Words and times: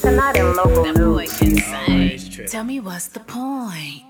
Tonight 0.00 0.36
in 0.36 0.54
local 0.56 0.84
news. 0.92 2.50
Tell 2.50 2.64
me 2.64 2.80
what's 2.80 3.08
the 3.08 3.20
point? 3.20 4.02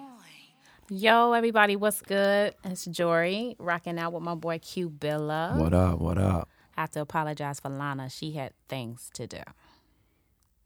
Yo, 0.89 1.33
everybody, 1.33 1.77
what's 1.77 2.01
good? 2.03 2.55
It's 2.65 2.85
Jory 2.87 3.57
rocking 3.59 3.99
out 3.99 4.13
with 4.13 4.23
my 4.23 4.35
boy 4.35 4.59
Q 4.59 4.89
Billa. 4.91 5.57
What 5.57 5.75
up? 5.75 5.99
What 5.99 6.19
up? 6.19 6.49
I 6.77 6.83
have 6.83 6.91
to 6.93 7.01
apologize 7.01 7.61
for 7.61 7.69
Lana. 7.71 8.09
She 8.09 8.33
had 8.33 8.53
things 8.69 9.11
to 9.15 9.27
do. 9.27 9.41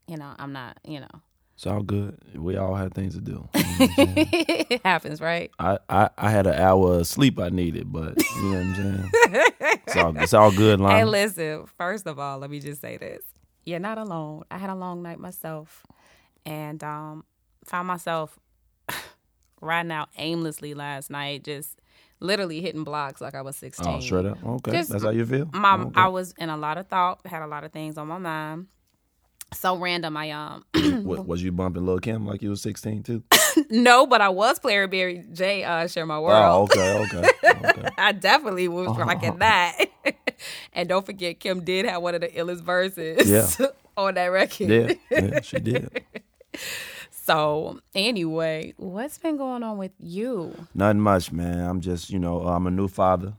You 0.07 0.17
know, 0.19 0.35
I'm 0.39 0.53
not, 0.53 0.79
you 0.85 1.01
know. 1.01 1.09
It's 1.55 1.67
all 1.67 1.83
good. 1.83 2.19
We 2.35 2.57
all 2.57 2.75
had 2.75 2.95
things 2.95 3.15
to 3.15 3.21
do. 3.21 3.49
You 3.55 3.63
know 3.63 3.69
what 3.77 3.81
I'm 3.81 3.89
saying? 4.17 4.67
it 4.71 4.83
happens, 4.85 5.21
right? 5.21 5.51
I, 5.59 5.79
I, 5.89 6.11
I 6.19 6.31
had 6.31 6.47
an 6.47 6.55
hour 6.61 6.99
of 6.99 7.07
sleep 7.07 7.39
I 7.39 7.49
needed, 7.49 7.93
but 7.93 8.17
you 8.37 8.43
know 8.43 8.51
what 8.51 8.59
I'm 8.59 8.75
saying? 8.75 9.11
It's 9.87 9.97
all, 9.97 10.17
it's 10.19 10.35
all 10.35 10.53
good, 10.53 10.81
Lana. 10.83 10.97
Hey, 10.99 11.05
listen, 11.05 11.65
first 11.79 12.07
of 12.07 12.19
all, 12.19 12.39
let 12.39 12.51
me 12.51 12.61
just 12.61 12.81
say 12.81 12.97
this. 12.97 13.23
You're 13.67 13.79
not 13.81 13.99
alone. 13.99 14.45
I 14.51 14.59
had 14.59 14.71
a 14.71 14.75
long 14.75 15.03
night 15.03 15.19
myself 15.19 15.85
and 16.47 16.83
um, 16.85 17.25
found 17.65 17.89
myself 17.89 18.39
riding 19.61 19.93
out 19.93 20.09
aimlessly 20.19 20.75
last 20.75 21.11
night, 21.11 21.45
just 21.45 21.81
literally 22.21 22.61
hitting 22.61 22.85
blocks 22.85 23.21
like 23.21 23.35
I 23.35 23.43
was 23.43 23.57
16. 23.57 23.87
oh, 23.89 24.01
straight 24.01 24.27
up? 24.27 24.39
Okay. 24.45 24.73
Just- 24.73 24.91
That's 24.91 25.05
how 25.05 25.11
you 25.11 25.25
feel? 25.27 25.49
my 25.53 25.75
Okay. 25.77 25.91
I 26.01 26.09
was 26.09 26.35
in 26.39 26.49
a 26.51 26.57
lot 26.57 26.79
of 26.79 26.89
thought, 26.89 27.21
had 27.27 27.43
a 27.43 27.47
lot 27.47 27.65
of 27.65 27.73
things 27.73 27.97
on 27.99 28.09
my 28.09 28.19
mind. 28.19 28.67
So 29.53 29.77
random, 29.77 30.17
I 30.17 30.31
um 30.33 30.65
What, 31.05 31.27
was 31.27 31.43
you 31.43 31.53
bumping 31.53 31.87
Lil 31.87 32.01
Kim 32.01 32.27
like 32.27 32.43
you 32.43 32.51
was 32.51 32.61
16 32.63 33.03
too? 33.05 33.23
no, 33.71 34.05
but 34.07 34.21
I 34.21 34.29
was 34.29 34.59
playing 34.59 34.91
Mary 34.91 35.25
J. 35.33 35.63
Uh, 35.65 35.87
share 35.87 36.07
my 36.07 36.17
Oh, 36.17 36.23
world. 36.23 36.71
okay, 36.73 36.99
okay. 37.05 37.31
okay. 37.69 37.89
I 37.99 38.13
definitely 38.13 38.67
was 38.69 38.89
rocking 38.99 39.39
that. 39.39 39.77
and 40.73 40.89
don't 40.89 41.05
forget, 41.07 41.39
Kim 41.41 41.65
did 41.65 41.87
have 41.87 42.03
one 42.03 42.15
of 42.15 42.21
the 42.21 42.29
illest 42.29 42.61
verses 42.63 43.29
Yeah. 43.29 43.67
on 43.97 44.15
that 44.15 44.27
record. 44.27 44.69
Yeah, 44.69 44.93
yeah, 45.11 45.41
she 45.41 45.59
did. 45.61 46.03
So 47.11 47.81
anyway, 47.95 48.75
what's 48.77 49.17
been 49.19 49.37
going 49.39 49.63
on 49.63 49.79
with 49.79 49.93
you? 49.99 50.55
Nothing 50.75 51.01
much, 51.01 51.33
man. 51.33 51.59
I'm 51.69 51.81
just, 51.81 52.11
you 52.11 52.19
know, 52.19 52.43
I'm 52.43 52.67
a 52.67 52.71
new 52.71 52.87
father. 52.87 53.33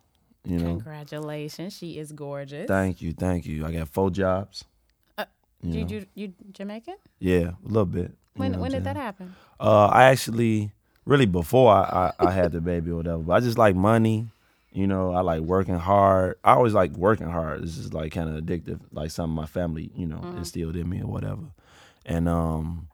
You 0.43 0.57
know, 0.59 0.65
Congratulations, 0.75 1.73
she 1.77 1.97
is 1.99 2.11
gorgeous. 2.11 2.67
thank 2.67 3.01
you, 3.01 3.13
thank 3.13 3.45
you. 3.45 3.65
I 3.65 3.71
got 3.71 3.87
four 3.89 4.09
jobs. 4.11 4.63
you, 5.63 5.85
you 5.87 6.05
you 6.13 6.33
Jamaican? 6.51 6.95
Yeah, 7.19 7.51
a 7.63 7.67
little 7.67 7.85
bit. 7.85 8.11
you 8.11 8.39
When 8.41 8.51
know 8.53 8.59
when 8.59 8.71
did 8.71 8.83
that 8.83 8.95
happen? 8.95 9.35
Uh, 9.59 9.87
I 9.87 10.05
actually, 10.05 10.71
really 11.05 11.25
before 11.25 11.71
I, 11.73 12.11
I, 12.19 12.27
I 12.27 12.31
had 12.31 12.51
the 12.51 12.61
baby 12.61 12.91
or 12.91 12.97
whatever, 12.97 13.19
but 13.23 13.33
I 13.33 13.39
just 13.39 13.57
like 13.57 13.75
money. 13.75 14.27
You 14.75 14.87
know, 14.87 15.13
I 15.13 15.21
like 15.21 15.39
working 15.39 15.79
hard. 15.79 16.37
I 16.43 16.51
always 16.51 16.73
like 16.73 16.91
working 16.97 17.29
hard. 17.29 17.63
It's 17.63 17.77
just 17.77 17.93
like 17.93 18.11
kind 18.11 18.29
of 18.29 18.43
addictive, 18.43 18.81
like 18.91 19.09
something 19.09 19.33
my 19.33 19.45
family, 19.45 19.89
you 19.95 20.05
know, 20.05 20.21
instilled 20.35 20.75
in 20.75 20.89
me 20.89 21.01
or 21.01 21.07
whatever. 21.07 21.43
And 22.05 22.27
um, 22.27 22.89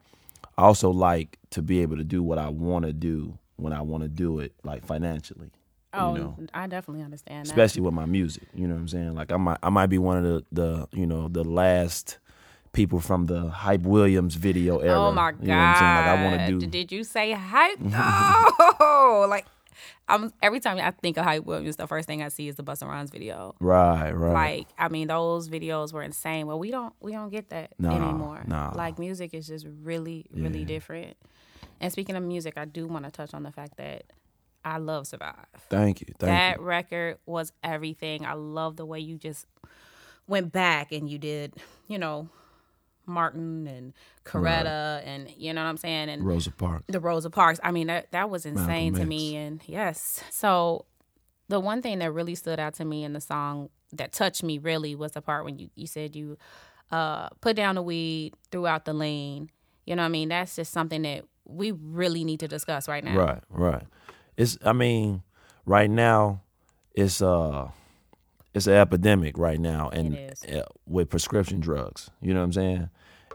I 0.59 0.62
also 0.62 0.92
like 0.92 1.40
to 1.50 1.64
be 1.64 1.82
able 1.82 1.98
to 1.98 2.04
do 2.04 2.22
what 2.22 2.38
I 2.38 2.50
want 2.50 2.86
to 2.86 2.94
do 2.94 3.38
when 3.56 3.74
I 3.74 3.82
want 3.82 4.04
to 4.04 4.09
do 4.09 4.40
it, 4.40 4.54
like 4.64 4.86
financially. 4.86 5.52
Oh, 5.94 6.14
you 6.16 6.22
know, 6.22 6.38
I 6.54 6.68
definitely 6.68 7.04
understand 7.04 7.48
that. 7.48 7.50
especially 7.50 7.82
with 7.82 7.96
my 7.96 8.06
music. 8.06 8.44
You 8.54 8.68
know 8.68 8.76
what 8.76 8.82
I'm 8.82 8.88
saying? 8.88 9.16
Like 9.16 9.32
I 9.32 9.38
might 9.38 9.58
I 9.64 9.70
might 9.70 9.88
be 9.88 9.98
one 9.98 10.18
of 10.18 10.24
the 10.24 10.46
the 10.52 10.88
you 10.94 11.08
know 11.08 11.30
the 11.30 11.44
last 11.44 12.20
people 12.74 13.00
from 13.00 13.26
the 13.26 13.50
Hype 13.50 13.82
Williams 13.82 14.36
video 14.36 14.78
era. 14.80 15.00
Oh 15.00 15.12
my 15.12 15.32
god! 15.32 15.42
You 15.42 15.48
know 15.48 15.56
what 15.56 15.64
I'm 15.64 15.76
saying? 15.76 15.96
Like 15.96 16.06
I 16.06 16.24
want 16.26 16.40
to 16.40 16.59
do. 16.59 16.68
Did 16.72 16.92
you 16.92 17.04
say 17.04 17.32
hype? 17.32 17.80
No, 18.80 19.26
like 19.28 19.46
I'm 20.08 20.32
every 20.42 20.60
time 20.60 20.78
I 20.78 20.92
think 20.92 21.18
of 21.18 21.26
hype 21.26 21.46
Williams, 21.46 21.76
the 21.78 21.88
first 21.88 22.08
thing 22.08 22.22
I 22.22 22.30
see 22.30 22.48
is 22.48 22.56
the 22.56 22.64
Busta 22.64 22.88
Rhymes 22.88 23.10
video. 23.12 23.56
Right, 23.60 24.12
right. 24.12 24.34
Like 24.60 24.68
I 24.78 24.90
mean, 24.90 25.08
those 25.08 25.50
videos 25.50 25.94
were 25.94 26.04
insane. 26.04 26.48
Well, 26.48 26.60
we 26.60 26.72
don't 26.72 26.94
we 27.02 27.12
don't 27.12 27.30
get 27.30 27.50
that 27.50 27.72
anymore. 27.84 28.44
nah. 28.48 28.72
Like 28.76 29.00
music 29.00 29.34
is 29.34 29.48
just 29.48 29.66
really 29.84 30.26
really 30.34 30.59
Yeah. 30.59 30.66
different. 30.66 31.18
And 31.80 31.92
speaking 31.92 32.16
of 32.16 32.24
music, 32.24 32.58
I 32.58 32.66
do 32.66 32.88
want 32.88 33.06
to 33.06 33.12
touch 33.12 33.34
on 33.34 33.44
the 33.44 33.52
fact 33.52 33.78
that 33.78 34.04
I 34.64 34.78
love 34.78 35.08
Survive. 35.08 35.36
Thank 35.70 36.02
you, 36.02 36.08
thank 36.20 36.30
that 36.30 36.59
you. 36.59 36.66
record 36.66 37.18
was 37.25 37.52
everything. 37.63 38.25
I 38.25 38.34
love 38.34 38.75
the 38.75 38.86
way 38.86 39.00
you 39.00 39.18
just 39.18 39.48
went 40.28 40.52
back 40.52 40.92
and 40.92 41.09
you 41.09 41.18
did, 41.18 41.56
you 41.88 41.98
know, 41.98 42.30
Martin 43.12 43.68
and 43.68 43.94
Coretta 44.26 45.02
and 45.06 45.30
you 45.38 45.54
know 45.54 45.62
what 45.64 45.70
I'm 45.70 45.78
saying 45.78 46.10
and 46.10 46.26
Rosa 46.26 46.52
Parks. 46.52 46.86
the 46.88 47.00
Rosa 47.00 47.30
Parks. 47.30 47.60
I 47.64 47.72
mean, 47.72 47.88
that 47.88 48.12
that 48.12 48.30
was 48.30 48.46
insane 48.46 48.94
to 48.96 49.06
me. 49.06 49.36
And 49.36 49.62
yes, 49.66 50.24
so 50.30 50.86
the 51.48 51.60
one 51.60 51.82
thing 51.82 52.00
that 52.00 52.12
really 52.12 52.36
stood 52.36 52.60
out 52.60 52.74
to 52.76 52.86
me 52.86 53.04
in 53.04 53.14
the 53.14 53.22
song 53.22 53.70
that 53.94 54.14
touched 54.14 54.44
me 54.44 54.58
really 54.58 54.96
was 54.96 55.12
the 55.12 55.22
part 55.22 55.46
when 55.46 55.60
you 55.60 55.70
you 55.76 55.88
said 55.88 56.16
you 56.16 56.38
uh, 56.92 57.30
put 57.42 57.56
down 57.56 57.76
the 57.76 57.82
weed, 57.82 58.34
throughout 58.52 58.86
the 58.86 58.94
lane. 58.94 59.50
You 59.86 59.96
know 59.96 60.04
what 60.04 60.08
I 60.08 60.12
mean? 60.12 60.30
That's 60.30 60.56
just 60.56 60.72
something 60.72 61.02
that 61.04 61.26
we 61.46 61.72
really 61.72 62.24
need 62.24 62.40
to 62.42 62.48
discuss 62.48 62.88
right 62.88 63.04
now. 63.04 63.18
Right, 63.18 63.44
right. 63.50 63.84
It's 64.38 64.58
I 64.64 64.74
mean, 64.74 65.24
right 65.66 65.90
now, 65.90 66.42
it's 66.94 67.22
uh, 67.22 67.70
it's 68.54 68.68
an 68.68 68.74
epidemic 68.74 69.38
right 69.38 69.60
now, 69.60 69.90
and 69.90 70.18
uh, 70.52 70.64
with 70.86 71.10
prescription 71.10 71.60
drugs. 71.60 72.10
You 72.22 72.34
know 72.34 72.40
what 72.40 72.46
I'm 72.46 72.54
saying? 72.54 72.90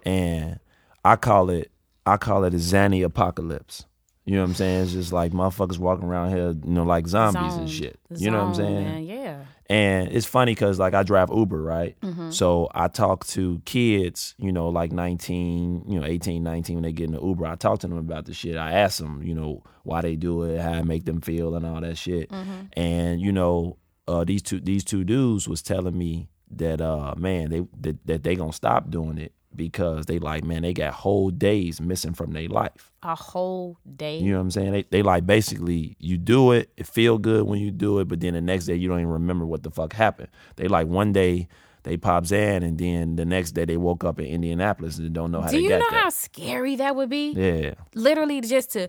And 0.07 0.61
I 1.05 1.17
call 1.17 1.51
it 1.51 1.71
I 2.07 2.17
call 2.17 2.45
it 2.45 2.55
a 2.55 2.59
Xanny 2.59 3.05
apocalypse. 3.05 3.85
You 4.25 4.35
know 4.35 4.43
what 4.43 4.49
I'm 4.49 4.55
saying? 4.55 4.83
It's 4.85 4.93
just 4.93 5.13
like 5.13 5.33
motherfuckers 5.33 5.79
walking 5.79 6.07
around 6.07 6.31
here, 6.31 6.49
you 6.49 6.73
know, 6.73 6.83
like 6.83 7.07
zombies 7.07 7.55
and 7.55 7.69
Zoned. 7.69 7.71
shit. 7.71 7.99
You 8.11 8.31
know 8.31 8.39
what 8.39 8.49
I'm 8.49 8.55
saying? 8.55 8.85
Man. 8.85 9.05
Yeah. 9.05 9.45
And 9.69 10.11
it's 10.11 10.27
funny 10.27 10.53
because 10.53 10.81
like 10.81 10.95
I 10.95 11.05
drive 11.05 11.31
Uber, 11.33 11.63
right? 11.63 11.97
Mm-hmm. 12.01 12.31
So 12.31 12.69
I 12.75 12.89
talk 12.89 13.25
to 13.29 13.63
kids, 13.65 14.35
you 14.39 14.51
know, 14.53 14.69
like 14.69 14.91
19, 14.91 15.85
you 15.89 16.01
know, 16.01 16.07
18, 16.07 16.43
19 16.43 16.77
when 16.77 16.83
they 16.83 16.93
get 16.93 17.05
in 17.05 17.13
the 17.13 17.21
Uber. 17.23 17.47
I 17.47 17.55
talk 17.55 17.81
to 17.81 17.89
them 17.89 17.99
about 17.99 18.27
the 18.27 18.35
shit. 18.35 18.57
I 18.57 18.73
ask 18.73 18.99
them, 18.99 19.23
you 19.23 19.35
know, 19.35 19.63
why 19.85 20.01
they 20.01 20.17
do 20.17 20.43
it, 20.43 20.61
how 20.61 20.73
it 20.73 20.85
make 20.85 21.05
them 21.05 21.21
feel 21.21 21.55
and 21.55 21.65
all 21.65 21.81
that 21.81 21.97
shit. 21.97 22.29
Mm-hmm. 22.31 22.61
And, 22.73 23.21
you 23.21 23.31
know, 23.31 23.79
uh, 24.09 24.25
these 24.25 24.43
two 24.43 24.61
these 24.61 24.83
two 24.85 25.05
dudes 25.05 25.49
was 25.49 25.63
telling 25.63 25.97
me 25.97 26.29
that 26.51 26.81
uh 26.81 27.15
man, 27.17 27.51
they 27.51 27.63
that, 27.81 28.07
that 28.07 28.23
they 28.25 28.35
gonna 28.35 28.53
stop 28.53 28.91
doing 28.91 29.19
it 29.19 29.33
because 29.57 30.07
they 30.07 30.19
like, 30.19 30.45
man, 30.45 30.63
they 30.63 30.73
got 30.73 30.93
whole 30.95 31.31
days 31.31 31.81
missing 31.81 32.13
from 32.15 32.33
their 32.33 32.49
life. 32.49 32.93
A 33.03 33.15
whole 33.15 33.79
day. 33.97 34.19
You 34.19 34.33
know 34.33 34.39
what 34.39 34.43
I'm 34.45 34.51
saying? 34.51 34.73
They 34.73 34.83
they 34.91 35.03
like 35.03 35.27
basically 35.27 35.97
you 35.99 36.19
do 36.19 36.53
it, 36.53 36.71
it 36.77 36.87
feel 36.87 37.19
good 37.19 37.45
when 37.45 37.61
you 37.61 37.71
do 37.71 37.99
it, 38.01 38.09
but 38.09 38.21
then 38.21 38.35
the 38.35 38.41
next 38.41 38.67
day 38.67 38.75
you 38.75 38.89
don't 38.89 39.01
even 39.01 39.11
remember 39.13 39.47
what 39.47 39.63
the 39.63 39.71
fuck 39.71 39.93
happened. 39.93 40.29
They 40.57 40.69
like 40.69 40.87
one 40.87 41.13
day 41.13 41.49
they 41.85 41.97
pop 41.97 42.25
Xan 42.25 42.65
and 42.65 42.79
then 42.79 43.15
the 43.17 43.25
next 43.25 43.53
day 43.53 43.65
they 43.65 43.77
woke 43.77 44.03
up 44.03 44.19
in 44.19 44.27
Indianapolis 44.27 44.99
and 44.99 45.13
don't 45.13 45.31
know 45.31 45.41
how 45.41 45.49
Do 45.51 45.57
they 45.57 45.63
you 45.63 45.69
know 45.69 45.79
there. 45.79 46.01
how 46.01 46.09
scary 46.11 46.75
that 46.77 46.97
would 46.97 47.09
be? 47.09 47.31
yeah. 47.33 47.75
Literally, 47.95 48.41
just 48.41 48.71
to 48.73 48.89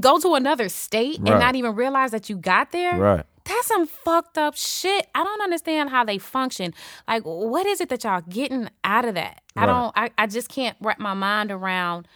go 0.00 0.18
to 0.20 0.34
another 0.34 0.68
state 0.68 1.16
and 1.16 1.24
not 1.26 1.54
even 1.56 1.74
realize 1.74 2.12
that 2.12 2.30
you 2.30 2.36
got 2.36 2.70
there. 2.72 2.98
Right. 2.98 3.26
That's 3.44 3.66
some 3.66 3.86
fucked 3.86 4.38
up 4.38 4.54
shit. 4.56 5.08
I 5.14 5.24
don't 5.24 5.42
understand 5.42 5.90
how 5.90 6.04
they 6.04 6.18
function. 6.18 6.74
Like, 7.08 7.22
what 7.24 7.66
is 7.66 7.80
it 7.80 7.88
that 7.88 8.04
y'all 8.04 8.20
getting 8.28 8.68
out 8.84 9.04
of 9.04 9.14
that? 9.14 9.42
I 9.56 9.66
don't. 9.66 9.92
I, 9.96 10.10
I 10.16 10.26
just 10.26 10.48
can't 10.48 10.76
wrap 10.80 10.98
my 10.98 11.14
mind 11.14 11.50
around 11.50 12.06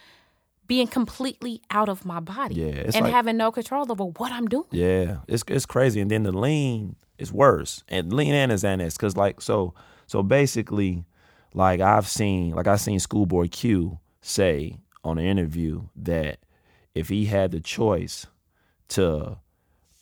being 0.67 0.87
completely 0.89 1.63
out 1.71 1.89
of 1.89 2.05
my 2.05 2.19
body 2.21 2.57
Yeah, 2.57 2.91
and 2.95 2.95
like- 3.03 3.13
having 3.13 3.37
no 3.37 3.53
control 3.53 3.91
over 3.91 4.05
what 4.05 4.33
I'm 4.33 4.47
doing. 4.47 4.67
Yeah, 4.71 5.19
it's 5.29 5.45
it's 5.49 5.67
crazy. 5.67 6.01
And 6.01 6.11
then 6.11 6.23
the 6.25 6.33
lean 6.33 6.97
is 7.19 7.33
worse, 7.33 7.83
and 7.89 8.13
lean 8.13 8.35
and 8.35 8.51
is 8.53 8.63
Xanax 8.65 8.95
because 8.95 9.17
like 9.17 9.41
so 9.41 9.75
so 10.07 10.23
basically, 10.23 11.05
like 11.55 11.81
I've 11.81 12.09
seen 12.09 12.51
like 12.53 12.67
I've 12.67 12.81
seen 12.81 12.99
Schoolboy 12.99 13.49
Q 13.49 13.99
say 14.21 14.79
on 15.05 15.19
an 15.19 15.25
interview 15.25 15.83
that 15.97 16.39
if 16.95 17.09
he 17.11 17.27
had 17.27 17.53
the 17.53 17.61
choice 17.61 18.27
to 18.89 19.39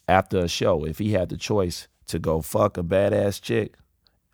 after 0.08 0.38
a 0.38 0.48
show, 0.48 0.84
if 0.84 0.98
he 0.98 1.12
had 1.12 1.28
the 1.28 1.36
choice 1.36 1.88
to 2.06 2.18
go 2.18 2.40
fuck 2.40 2.76
a 2.76 2.82
badass 2.82 3.40
chick 3.40 3.74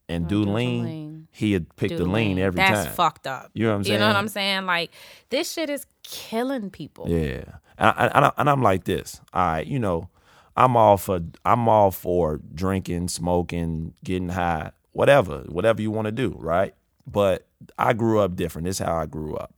and 0.08 0.26
do 0.26 0.44
do 0.44 0.52
lean, 0.52 0.84
lean. 0.84 1.28
he'd 1.30 1.76
pick 1.76 1.90
Do 1.90 1.98
the 1.98 2.04
lean 2.04 2.38
every 2.38 2.56
That's 2.56 2.70
time. 2.70 2.84
That's 2.84 2.96
fucked 2.96 3.26
up. 3.26 3.50
You 3.54 3.64
know 3.66 3.70
what 3.70 3.76
I'm 3.76 3.84
saying? 3.84 3.94
You 3.94 3.98
know 4.00 4.06
what? 4.08 4.16
I'm 4.16 4.28
saying? 4.28 4.66
Like, 4.66 4.90
this 5.30 5.52
shit 5.52 5.70
is 5.70 5.86
killing 6.02 6.70
people. 6.70 7.08
Yeah, 7.08 7.44
and, 7.78 7.94
I, 7.96 8.10
and, 8.14 8.24
I, 8.24 8.32
and 8.38 8.50
I'm 8.50 8.62
like 8.62 8.84
this. 8.84 9.20
All 9.32 9.52
right, 9.52 9.66
you 9.66 9.78
know, 9.78 10.08
I'm 10.56 10.76
all 10.76 10.96
for 10.96 11.20
I'm 11.44 11.68
all 11.68 11.90
for 11.90 12.40
drinking, 12.54 13.08
smoking, 13.08 13.94
getting 14.02 14.30
high, 14.30 14.72
whatever, 14.92 15.44
whatever 15.48 15.80
you 15.80 15.90
want 15.90 16.06
to 16.06 16.12
do, 16.12 16.34
right? 16.38 16.74
But 17.06 17.46
I 17.78 17.92
grew 17.92 18.20
up 18.20 18.36
different. 18.36 18.66
This 18.66 18.80
is 18.80 18.86
how 18.86 18.96
I 18.96 19.06
grew 19.06 19.36
up. 19.36 19.54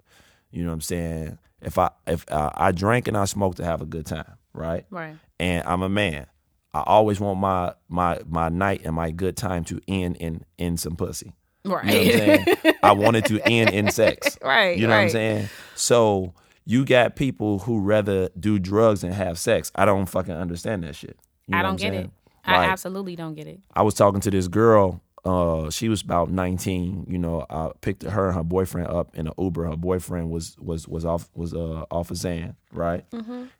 You 0.51 0.63
know 0.63 0.69
what 0.69 0.75
I'm 0.75 0.81
saying? 0.83 1.39
If 1.63 1.79
I 1.79 1.91
if 2.07 2.31
uh, 2.31 2.51
I 2.55 2.73
drank 2.73 3.09
and 3.09 3.17
I 3.17 3.25
smoked 3.25 3.57
to 3.57 3.65
have 3.65 3.81
a 3.81 3.87
good 3.87 4.05
time, 4.05 4.35
right? 4.53 4.85
Right. 4.91 5.17
And 5.39 5.67
I'm 5.67 5.83
a 5.83 5.89
man. 5.89 6.27
I 6.75 6.83
always 6.87 7.21
want 7.21 7.39
my 7.39 7.75
my 7.89 8.21
my 8.27 8.49
night 8.49 8.83
and 8.85 8.95
my 8.95 9.11
good 9.11 9.37
time 9.37 9.65
to 9.65 9.81
end 9.87 10.17
in 10.17 10.45
in 10.59 10.77
some 10.77 10.97
pussy. 10.97 11.33
Right. 11.65 11.85
You 11.85 11.93
know 11.93 12.27
what 12.27 12.39
I'm 12.39 12.57
saying? 12.63 12.75
I 12.83 12.93
wanted 12.93 13.25
to 13.27 13.41
end 13.49 13.71
in 13.71 13.91
sex. 13.91 14.39
Right, 14.43 14.77
You 14.77 14.87
know 14.87 14.95
what 14.95 15.03
I'm 15.03 15.11
saying? 15.11 15.49
So 15.77 16.35
you 16.65 16.85
got 16.85 17.15
people 17.17 17.61
who 17.61 17.81
rather 17.81 18.29
do 18.39 18.59
drugs 18.59 19.05
and 19.05 19.15
have 19.15 19.39
sex. 19.39 19.71
I 19.75 19.85
don't 19.85 20.07
fucking 20.07 20.35
understand 20.35 20.83
that 20.85 20.97
shit. 20.97 21.17
You 21.47 21.53
know 21.53 21.59
I 21.59 21.63
don't 21.63 21.77
get 21.77 21.93
saying? 21.93 22.05
it. 22.07 22.11
I 22.45 22.65
absolutely 22.65 23.15
don't 23.15 23.35
get 23.35 23.47
it. 23.47 23.61
I 23.75 23.83
was 23.83 23.95
talking 23.95 24.21
to 24.23 24.31
this 24.31 24.49
girl 24.49 25.01
uh, 25.25 25.71
she 25.71 25.89
was 25.89 26.03
about 26.03 26.31
19. 26.31 27.07
You 27.09 27.19
know, 27.19 27.47
I 27.49 27.71
picked 27.81 28.03
her 28.03 28.27
and 28.27 28.35
her 28.37 28.43
boyfriend 28.43 28.89
up 28.89 29.17
in 29.17 29.27
an 29.29 29.33
Uber. 29.39 29.65
Her 29.67 29.77
boyfriend 29.77 30.31
was 30.31 30.57
was 30.59 30.89
was 30.89 31.05
off 31.05 31.29
was 31.35 31.55
uh 31.55 31.85
off 31.91 32.11
of 32.11 32.17
Xan, 32.17 32.57
right? 32.73 33.05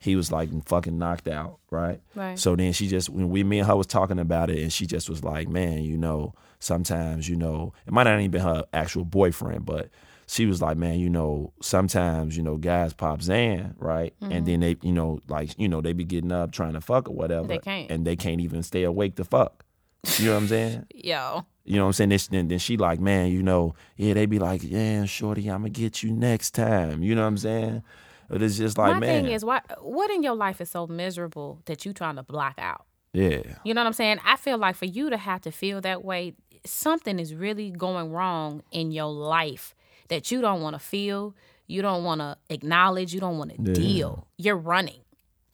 He 0.01 0.17
was 0.17 0.33
like 0.33 0.51
fucking 0.67 0.99
knocked 0.99 1.29
out, 1.29 1.59
right? 1.71 2.01
Right. 2.15 2.39
So 2.39 2.57
then 2.57 2.73
she 2.73 2.89
just 2.89 3.09
when 3.11 3.29
we 3.31 3.45
me 3.45 3.59
and 3.61 3.69
her 3.69 3.77
was 3.77 3.87
talking 3.87 4.19
about 4.19 4.51
it, 4.51 4.59
and 4.59 4.73
she 4.73 4.87
just 4.87 5.09
was 5.09 5.23
like, 5.23 5.49
man, 5.49 5.85
you 5.85 5.97
know, 5.97 6.35
sometimes 6.59 7.29
you 7.29 7.37
know 7.37 7.73
it 7.87 7.93
might 7.93 8.05
not 8.05 8.19
even 8.19 8.31
been 8.33 8.41
her 8.43 8.65
actual 8.73 9.05
boyfriend, 9.05 9.65
but 9.65 9.89
she 10.27 10.47
was 10.47 10.63
like, 10.63 10.77
man, 10.77 10.99
you 10.99 11.11
know, 11.11 11.53
sometimes 11.61 12.37
you 12.37 12.43
know 12.43 12.57
guys 12.57 12.93
pop 12.93 13.21
Xan, 13.21 13.75
right? 13.79 14.15
And 14.21 14.47
then 14.47 14.61
they, 14.61 14.77
you 14.83 14.93
know, 14.93 15.21
like 15.29 15.57
you 15.59 15.69
know 15.69 15.81
they 15.81 15.93
be 15.93 16.05
getting 16.05 16.33
up 16.33 16.51
trying 16.51 16.73
to 16.73 16.81
fuck 16.81 17.09
or 17.09 17.15
whatever, 17.15 17.47
They 17.47 17.59
can't. 17.59 17.89
and 17.91 18.05
they 18.07 18.17
can't 18.17 18.41
even 18.41 18.63
stay 18.65 18.83
awake 18.83 19.15
to 19.17 19.25
fuck. 19.25 19.65
You 20.19 20.27
know 20.27 20.33
what 20.35 20.43
I'm 20.43 20.49
saying? 20.49 20.87
Yo. 20.95 21.47
You 21.65 21.77
know 21.77 21.83
what 21.85 21.89
I'm 21.89 21.93
saying? 21.93 22.09
This, 22.11 22.27
then, 22.29 22.49
then 22.49 22.59
she 22.59 22.77
like, 22.77 22.99
man, 23.01 23.31
you 23.31 23.43
know, 23.43 23.75
yeah, 23.97 24.15
they 24.15 24.27
be 24.27 24.39
like, 24.39 24.63
yeah, 24.65 25.05
shorty, 25.05 25.49
I'm 25.49 25.59
gonna 25.61 25.71
get 25.71 26.03
you 26.03 26.13
next 26.13 26.53
time. 26.53 27.03
You 27.03 27.15
know 27.15 27.23
what 27.23 27.29
I'm 27.29 27.39
saying? 27.39 27.83
But 28.29 28.43
it's 28.43 28.57
just 28.57 28.79
like, 28.79 28.95
My 28.95 29.01
man, 29.01 29.25
thing 29.25 29.33
is, 29.33 29.45
what 29.45 29.65
what 29.83 30.11
in 30.11 30.23
your 30.23 30.35
life 30.35 30.61
is 30.61 30.71
so 30.71 30.87
miserable 30.87 31.61
that 31.67 31.85
you 31.85 31.93
trying 31.93 32.17
to 32.17 32.23
block 32.23 32.55
out? 32.59 32.87
yeah, 33.13 33.43
You 33.65 33.75
know 33.75 33.83
what 33.83 33.87
I'm 33.87 33.93
saying? 33.93 34.19
I 34.25 34.37
feel 34.37 34.57
like 34.59 34.75
for 34.75 34.87
you 34.87 35.11
to 35.11 35.17
have 35.19 35.43
to 35.43 35.51
feel 35.53 35.81
that 35.83 36.03
way, 36.03 36.35
something 36.65 37.19
is 37.19 37.35
really 37.35 37.71
going 37.71 38.11
wrong 38.11 38.63
in 38.73 38.91
your 38.91 39.13
life 39.13 39.75
that 40.09 40.31
you 40.31 40.41
don't 40.41 40.63
want 40.63 40.75
to 40.75 40.81
feel, 40.81 41.35
you 41.67 41.83
don't 41.83 42.05
want 42.05 42.21
to 42.21 42.37
acknowledge, 42.49 43.13
you 43.15 43.21
don't 43.21 43.39
want 43.39 43.51
to 43.55 43.57
Yeah. 43.63 43.75
deal. 43.75 44.27
You're 44.39 44.57
running. 44.57 45.01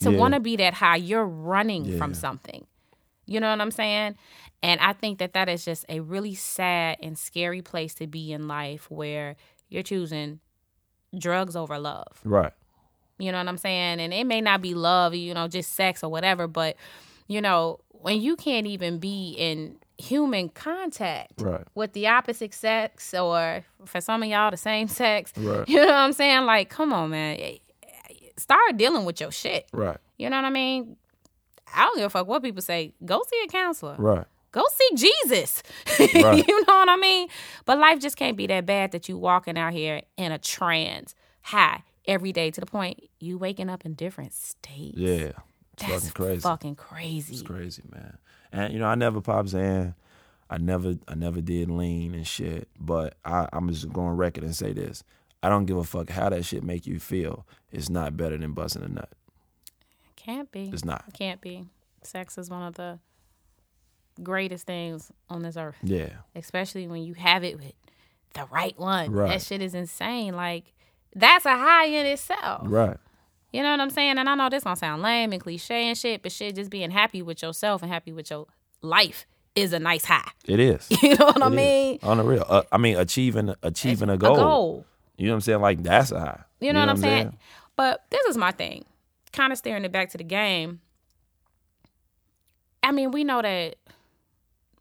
To 0.01 0.13
Yeah. 0.13 0.19
want 0.19 0.35
to 0.35 0.41
be 0.41 0.57
that 0.57 0.75
high, 0.75 0.97
you're 0.97 1.27
running 1.27 1.99
from 1.99 2.15
something. 2.15 2.67
You 3.29 3.41
know 3.41 3.51
what 3.51 3.61
I'm 3.61 3.71
saying? 3.71 4.17
And 4.63 4.81
I 4.81 4.93
think 4.93 5.19
that 5.19 5.35
that 5.35 5.49
is 5.49 5.65
just 5.65 5.85
a 5.89 6.01
really 6.01 6.35
sad 6.35 6.99
and 7.03 7.17
scary 7.17 7.63
place 7.63 7.95
to 7.95 8.07
be 8.07 8.33
in 8.33 8.49
life 8.49 8.91
where 8.91 9.37
you're 9.69 9.83
choosing 9.85 10.41
drugs 11.17 11.55
over 11.55 11.79
love. 11.79 12.21
right, 12.25 12.53
You 13.19 13.31
know 13.31 13.39
what 13.39 13.49
I'm 13.49 13.59
saying? 13.59 14.01
And 14.01 14.13
it 14.13 14.25
may 14.27 14.41
not 14.41 14.61
be 14.63 14.75
love, 14.75 15.15
you 15.15 15.33
know, 15.35 15.47
just 15.49 15.75
sex 15.75 16.03
or 16.03 16.11
whatever, 16.11 16.47
but 16.49 16.77
you 17.29 17.41
know, 17.41 17.81
when 17.91 18.21
you 18.21 18.35
can't 18.37 18.67
even 18.67 18.99
be 18.99 19.35
in 19.39 19.77
human 19.99 20.49
contact 20.49 21.41
right, 21.43 21.65
with 21.75 21.93
the 21.93 22.07
opposite 22.07 22.55
sex 22.55 23.13
or 23.15 23.65
for 23.85 24.01
some 24.01 24.23
of 24.23 24.29
y'all 24.29 24.51
the 24.51 24.57
same 24.57 24.89
sex, 24.89 25.33
Right. 25.37 25.69
you 25.69 25.77
know 25.77 25.87
what 25.87 25.95
I'm 25.95 26.13
saying? 26.13 26.45
Like, 26.47 26.71
come 26.71 26.93
on, 26.93 27.11
man. 27.11 27.39
Start 28.37 28.77
dealing 28.77 29.05
with 29.05 29.21
your 29.21 29.33
shit. 29.33 29.67
right, 29.73 29.99
You 30.17 30.31
know 30.31 30.37
what 30.37 30.45
I 30.45 30.51
mean? 30.51 30.97
I 31.75 31.85
don't 31.85 31.97
give 31.97 32.07
a 32.07 32.11
fuck 32.11 32.27
what 32.27 32.43
people 32.43 32.63
say. 32.63 32.93
Go 33.05 33.23
see 33.31 33.43
a 33.45 33.49
counselor. 33.49 33.97
right, 33.99 34.27
Go 34.53 34.65
see 34.73 34.91
Jesus. 34.97 35.63
Right. 35.99 36.47
you 36.47 36.65
know 36.67 36.77
what 36.77 36.89
I 36.89 36.97
mean? 36.97 37.29
But 37.65 37.79
life 37.79 38.01
just 38.01 38.17
can't 38.17 38.37
be 38.37 38.47
that 38.49 38.67
bad 38.67 38.93
that 38.93 39.09
you 39.09 39.19
walking 39.19 39.59
out 39.59 39.73
here 39.73 40.03
in 40.17 40.33
a 40.33 40.39
trance 40.39 41.15
high 41.43 41.83
every 42.07 42.33
day 42.33 42.51
to 42.51 42.61
the 42.61 42.67
point 42.67 43.01
you 43.21 43.37
waking 43.39 43.69
up 43.69 43.85
in 43.85 43.95
different 43.95 44.33
states. 44.33 44.97
yeah. 44.97 45.33
That's 45.77 46.09
fucking 46.09 46.25
crazy. 46.25 46.41
fucking 46.41 46.75
crazy. 46.75 47.35
It's 47.35 47.43
crazy, 47.43 47.83
man. 47.93 48.19
And 48.51 48.73
you 48.73 48.81
know, 48.81 48.87
I 48.87 48.97
never 48.97 49.21
pop 49.21 49.47
Xan. 49.47 49.95
I 50.51 50.59
never, 50.59 50.95
I 51.07 51.15
never 51.15 51.41
did 51.41 51.71
lean 51.71 52.15
and 52.15 52.27
shit. 52.27 52.67
But 52.81 53.15
I, 53.25 53.49
I'm 53.53 53.69
just 53.71 53.93
going 53.93 54.17
record 54.17 54.43
and 54.43 54.57
say 54.57 54.73
this: 54.73 55.05
I 55.41 55.49
don't 55.49 55.67
give 55.67 55.77
a 55.77 55.85
fuck 55.85 56.11
how 56.11 56.31
that 56.31 56.45
shit 56.45 56.65
make 56.65 56.87
you 56.87 56.99
feel. 56.99 57.47
It's 57.71 57.89
not 57.89 58.17
better 58.17 58.37
than 58.37 58.55
busting 58.55 58.83
a 58.83 58.89
nut. 58.89 59.11
Can't 60.29 60.53
be. 60.53 60.69
It's 60.73 60.85
not. 60.85 61.05
Can't 61.15 61.41
be. 61.41 61.65
Sex 62.03 62.37
is 62.37 62.51
one 62.51 62.63
of 62.63 62.75
the 62.75 62.99
greatest 64.23 64.67
things 64.67 65.11
on 65.31 65.43
this 65.43 65.57
earth, 65.57 65.77
Yeah, 65.83 66.11
especially 66.35 66.87
when 66.87 67.03
you 67.03 67.15
have 67.15 67.45
it 67.45 67.57
with 67.57 67.73
the 68.35 68.47
right 68.51 68.79
one. 68.79 69.11
Right. 69.11 69.31
That 69.31 69.43
shit 69.43 69.63
is 69.63 69.75
insane. 69.75 70.35
Like 70.35 70.75
that's 71.15 71.47
a 71.47 71.57
high 71.57 71.87
in 71.87 72.07
itself. 72.07 72.63
right. 72.65 72.97
You 73.53 73.63
know 73.63 73.71
what 73.71 73.81
I'm 73.81 73.89
saying? 73.91 74.19
And 74.19 74.29
I 74.29 74.35
know 74.35 74.51
this 74.51 74.65
gonna 74.65 74.77
sound 74.77 75.01
lame 75.03 75.33
and 75.33 75.41
cliche 75.41 75.89
and 75.89 75.97
shit, 75.97 76.23
but 76.23 76.31
shit, 76.31 76.57
just 76.57 76.71
being 76.71 76.91
happy 76.91 77.23
with 77.23 77.43
yourself 77.43 77.83
and 77.83 77.91
happy 77.91 78.13
with 78.13 78.29
your 78.31 78.47
life 78.83 79.27
is 79.55 79.73
a 79.73 79.79
nice 79.79 80.05
high. 80.05 80.29
It 80.47 80.61
is. 80.61 80.87
You 81.03 81.17
know 81.17 81.25
what 81.27 81.43
I 81.43 81.47
It 81.47 81.53
is. 81.53 81.57
mean? 81.57 81.99
On 82.03 82.19
the 82.19 82.25
real, 82.25 82.45
uh, 82.47 82.63
I 82.71 82.77
mean, 82.77 82.99
achieving 82.99 83.55
achieving 83.63 84.11
a 84.11 84.19
goal. 84.19 84.35
A 84.35 84.39
goal. 84.39 84.45
goal. 84.47 84.87
You 85.17 85.27
know 85.29 85.33
what 85.33 85.37
I'm 85.37 85.41
saying? 85.41 85.61
Like 85.63 85.83
that's 85.83 86.13
a 86.13 86.21
high. 86.21 86.43
You 86.61 86.73
know, 86.75 86.81
what 86.81 86.91
I'm 86.91 86.97
saying? 86.99 87.39
But 87.77 88.05
this 88.11 88.23
is 88.27 88.37
my 88.37 88.51
thing. 88.51 88.85
Kind 89.33 89.53
of 89.53 89.59
steering 89.59 89.85
it 89.85 89.93
back 89.93 90.11
to 90.11 90.19
the 90.19 90.25
game. 90.25 90.81
I 92.83 92.93
mean, 92.93 93.11
we 93.11 93.25
know 93.25 93.43
that 93.43 93.77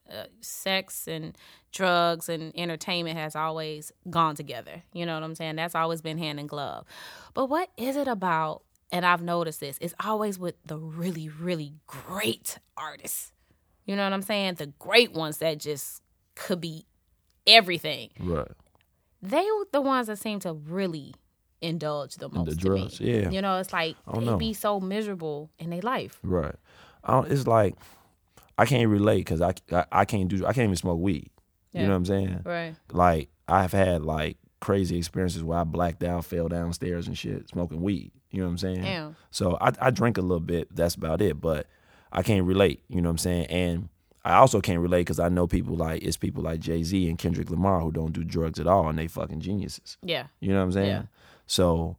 uh, 0.09 0.25
sex 0.41 1.07
and 1.07 1.37
drugs 1.71 2.29
and 2.29 2.57
entertainment 2.57 3.17
has 3.17 3.35
always 3.35 3.91
gone 4.09 4.35
together. 4.35 4.83
You 4.93 5.05
know 5.05 5.13
what 5.13 5.23
I'm 5.23 5.35
saying? 5.35 5.57
That's 5.57 5.75
always 5.75 6.01
been 6.01 6.17
hand 6.17 6.39
in 6.39 6.47
glove. 6.47 6.85
But 7.33 7.47
what 7.47 7.69
is 7.77 7.95
it 7.95 8.07
about? 8.07 8.63
And 8.91 9.05
I've 9.05 9.21
noticed 9.21 9.59
this. 9.59 9.77
It's 9.81 9.93
always 9.99 10.39
with 10.39 10.55
the 10.65 10.77
really, 10.77 11.27
really 11.27 11.73
great 11.87 12.57
artists. 12.77 13.33
You 13.85 13.95
know 13.95 14.03
what 14.03 14.13
I'm 14.13 14.21
saying? 14.21 14.55
The 14.55 14.67
great 14.79 15.11
ones 15.11 15.39
that 15.39 15.59
just 15.59 16.01
could 16.35 16.61
be 16.61 16.85
everything. 17.45 18.11
Right. 18.19 18.47
They 19.21 19.43
were 19.43 19.67
the 19.71 19.81
ones 19.81 20.07
that 20.07 20.19
seem 20.19 20.39
to 20.41 20.53
really 20.53 21.15
indulge 21.61 22.15
the 22.15 22.29
most. 22.29 22.49
the 22.49 22.55
drugs, 22.55 22.99
yeah. 22.99 23.29
You 23.29 23.41
know, 23.41 23.57
it's 23.57 23.73
like 23.73 23.95
they 24.13 24.19
know. 24.25 24.37
be 24.37 24.53
so 24.53 24.79
miserable 24.79 25.49
in 25.59 25.69
their 25.69 25.81
life. 25.81 26.19
Right. 26.23 26.55
I 27.03 27.11
don't, 27.13 27.31
it's 27.31 27.47
like 27.47 27.75
I 28.57 28.65
can't 28.65 28.89
relate 28.89 29.19
because 29.19 29.41
I, 29.41 29.53
I 29.71 29.85
I 29.91 30.05
can't 30.05 30.27
do 30.27 30.45
I 30.45 30.53
can't 30.53 30.65
even 30.65 30.75
smoke 30.75 30.99
weed. 30.99 31.29
You 31.73 31.83
know 31.83 31.89
what 31.89 31.95
I'm 31.97 32.05
saying? 32.05 32.41
Right. 32.43 32.75
Like 32.91 33.29
I've 33.47 33.71
had 33.71 34.03
like 34.03 34.37
crazy 34.59 34.97
experiences 34.97 35.43
where 35.43 35.59
I 35.59 35.63
blacked 35.63 36.03
out, 36.03 36.25
fell 36.25 36.47
downstairs 36.47 37.07
and 37.07 37.17
shit, 37.17 37.49
smoking 37.49 37.81
weed. 37.81 38.11
You 38.31 38.39
know 38.39 38.45
what 38.45 38.51
I'm 38.51 38.57
saying? 38.57 38.81
Damn. 38.81 39.15
So 39.31 39.57
I 39.61 39.71
I 39.79 39.91
drink 39.91 40.17
a 40.17 40.21
little 40.21 40.39
bit. 40.39 40.75
That's 40.75 40.95
about 40.95 41.21
it. 41.21 41.39
But 41.39 41.67
I 42.11 42.23
can't 42.23 42.45
relate. 42.45 42.81
You 42.87 43.01
know 43.01 43.09
what 43.09 43.13
I'm 43.13 43.17
saying? 43.19 43.45
And 43.47 43.89
I 44.25 44.35
also 44.35 44.59
can't 44.59 44.81
relate 44.81 45.01
because 45.01 45.19
I 45.19 45.29
know 45.29 45.47
people 45.47 45.75
like 45.75 46.03
it's 46.03 46.17
people 46.17 46.43
like 46.43 46.59
Jay 46.59 46.83
Z 46.83 47.07
and 47.07 47.17
Kendrick 47.17 47.49
Lamar 47.49 47.79
who 47.79 47.91
don't 47.91 48.11
do 48.11 48.23
drugs 48.23 48.59
at 48.59 48.67
all 48.67 48.89
and 48.89 48.97
they 48.97 49.07
fucking 49.07 49.39
geniuses. 49.39 49.97
Yeah. 50.01 50.27
You 50.39 50.49
know 50.49 50.57
what 50.57 50.63
I'm 50.65 50.71
saying? 50.73 50.87
Yeah. 50.89 51.01
So 51.47 51.97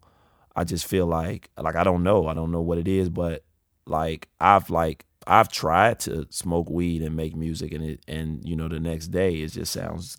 I 0.55 0.65
just 0.65 0.87
feel 0.87 1.07
like 1.07 1.51
like 1.59 1.75
I 1.77 1.83
don't 1.85 2.03
know. 2.03 2.29
I 2.29 2.35
don't 2.35 2.53
know 2.53 2.61
what 2.61 2.79
it 2.79 2.87
is, 2.89 3.09
but 3.09 3.45
like 3.87 4.29
I've 4.41 4.71
like 4.71 5.05
I've 5.27 5.51
tried 5.51 5.99
to 6.01 6.27
smoke 6.31 6.71
weed 6.71 7.03
and 7.03 7.15
make 7.17 7.35
music 7.37 7.73
and 7.73 7.85
it 7.85 8.01
and 8.09 8.47
you 8.49 8.57
know 8.57 8.69
the 8.69 8.81
next 8.81 9.09
day 9.09 9.35
it 9.37 9.49
just 9.49 9.73
sounds 9.73 10.17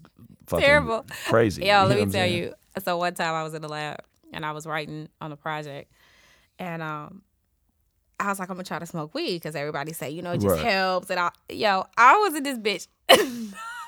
fucking 0.48 0.66
Terrible. 0.66 1.06
crazy. 1.26 1.66
Yo, 1.66 1.81
You 1.84 1.88
let 1.88 1.98
me 2.00 2.06
tell 2.06 2.12
saying? 2.12 2.44
you. 2.44 2.54
So 2.84 2.98
one 2.98 3.14
time 3.16 3.34
I 3.34 3.44
was 3.44 3.54
in 3.54 3.62
the 3.62 3.70
lab 3.70 4.00
and 4.34 4.46
I 4.46 4.52
was 4.52 4.66
writing 4.68 5.09
on 5.21 5.31
a 5.31 5.36
project, 5.38 5.92
and 6.59 6.81
um, 6.83 7.24
I 8.19 8.28
was 8.30 8.40
like, 8.40 8.50
I'm 8.50 8.56
gonna 8.56 8.64
try 8.64 8.78
to 8.80 8.86
smoke 8.86 9.14
weed 9.16 9.38
because 9.38 9.56
everybody 9.56 9.92
say, 9.94 10.09
you 10.12 10.21
know, 10.21 10.33
it 10.33 10.38
just 10.42 10.56
Right. 10.56 10.66
helps. 10.66 11.09
And 11.09 11.19
I, 11.19 11.31
yo, 11.50 11.86
I 11.98 12.16
was 12.18 12.36
in 12.36 12.44
this 12.44 12.57
bitch 12.59 12.88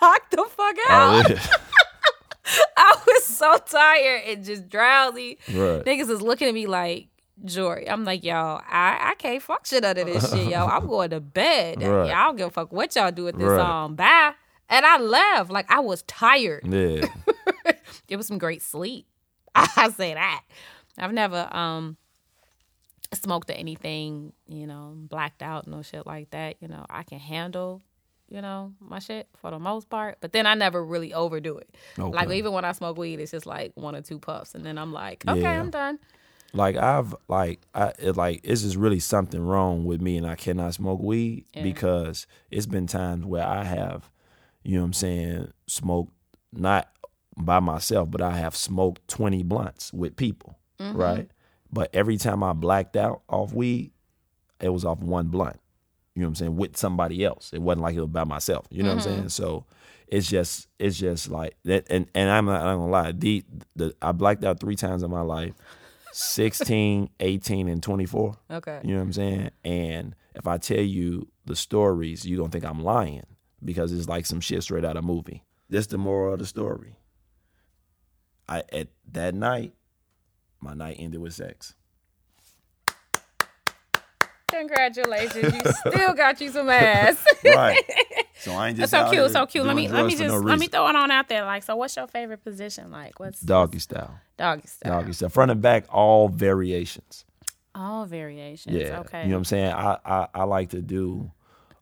knocked 0.01 0.31
the 0.31 0.37
fuck 0.49 0.75
out. 0.75 0.77
Oh, 0.89 1.23
yeah. 1.29 1.45
I 2.77 2.95
was 3.05 3.23
so 3.25 3.57
tired 3.57 4.23
and 4.27 4.43
just 4.43 4.67
drowsy. 4.69 5.37
Right. 5.47 5.83
Niggas 5.85 6.09
is 6.09 6.21
looking 6.21 6.47
at 6.47 6.53
me 6.53 6.67
like, 6.67 7.07
Jory. 7.45 7.89
I'm 7.89 8.03
like, 8.05 8.23
yo, 8.23 8.35
I, 8.35 8.99
I 9.11 9.15
can't 9.17 9.41
fuck 9.41 9.65
shit 9.65 9.83
under 9.83 10.03
this 10.03 10.31
shit, 10.31 10.47
yo. 10.47 10.65
I'm 10.65 10.87
going 10.87 11.09
to 11.11 11.19
bed. 11.19 11.81
Right. 11.81 12.07
Y'all 12.09 12.27
don't 12.27 12.35
give 12.35 12.47
a 12.47 12.51
fuck 12.51 12.71
what 12.71 12.95
y'all 12.95 13.11
do 13.11 13.23
with 13.25 13.37
this 13.37 13.47
Right. 13.47 13.59
song. 13.59 13.95
Bye. 13.95 14.33
And 14.69 14.85
I 14.85 14.97
left. 14.99 15.51
Like 15.51 15.69
I 15.71 15.79
was 15.79 16.03
tired. 16.03 16.65
yeah. 16.67 17.05
It 18.07 18.17
was 18.17 18.27
some 18.27 18.37
great 18.39 18.61
sleep. 18.61 19.05
I 19.55 19.89
say 19.95 20.13
that. 20.13 20.43
I've 20.97 21.13
never 21.13 21.47
um 21.55 21.95
smoked 23.13 23.49
or 23.49 23.53
anything, 23.53 24.33
you 24.47 24.67
know, 24.67 24.93
blacked 24.95 25.41
out, 25.41 25.65
no 25.67 25.81
shit 25.81 26.05
like 26.05 26.29
that. 26.31 26.55
You 26.61 26.67
know, 26.67 26.85
I 26.89 27.03
can 27.03 27.19
handle, 27.19 27.81
you 28.31 28.41
know, 28.41 28.73
my 28.79 28.99
shit 28.99 29.27
for 29.37 29.51
the 29.51 29.59
most 29.59 29.89
part. 29.89 30.17
But 30.21 30.31
then 30.33 30.45
I 30.47 30.53
never 30.55 30.83
really 30.83 31.13
overdo 31.13 31.57
it. 31.57 31.69
Like 31.97 32.29
even 32.31 32.53
when 32.53 32.65
I 32.65 32.71
smoke 32.71 32.97
weed, 32.97 33.19
it's 33.19 33.31
just 33.31 33.45
like 33.45 33.73
one 33.75 33.95
or 33.95 34.01
two 34.01 34.17
puffs, 34.19 34.55
and 34.55 34.65
then 34.65 34.77
I'm 34.77 34.93
like, 34.93 35.23
okay, 35.27 35.41
Yeah. 35.41 35.59
I'm 35.59 35.69
done. 35.69 35.99
Like 36.53 36.75
I've 36.75 37.15
like 37.29 37.61
I 37.73 37.93
it 37.99 38.17
like 38.17 38.41
it's 38.43 38.63
just 38.63 38.75
really 38.75 38.99
something 38.99 39.39
wrong 39.41 39.85
with 39.85 40.01
me 40.01 40.17
and 40.17 40.27
I 40.27 40.35
cannot 40.35 40.73
smoke 40.73 40.99
weed 41.01 41.45
Yeah. 41.53 41.63
because 41.63 42.27
it's 42.49 42.65
been 42.65 42.87
times 42.87 43.23
where 43.25 43.45
I 43.47 43.63
have, 43.63 44.09
you 44.63 44.75
know 44.75 44.81
what 44.81 44.87
I'm 44.87 44.93
saying, 44.93 45.53
smoked 45.67 46.11
not 46.51 46.89
by 47.37 47.61
myself, 47.61 48.11
but 48.11 48.21
I 48.21 48.31
have 48.31 48.53
smoked 48.57 49.07
20 49.07 49.43
blunts 49.43 49.93
with 49.93 50.17
people, 50.17 50.57
Mm-hmm. 50.77 50.97
right? 50.97 51.31
But 51.71 51.89
every 51.93 52.17
time 52.17 52.43
I 52.43 52.51
blacked 52.51 52.97
out 52.97 53.21
off 53.29 53.53
weed, 53.53 53.91
it 54.59 54.67
was 54.67 54.83
off 54.83 54.99
one 54.99 55.27
blunt. 55.27 55.60
You 56.15 56.21
know 56.21 56.27
what 56.27 56.29
I'm 56.31 56.35
saying? 56.35 56.55
With 56.57 56.77
somebody 56.77 57.23
else. 57.23 57.51
It 57.53 57.61
wasn't 57.61 57.83
like 57.83 57.95
it 57.95 58.01
was 58.01 58.09
by 58.09 58.23
myself. 58.25 58.65
You 58.69 58.83
know 58.83 58.89
what 58.89 59.05
I'm 59.05 59.11
Mm-hmm. 59.11 59.17
saying? 59.19 59.29
So 59.29 59.65
it's 60.07 60.29
just 60.29 60.67
it's 60.77 60.97
just 60.97 61.29
like 61.31 61.55
that 61.63 61.87
and, 61.89 62.05
and 62.13 62.29
I'm 62.29 62.45
not, 62.45 62.61
I'm 62.61 62.79
gonna 62.79 62.91
lie, 62.91 63.11
the, 63.13 63.45
the 63.75 63.95
I 64.01 64.11
blacked 64.11 64.43
out 64.43 64.59
three 64.59 64.75
times 64.75 65.03
in 65.03 65.09
my 65.11 65.21
life. 65.21 65.53
16, 66.13 67.09
18, 67.21 67.67
and 67.69 67.81
24. 67.81 68.35
Okay. 68.51 68.79
You 68.83 68.89
know 68.91 68.95
what 68.97 69.03
I'm 69.03 69.13
saying? 69.13 69.49
And 69.63 70.15
if 70.35 70.45
I 70.47 70.57
tell 70.57 70.81
you 70.81 71.29
the 71.45 71.55
stories, 71.55 72.25
you're 72.25 72.37
gonna 72.39 72.49
think 72.51 72.65
I'm 72.65 72.83
lying. 72.83 73.25
because 73.63 73.93
it's 73.93 74.09
like 74.09 74.25
some 74.25 74.41
shit 74.41 74.63
straight 74.63 74.83
out 74.83 74.97
of 74.97 75.03
a 75.03 75.07
movie. 75.07 75.43
That's 75.69 75.87
the 75.87 75.97
moral 75.97 76.33
of 76.33 76.39
the 76.39 76.45
story. 76.45 76.95
I 78.49 78.63
at 78.73 78.89
that 79.13 79.33
night, 79.33 79.73
my 80.59 80.73
night 80.73 80.97
ended 80.99 81.21
with 81.21 81.33
sex. 81.33 81.75
Congratulations, 84.51 85.53
you 85.53 85.71
still 85.91 86.13
got 86.13 86.39
you 86.41 86.49
some 86.51 86.69
ass. 86.69 87.23
Right. 87.45 87.81
So 88.41 88.53
I 88.53 88.69
ain't 88.69 88.77
just 88.77 88.91
That's 88.91 89.07
so 89.11 89.15
cute, 89.15 89.31
so 89.31 89.45
cute. 89.45 89.65
Let 89.67 89.75
me 89.75 89.87
let 89.87 90.03
me 90.03 90.15
just 90.15 90.33
no 90.33 90.39
let 90.39 90.57
me 90.57 90.65
throw 90.65 90.87
it 90.87 90.95
on 90.95 91.11
out 91.11 91.27
there. 91.29 91.45
Like, 91.45 91.61
so 91.61 91.75
what's 91.75 91.95
your 91.95 92.07
favorite 92.07 92.43
position? 92.43 92.89
Like, 92.89 93.19
what's 93.19 93.39
doggy 93.39 93.77
style. 93.77 94.15
doggy 94.35 94.65
style? 94.65 94.99
Doggy 95.01 95.13
style. 95.13 95.29
Front 95.29 95.51
and 95.51 95.61
back, 95.61 95.85
all 95.93 96.27
variations. 96.27 97.23
All 97.75 98.05
variations. 98.07 98.75
Yeah. 98.75 99.01
Okay. 99.01 99.21
You 99.25 99.29
know 99.29 99.35
what 99.35 99.39
I'm 99.41 99.45
saying? 99.45 99.71
I, 99.73 99.97
I, 100.03 100.27
I 100.33 100.43
like 100.45 100.71
to 100.71 100.81
do 100.81 101.31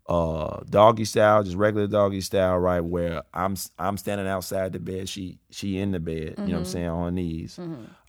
uh 0.07 0.59
doggy 0.69 1.05
style, 1.05 1.43
just 1.43 1.55
regular 1.55 1.87
doggy 1.87 2.19
style, 2.19 2.57
right? 2.57 2.81
Where 2.81 3.23
I'm 3.33 3.55
I'm 3.77 3.95
standing 3.95 4.27
outside 4.27 4.73
the 4.73 4.79
bed, 4.79 5.07
she 5.07 5.37
she 5.51 5.77
in 5.79 5.91
the 5.91 5.99
bed, 6.01 6.13
you 6.15 6.19
know 6.19 6.33
what 6.33 6.45
Mm-hmm. 6.47 6.55
I'm 6.57 6.65
saying, 6.65 6.87
on 6.89 7.05
her 7.05 7.11
knees. 7.11 7.57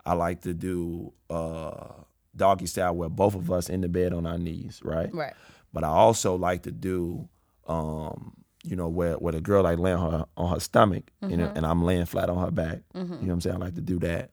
I 0.04 0.14
like 0.14 0.40
to 0.40 0.54
do 0.54 1.12
uh 1.30 1.84
doggy 2.34 2.66
style 2.66 2.94
where 2.94 3.08
both 3.08 3.34
of 3.34 3.50
us 3.50 3.68
in 3.68 3.80
the 3.80 3.88
bed 3.88 4.12
on 4.12 4.26
our 4.26 4.38
knees, 4.38 4.80
right? 4.84 5.12
right. 5.14 5.34
But 5.72 5.84
I 5.84 5.88
also 5.88 6.36
like 6.36 6.62
to 6.62 6.72
do 6.72 7.28
um 7.66 8.32
you 8.64 8.76
know, 8.76 8.88
where 8.88 9.14
where 9.14 9.32
the 9.32 9.40
girl 9.40 9.62
like 9.62 9.78
laying 9.78 9.98
her 9.98 10.26
on 10.36 10.52
her 10.52 10.60
stomach, 10.60 11.10
you 11.22 11.36
know, 11.36 11.46
mm-hmm. 11.46 11.56
and 11.56 11.66
I'm 11.66 11.82
laying 11.82 12.04
flat 12.04 12.28
on 12.28 12.38
her 12.38 12.50
back. 12.50 12.80
Mm-hmm. 12.94 13.14
You 13.14 13.20
know 13.20 13.26
what 13.26 13.32
I'm 13.32 13.40
saying? 13.40 13.56
I 13.56 13.58
like 13.58 13.74
to 13.76 13.80
do 13.80 13.98
that. 14.00 14.30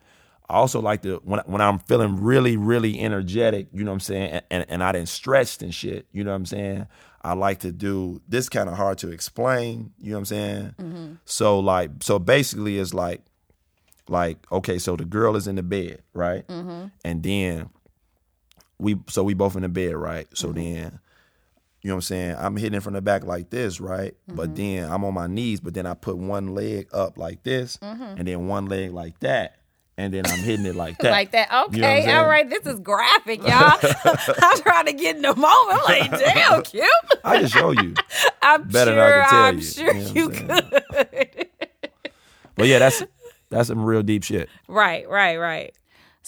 I 0.49 0.55
also 0.55 0.81
like 0.81 1.01
to 1.03 1.21
when 1.23 1.39
when 1.45 1.61
I'm 1.61 1.79
feeling 1.79 2.21
really 2.21 2.57
really 2.57 2.99
energetic, 2.99 3.67
you 3.71 3.83
know 3.83 3.91
what 3.91 3.95
I'm 3.95 3.99
saying, 4.01 4.31
and, 4.31 4.45
and, 4.51 4.65
and 4.69 4.83
I 4.83 4.91
didn't 4.91 5.09
stretched 5.09 5.61
and 5.61 5.73
shit, 5.73 6.07
you 6.11 6.23
know 6.23 6.31
what 6.31 6.37
I'm 6.37 6.45
saying. 6.45 6.87
I 7.21 7.33
like 7.33 7.59
to 7.59 7.71
do 7.71 8.21
this 8.27 8.47
kind 8.47 8.69
of 8.69 8.75
hard 8.75 8.97
to 8.99 9.11
explain, 9.11 9.91
you 9.99 10.11
know 10.11 10.17
what 10.17 10.19
I'm 10.19 10.25
saying. 10.25 10.75
Mm-hmm. 10.79 11.13
So 11.25 11.59
like 11.59 11.91
so 12.01 12.19
basically 12.19 12.79
it's 12.79 12.93
like 12.93 13.21
like 14.09 14.37
okay, 14.51 14.77
so 14.77 14.95
the 14.95 15.05
girl 15.05 15.35
is 15.35 15.47
in 15.47 15.55
the 15.55 15.63
bed, 15.63 16.01
right, 16.13 16.45
and 17.03 17.23
then 17.23 17.69
we 18.79 18.97
so 19.07 19.23
we 19.23 19.33
both 19.33 19.55
in 19.55 19.63
the 19.63 19.69
bed, 19.69 19.95
right. 19.95 20.27
So 20.33 20.47
mm-hmm. 20.47 20.55
then 20.55 20.99
you 21.81 21.89
know 21.89 21.95
what 21.95 21.97
I'm 21.99 22.01
saying? 22.01 22.35
I'm 22.37 22.57
hitting 22.57 22.79
from 22.79 22.93
the 22.93 23.01
back 23.01 23.23
like 23.23 23.49
this, 23.49 23.79
right? 23.79 24.15
But 24.27 24.49
mm-hmm. 24.49 24.83
then 24.83 24.91
I'm 24.91 25.05
on 25.05 25.13
my 25.13 25.27
knees, 25.27 25.59
but 25.59 25.73
then 25.73 25.85
I 25.85 25.93
put 25.93 26.17
one 26.17 26.53
leg 26.53 26.89
up 26.91 27.17
like 27.17 27.43
this, 27.43 27.77
mm-hmm. 27.77 28.17
and 28.17 28.27
then 28.27 28.47
one 28.47 28.65
leg 28.65 28.91
like 28.91 29.19
that, 29.19 29.57
and 29.95 30.13
then 30.13 30.25
I'm 30.25 30.39
hitting 30.39 30.65
it 30.65 30.75
like 30.75 30.97
that. 30.99 31.11
Like 31.11 31.31
that. 31.31 31.49
You 31.71 31.81
know 31.81 31.87
Okay. 31.87 32.13
all 32.13 32.27
right. 32.27 32.49
This 32.49 32.65
is 32.65 32.79
graphic, 32.79 33.39
y'all. 33.39 33.79
I'm 34.41 34.61
trying 34.61 34.87
to 34.87 34.93
get 34.93 35.17
in 35.17 35.21
the 35.21 35.35
moment. 35.35 35.83
Like, 35.85 36.11
damn, 36.11 36.63
cute. 36.63 36.89
I 37.23 37.41
just 37.41 37.53
show 37.53 37.71
you. 37.71 37.93
I'm 38.41 38.67
Better 38.67 38.95
than 38.95 39.05
sure. 39.05 39.23
I 39.23 39.29
can 39.29 39.29
tell 39.29 39.45
I'm 39.45 39.57
you. 39.57 39.63
sure 39.63 39.93
You 39.93 40.03
know 40.03 40.13
you 40.13 40.29
could. 40.29 41.49
But 42.55 42.67
yeah, 42.67 42.79
that's 42.79 43.03
that's 43.49 43.67
some 43.67 43.85
real 43.85 44.03
deep 44.03 44.23
shit. 44.23 44.49
Right, 44.67 45.07
right, 45.07 45.37
right. 45.37 45.73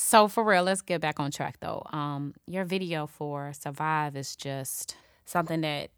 So 0.01 0.29
for 0.29 0.45
real, 0.45 0.63
let's 0.63 0.81
get 0.81 1.01
back 1.01 1.19
on 1.19 1.29
track 1.29 1.57
though. 1.59 1.83
Um, 1.91 2.33
your 2.47 2.63
video 2.63 3.05
for 3.05 3.51
Survive 3.51 4.15
is 4.15 4.33
just 4.37 4.95
something 5.25 5.59
that 5.61 5.89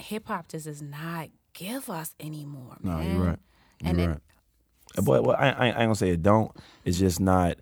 hip 0.00 0.26
hop 0.26 0.48
just 0.48 0.64
does 0.66 0.82
not 0.82 1.28
give 1.54 1.88
us 1.88 2.16
anymore. 2.18 2.78
No, 2.82 2.96
man. 2.98 3.14
you're 3.14 3.24
right. 3.24 3.38
You're 3.80 3.90
And 3.90 4.00
it- 4.00 4.08
right. 4.08 4.18
But 4.96 5.22
well, 5.24 5.36
I, 5.38 5.50
I, 5.50 5.52
I 5.52 5.66
ain't 5.68 5.76
gonna 5.76 5.94
say 5.94 6.10
it 6.10 6.22
don't. 6.22 6.50
It's 6.84 6.98
just 6.98 7.20
not 7.20 7.58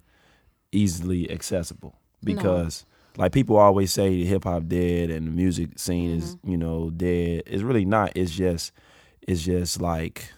easily 0.73 1.31
accessible 1.31 1.95
because 2.25 2.87
like 3.19 3.33
people 3.33 3.57
always 3.57 3.93
say 3.93 4.09
the 4.09 4.25
hip 4.25 4.45
hop 4.45 4.67
dead 4.67 5.11
and 5.11 5.27
the 5.27 5.31
music 5.31 5.79
scene 5.79 6.11
is 6.17 6.37
Mm-hmm. 6.37 6.51
you 6.53 6.57
know 6.57 6.89
dead. 6.91 7.43
It's 7.47 7.63
really 7.63 7.85
not. 7.85 8.13
It's 8.17 8.31
just 8.33 8.73
it's 9.29 9.43
just 9.43 9.81
like 9.83 10.33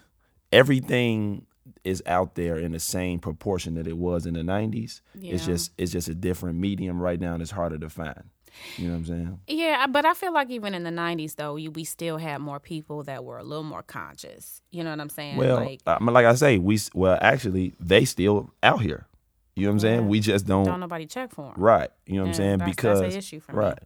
everything 0.51 1.45
is 1.83 2.01
out 2.05 2.35
there 2.35 2.57
in 2.57 2.71
the 2.71 2.79
same 2.79 3.19
proportion 3.19 3.75
that 3.75 3.87
it 3.87 3.97
was 3.97 4.25
in 4.25 4.33
the 4.33 4.41
'90s. 4.41 5.01
It's 5.21 5.45
just 5.45 5.71
it's 5.77 5.91
just 5.91 6.07
a 6.07 6.15
different 6.15 6.57
medium 6.59 7.01
right 7.01 7.19
now, 7.19 7.33
and 7.33 7.41
it's 7.41 7.51
harder 7.51 7.77
to 7.77 7.89
find. 7.89 8.23
You 8.77 8.85
know 8.87 8.91
what 8.93 8.97
I'm 8.99 9.05
saying? 9.05 9.39
Yeah, 9.47 9.87
but 9.87 10.05
I 10.05 10.13
feel 10.13 10.31
like 10.31 10.49
even 10.51 10.73
in 10.75 10.83
the 10.83 10.91
'90s 10.91 11.35
though, 11.37 11.55
you, 11.55 11.71
we 11.71 11.83
still 11.83 12.17
had 12.17 12.37
more 12.39 12.59
people 12.59 13.03
that 13.03 13.23
were 13.23 13.37
a 13.39 13.43
little 13.43 13.63
more 13.63 13.81
conscious. 13.81 14.61
You 14.71 14.83
know 14.83 14.91
what 14.91 14.99
I'm 14.99 15.09
saying? 15.09 15.37
Well, 15.37 15.55
like 15.55 15.81
I 15.87 15.97
mean, 15.99 16.13
like 16.13 16.25
I 16.25 16.35
say, 16.35 16.57
we 16.59 16.79
well 16.93 17.17
actually 17.21 17.73
they 17.79 18.05
still 18.05 18.51
out 18.61 18.81
here. 18.81 19.07
You 19.55 19.63
know 19.63 19.69
what 19.69 19.73
I'm 19.73 19.79
saying? 19.79 19.99
Yeah. 20.01 20.07
We 20.07 20.19
just 20.19 20.47
don't, 20.47 20.65
don't 20.65 20.79
nobody 20.79 21.05
check 21.05 21.31
for 21.31 21.45
them. 21.45 21.53
right. 21.57 21.89
You 22.07 22.15
know 22.15 22.21
what 22.23 22.27
I'm 22.29 22.33
saying? 22.33 22.57
that's- 22.59 22.75
because 22.75 22.99
that's 23.01 23.13
an 23.13 23.19
issue 23.19 23.39
for 23.39 23.51
me. 23.53 23.57
right. 23.59 23.79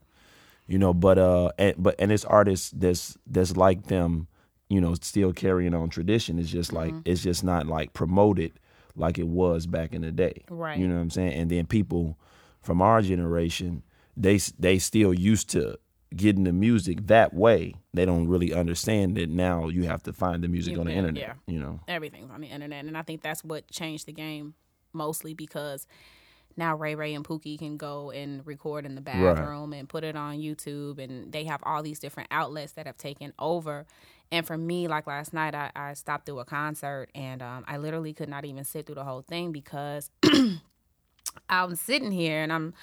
You 0.68 0.78
know, 0.80 0.94
but 0.94 1.18
uh, 1.18 1.52
and, 1.58 1.76
but 1.78 1.96
and 2.00 2.12
it's 2.12 2.26
artists 2.26 2.72
that's 2.72 3.18
that's 3.26 3.56
like 3.56 3.88
them. 3.88 4.28
You 4.70 4.82
know, 4.82 4.94
still 4.96 5.32
carrying 5.34 5.74
on 5.74 5.90
tradition. 5.90 6.40
It's 6.40 6.50
just 6.50 6.74
like 6.74 6.92
Mm-hmm. 6.92 7.10
it's 7.12 7.24
just 7.24 7.44
not 7.44 7.68
like 7.68 7.94
promoted 7.94 8.54
like 8.96 9.18
it 9.20 9.28
was 9.28 9.66
back 9.68 9.94
in 9.94 10.02
the 10.02 10.12
day. 10.12 10.44
Right. 10.50 10.78
You 10.78 10.88
know 10.88 10.96
what 10.96 11.02
I'm 11.02 11.10
saying? 11.10 11.34
And 11.34 11.50
then 11.50 11.66
people 11.68 12.18
from 12.62 12.82
our 12.82 13.02
generation, 13.02 13.84
they 14.18 14.40
they 14.60 14.78
still 14.80 15.14
used 15.14 15.50
to 15.52 15.78
getting 16.16 16.44
the 16.46 16.54
music 16.54 17.08
that 17.08 17.34
way. 17.34 17.76
They 17.94 18.06
don't 18.06 18.28
really 18.28 18.54
understand 18.54 19.16
that 19.18 19.30
now 19.30 19.68
you 19.68 19.84
have 19.84 20.04
to 20.04 20.14
find 20.14 20.44
the 20.44 20.48
music 20.48 20.74
You 20.74 20.80
on 20.82 20.86
the 20.88 20.92
can, 20.94 21.00
internet. 21.00 21.22
yeah. 21.48 21.54
You 21.54 21.60
know. 21.60 21.80
everything's 21.88 22.32
on 22.32 22.42
the 22.42 22.48
internet, 22.48 22.86
and 22.86 22.98
I 22.98 23.02
think 23.04 23.22
that's 23.22 23.44
what 23.44 23.70
changed 23.70 24.06
the 24.06 24.14
game 24.14 24.54
mostly 24.94 25.34
because 25.34 25.86
now 26.58 26.76
Ray 26.76 26.96
Ray 26.96 27.14
and 27.14 27.24
Pookie 27.24 27.58
can 27.58 27.78
go 27.78 28.12
and 28.12 28.46
record 28.46 28.86
in 28.86 28.96
the 28.96 29.02
bathroom 29.02 29.74
and 29.74 29.88
put 29.88 30.04
it 30.04 30.16
on 30.16 30.38
YouTube, 30.38 30.98
and 30.98 31.32
they 31.32 31.44
have 31.46 31.62
all 31.64 31.84
these 31.84 32.00
different 32.00 32.30
outlets 32.32 32.74
that 32.74 32.88
have 32.88 32.98
taken 32.98 33.34
over. 33.38 33.86
And 34.32 34.46
for 34.46 34.58
me, 34.58 34.88
like 34.88 35.08
last 35.08 35.34
night, 35.34 35.56
I, 35.56 35.72
I 35.76 35.94
stopped 35.94 36.26
through 36.26 36.40
a 36.40 36.46
concert, 36.46 37.10
and 37.16 37.42
um, 37.42 37.64
I 37.68 37.78
literally 37.78 38.14
could 38.14 38.28
not 38.28 38.44
even 38.44 38.64
sit 38.64 38.88
through 38.88 38.96
the 38.96 39.04
whole 39.04 39.22
thing 39.22 39.52
because 39.52 40.10
I'm 41.50 41.76
sitting 41.76 42.12
here 42.12 42.42
and 42.42 42.52
I'm 42.52 42.74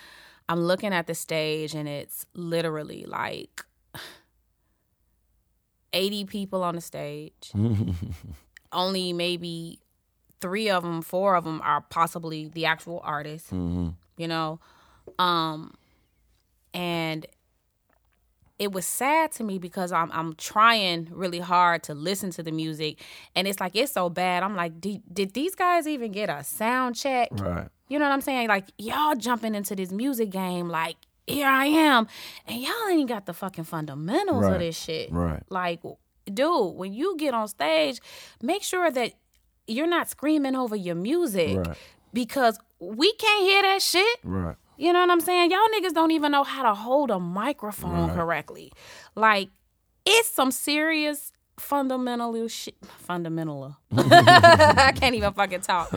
I'm 0.49 0.61
looking 0.61 0.93
at 0.93 1.07
the 1.07 1.15
stage, 1.15 1.75
and 1.75 1.89
it's 1.89 2.27
literally 2.35 3.05
like. 3.07 3.65
80 5.97 6.25
people 6.25 6.65
on 6.65 6.75
the 6.75 6.81
stage 6.81 7.53
only 8.73 9.13
maybe 9.13 9.79
three 10.45 10.69
of 10.69 10.83
them, 10.83 11.01
four 11.01 11.37
of 11.37 11.45
them 11.45 11.61
are 11.65 11.81
possibly 11.81 12.49
the 12.49 12.67
actual 12.67 13.01
artists. 13.03 13.51
You 13.53 14.29
know, 14.29 14.61
um, 15.19 15.75
and 16.75 17.27
it 18.59 18.71
was 18.73 18.87
sad 18.87 19.33
to 19.33 19.43
me 19.45 19.59
because 19.59 19.91
I'm 19.91 20.11
I'm 20.13 20.35
trying 20.37 21.09
really 21.11 21.41
hard 21.41 21.83
to 21.85 21.95
listen 21.95 22.31
to 22.33 22.43
the 22.43 22.53
music, 22.53 23.01
and 23.35 23.49
it's 23.49 23.59
like 23.61 23.75
it's 23.75 23.93
so 23.93 24.09
bad. 24.09 24.43
I'm 24.43 24.55
like, 24.55 24.81
did, 24.81 25.03
did 25.13 25.33
these 25.35 25.55
guys 25.55 25.87
even 25.89 26.13
get 26.13 26.29
a 26.29 26.45
sound 26.45 26.95
check? 26.95 27.29
Right. 27.33 27.69
You 27.89 27.99
know 27.99 28.05
what 28.07 28.13
I'm 28.13 28.21
saying? 28.21 28.49
Like 28.49 28.67
y'all 28.79 29.15
jumping 29.17 29.55
into 29.55 29.75
this 29.75 29.91
music 29.91 30.31
game, 30.31 30.69
like 30.69 30.97
here 31.27 31.49
I 31.49 31.67
am, 31.67 32.07
and 32.47 32.61
y'all 32.61 32.89
ain't 32.91 33.09
got 33.09 33.27
the 33.27 33.33
fucking 33.33 33.65
fundamentals 33.65 34.45
Right. 34.45 34.53
of 34.55 34.61
this 34.61 34.79
shit. 34.79 35.11
Right. 35.11 35.43
Like, 35.49 35.81
dude, 36.33 36.75
when 36.77 36.93
you 36.93 37.17
get 37.17 37.35
on 37.35 37.49
stage, 37.49 38.01
make 38.41 38.63
sure 38.63 38.91
that 38.91 39.13
you're 39.67 39.87
not 39.87 40.09
screaming 40.09 40.55
over 40.55 40.77
your 40.77 40.95
music 40.95 41.57
Right. 41.59 41.77
because 42.13 42.59
we 42.81 43.13
can't 43.15 43.43
hear 43.45 43.63
that 43.63 43.83
shit. 43.83 44.19
Right. 44.23 44.57
You 44.77 44.93
know 44.93 45.01
what 45.01 45.11
I'm 45.11 45.21
saying? 45.21 45.51
Y'all 45.51 45.61
niggas 45.79 45.93
don't 45.95 46.11
even 46.11 46.33
know 46.33 46.43
how 46.45 46.63
to 46.65 46.75
hold 46.75 47.11
a 47.11 47.19
microphone 47.21 48.09
Right. 48.09 48.17
correctly. 48.17 48.73
Like, 49.15 49.49
it's 50.05 50.29
some 50.29 50.51
serious 50.51 51.33
fundamental 51.59 52.49
shit. 52.49 52.75
Fundamental. 52.99 53.77
I 53.97 54.93
can't 54.95 55.15
even 55.15 55.33
fucking 55.33 55.61
talk. 55.61 55.93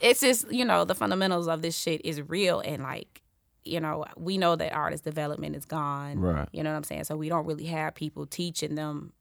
It's 0.00 0.20
just, 0.20 0.50
you 0.52 0.64
know, 0.64 0.84
the 0.84 0.94
fundamentals 0.94 1.48
of 1.48 1.62
this 1.62 1.76
shit 1.76 2.00
is 2.04 2.20
real 2.22 2.60
and 2.60 2.82
like, 2.82 3.22
you 3.64 3.80
know, 3.80 4.04
we 4.16 4.38
know 4.38 4.56
that 4.56 4.72
artist 4.72 5.04
development 5.04 5.54
is 5.54 5.64
gone. 5.64 6.18
Right. 6.18 6.48
You 6.52 6.62
know 6.62 6.70
what 6.70 6.76
I'm 6.76 6.84
saying? 6.84 7.04
So 7.04 7.16
we 7.16 7.28
don't 7.28 7.46
really 7.46 7.66
have 7.66 7.94
people 7.94 8.26
teaching 8.26 8.74
them 8.74 9.12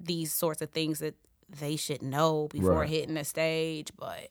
these 0.00 0.32
sorts 0.32 0.62
of 0.62 0.70
things 0.70 0.98
that 1.00 1.14
they 1.58 1.76
should 1.76 2.02
know 2.02 2.48
before 2.48 2.80
Right. 2.80 2.88
hitting 2.88 3.14
the 3.14 3.24
stage. 3.24 3.90
But 3.96 4.28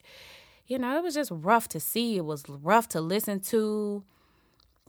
you 0.66 0.78
know, 0.78 0.96
it 0.96 1.02
was 1.02 1.14
just 1.14 1.30
rough 1.32 1.68
to 1.68 1.80
see. 1.80 2.16
It 2.16 2.24
was 2.24 2.44
rough 2.48 2.88
to 2.90 3.00
listen 3.00 3.40
to. 3.40 4.04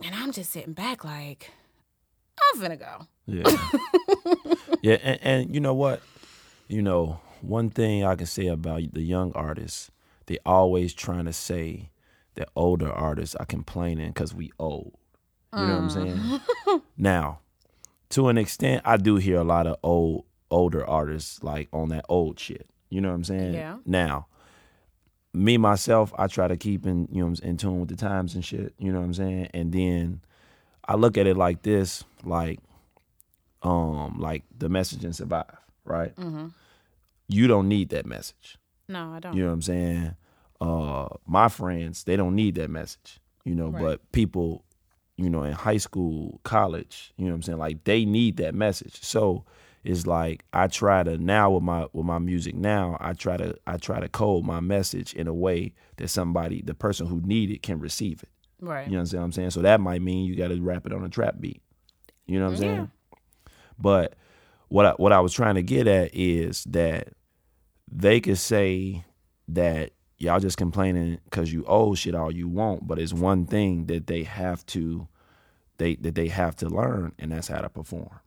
And 0.02 0.14
I'm 0.14 0.32
just 0.32 0.50
sitting 0.50 0.72
back 0.72 1.04
like, 1.04 1.50
I'm 2.38 2.60
finna 2.60 2.78
go. 2.78 3.06
Yeah. 3.26 3.44
yeah, 4.82 4.98
and, 5.02 5.18
and 5.22 5.54
you 5.54 5.60
know 5.60 5.74
what? 5.74 6.00
You 6.68 6.82
know, 6.82 7.20
one 7.40 7.70
thing 7.70 8.04
I 8.04 8.16
can 8.16 8.26
say 8.26 8.46
about 8.46 8.82
the 8.92 9.02
young 9.02 9.32
artists, 9.34 9.90
they 10.26 10.38
always 10.46 10.94
trying 10.94 11.26
to 11.26 11.32
say 11.32 11.90
that 12.34 12.48
older 12.56 12.90
artists 12.90 13.34
are 13.36 13.46
complaining 13.46 14.08
because 14.08 14.34
we 14.34 14.52
old. 14.58 14.94
You 15.54 15.60
know 15.60 15.80
what 15.80 15.82
I'm 15.82 15.88
mm. 15.88 16.40
saying? 16.66 16.82
now, 16.96 17.38
to 18.10 18.28
an 18.28 18.38
extent, 18.38 18.82
I 18.84 18.96
do 18.96 19.16
hear 19.16 19.38
a 19.38 19.44
lot 19.44 19.66
of 19.66 19.76
old 19.82 20.24
older 20.54 20.84
artists 20.86 21.42
like 21.42 21.68
on 21.72 21.88
that 21.90 22.04
old 22.08 22.38
shit. 22.38 22.66
You 22.90 23.00
know 23.00 23.08
what 23.08 23.16
I'm 23.16 23.24
saying? 23.24 23.54
Yeah. 23.54 23.78
Now, 23.84 24.26
me 25.32 25.56
myself, 25.58 26.12
I 26.16 26.26
try 26.28 26.46
to 26.48 26.56
keep 26.56 26.86
in 26.86 27.08
you 27.10 27.26
know 27.26 27.34
in 27.42 27.56
tune 27.56 27.80
with 27.80 27.88
the 27.88 27.96
times 27.96 28.34
and 28.34 28.44
shit. 28.44 28.72
You 28.78 28.92
know 28.92 29.00
what 29.00 29.06
I'm 29.06 29.14
saying? 29.14 29.48
And 29.52 29.72
then 29.72 30.20
I 30.86 30.94
look 30.94 31.18
at 31.18 31.26
it 31.26 31.36
like 31.36 31.62
this, 31.62 32.04
like 32.24 32.60
um, 33.62 34.18
like 34.20 34.42
the 34.56 34.68
message 34.68 35.04
and 35.04 35.14
survive. 35.16 35.56
right? 35.84 36.14
Mm-hmm. 36.16 36.48
You 37.28 37.46
don't 37.46 37.68
need 37.68 37.88
that 37.90 38.06
message. 38.06 38.58
No, 38.88 39.12
I 39.12 39.20
don't. 39.20 39.34
You 39.34 39.42
know 39.42 39.48
what 39.48 39.54
I'm 39.54 39.62
saying? 39.62 40.14
Uh, 40.60 41.08
my 41.26 41.48
friends, 41.48 42.04
they 42.04 42.16
don't 42.16 42.34
need 42.34 42.54
that 42.56 42.70
message, 42.70 43.18
you 43.44 43.54
know, 43.54 43.68
Right. 43.68 43.82
but 43.82 44.12
people, 44.12 44.64
you 45.16 45.28
know, 45.30 45.42
in 45.42 45.52
high 45.52 45.78
school, 45.78 46.40
college, 46.44 47.12
you 47.16 47.24
know 47.24 47.30
what 47.32 47.36
I'm 47.36 47.42
saying? 47.42 47.58
Like 47.58 47.84
they 47.84 48.04
need 48.04 48.36
that 48.38 48.54
message. 48.54 49.02
So 49.02 49.44
it's 49.84 50.06
like 50.06 50.44
I 50.52 50.66
try 50.66 51.02
to 51.02 51.18
now 51.18 51.50
with 51.50 51.62
my 51.62 51.86
with 51.92 52.06
my 52.06 52.18
music 52.18 52.54
now, 52.54 52.96
I 53.00 53.12
try 53.12 53.36
to 53.36 53.54
I 53.66 53.76
try 53.76 54.00
to 54.00 54.08
code 54.08 54.44
my 54.44 54.60
message 54.60 55.12
in 55.12 55.28
a 55.28 55.34
way 55.34 55.74
that 55.96 56.08
somebody, 56.08 56.62
the 56.62 56.74
person 56.74 57.06
who 57.06 57.20
need 57.20 57.50
it 57.50 57.62
can 57.62 57.78
receive 57.78 58.22
it. 58.22 58.30
Right. 58.60 58.86
You 58.86 58.94
know 58.94 59.02
what 59.02 59.14
I'm 59.14 59.32
saying? 59.32 59.50
So 59.50 59.60
that 59.60 59.80
might 59.80 60.00
mean 60.00 60.24
you 60.24 60.36
got 60.36 60.48
to 60.48 60.60
rap 60.60 60.86
it 60.86 60.92
on 60.94 61.04
a 61.04 61.08
trap 61.10 61.36
beat. 61.38 61.60
You 62.26 62.38
know 62.38 62.46
what 62.46 62.52
I'm 62.52 62.58
saying? 62.58 62.90
But 63.78 64.14
what 64.68 64.86
I, 64.86 64.90
what 64.92 65.12
I 65.12 65.20
was 65.20 65.34
trying 65.34 65.56
to 65.56 65.62
get 65.62 65.86
at 65.86 66.10
is 66.14 66.64
that 66.64 67.08
they 67.92 68.20
could 68.20 68.38
say 68.38 69.04
that 69.48 69.90
y'all 70.16 70.40
just 70.40 70.56
complaining 70.56 71.18
because 71.24 71.52
you 71.52 71.64
owe 71.66 71.94
shit 71.94 72.14
all 72.14 72.32
you 72.32 72.48
want, 72.48 72.86
but 72.86 72.98
it's 72.98 73.12
one 73.12 73.44
thing 73.44 73.86
that 73.86 74.06
they 74.06 74.22
have 74.22 74.64
to 74.66 75.08
they 75.76 75.96
that 75.96 76.14
they 76.14 76.28
have 76.28 76.56
to 76.56 76.68
learn, 76.68 77.12
and 77.18 77.32
that's 77.32 77.48
how 77.48 77.60
to 77.60 77.68
perform. 77.68 78.20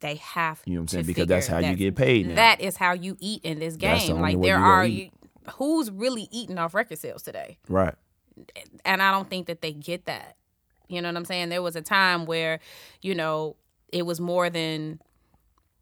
They 0.00 0.16
have. 0.16 0.60
You 0.64 0.74
know 0.74 0.80
what 0.80 0.82
I'm 0.84 0.88
saying? 0.88 1.06
Because 1.06 1.26
that's 1.26 1.46
how 1.48 1.58
you 1.58 1.74
get 1.74 1.96
paid 1.96 2.28
now. 2.28 2.34
That 2.36 2.60
is 2.60 2.76
how 2.76 2.92
you 2.92 3.16
eat 3.20 3.44
in 3.44 3.58
this 3.58 3.74
the 3.74 3.80
game. 3.80 4.12
only 4.12 4.34
Like 4.36 4.42
there 4.42 4.58
are 4.58 4.86
you, 4.86 5.10
who's 5.54 5.90
really 5.90 6.28
eating 6.30 6.58
off 6.58 6.74
record 6.74 6.98
sales 6.98 7.22
today, 7.22 7.58
Right. 7.68 7.94
and 8.84 9.02
I 9.02 9.10
don't 9.10 9.28
think 9.28 9.46
that 9.48 9.60
they 9.60 9.72
get 9.72 10.04
that. 10.06 10.36
You 10.88 11.02
know 11.02 11.08
what 11.08 11.16
I'm 11.16 11.24
saying? 11.24 11.48
There 11.48 11.62
was 11.62 11.76
a 11.76 11.82
time 11.82 12.26
where, 12.26 12.60
you 13.02 13.14
know, 13.14 13.56
it 13.92 14.06
was 14.06 14.20
more 14.20 14.48
than 14.50 15.00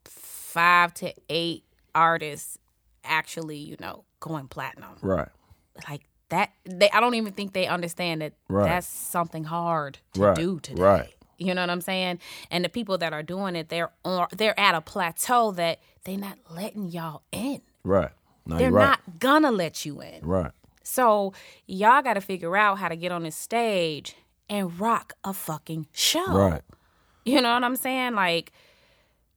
five 0.05 0.95
to 0.95 1.13
eight 1.29 1.65
artists 1.95 2.59
actually, 3.05 3.59
you 3.59 3.77
know, 3.81 4.05
going 4.21 4.49
platinum. 4.49 4.97
Right. 5.03 5.29
Like 5.89 6.03
that, 6.31 6.51
they 6.65 6.91
I 6.91 7.01
don't 7.01 7.15
even 7.15 7.33
think 7.35 7.53
they 7.53 7.67
understand 7.67 8.23
that 8.23 8.33
Right. 8.49 8.65
that's 8.69 8.87
something 8.87 9.45
hard 9.45 9.99
to 10.15 10.21
Right. 10.21 10.37
do 10.37 10.59
today. 10.61 10.83
Right. 10.83 11.15
You 11.39 11.55
know 11.55 11.61
what 11.63 11.71
I'm 11.71 11.81
saying? 11.81 12.19
And 12.51 12.65
the 12.65 12.69
people 12.69 12.99
that 12.99 13.13
are 13.13 13.23
doing 13.23 13.57
it, 13.57 13.69
they're 13.69 13.91
on, 14.05 14.27
they're 14.37 14.59
at 14.59 14.75
a 14.75 14.81
plateau 14.81 15.53
that 15.53 15.81
they're 16.05 16.17
not 16.17 16.39
letting 16.51 16.89
y'all 16.89 17.23
in. 17.33 17.61
Right. 17.85 18.11
No, 18.47 18.59
They're 18.59 18.71
right. 18.71 18.87
not 18.91 19.01
gonna 19.19 19.51
let 19.51 19.85
you 19.85 20.01
in. 20.01 20.21
Right. 20.23 20.53
So 20.83 21.33
y'all 21.67 22.01
got 22.03 22.15
to 22.15 22.21
figure 22.21 22.57
out 22.57 22.79
how 22.79 22.89
to 22.89 22.95
get 22.97 23.11
on 23.11 23.25
this 23.25 23.35
stage 23.37 24.15
and 24.49 24.79
rock 24.79 25.15
a 25.25 25.33
fucking 25.33 25.89
show. 25.93 26.33
Right. 26.33 26.63
You 27.25 27.41
know 27.41 27.53
what 27.53 27.65
I'm 27.65 27.75
saying? 27.75 28.15
Like, 28.15 28.53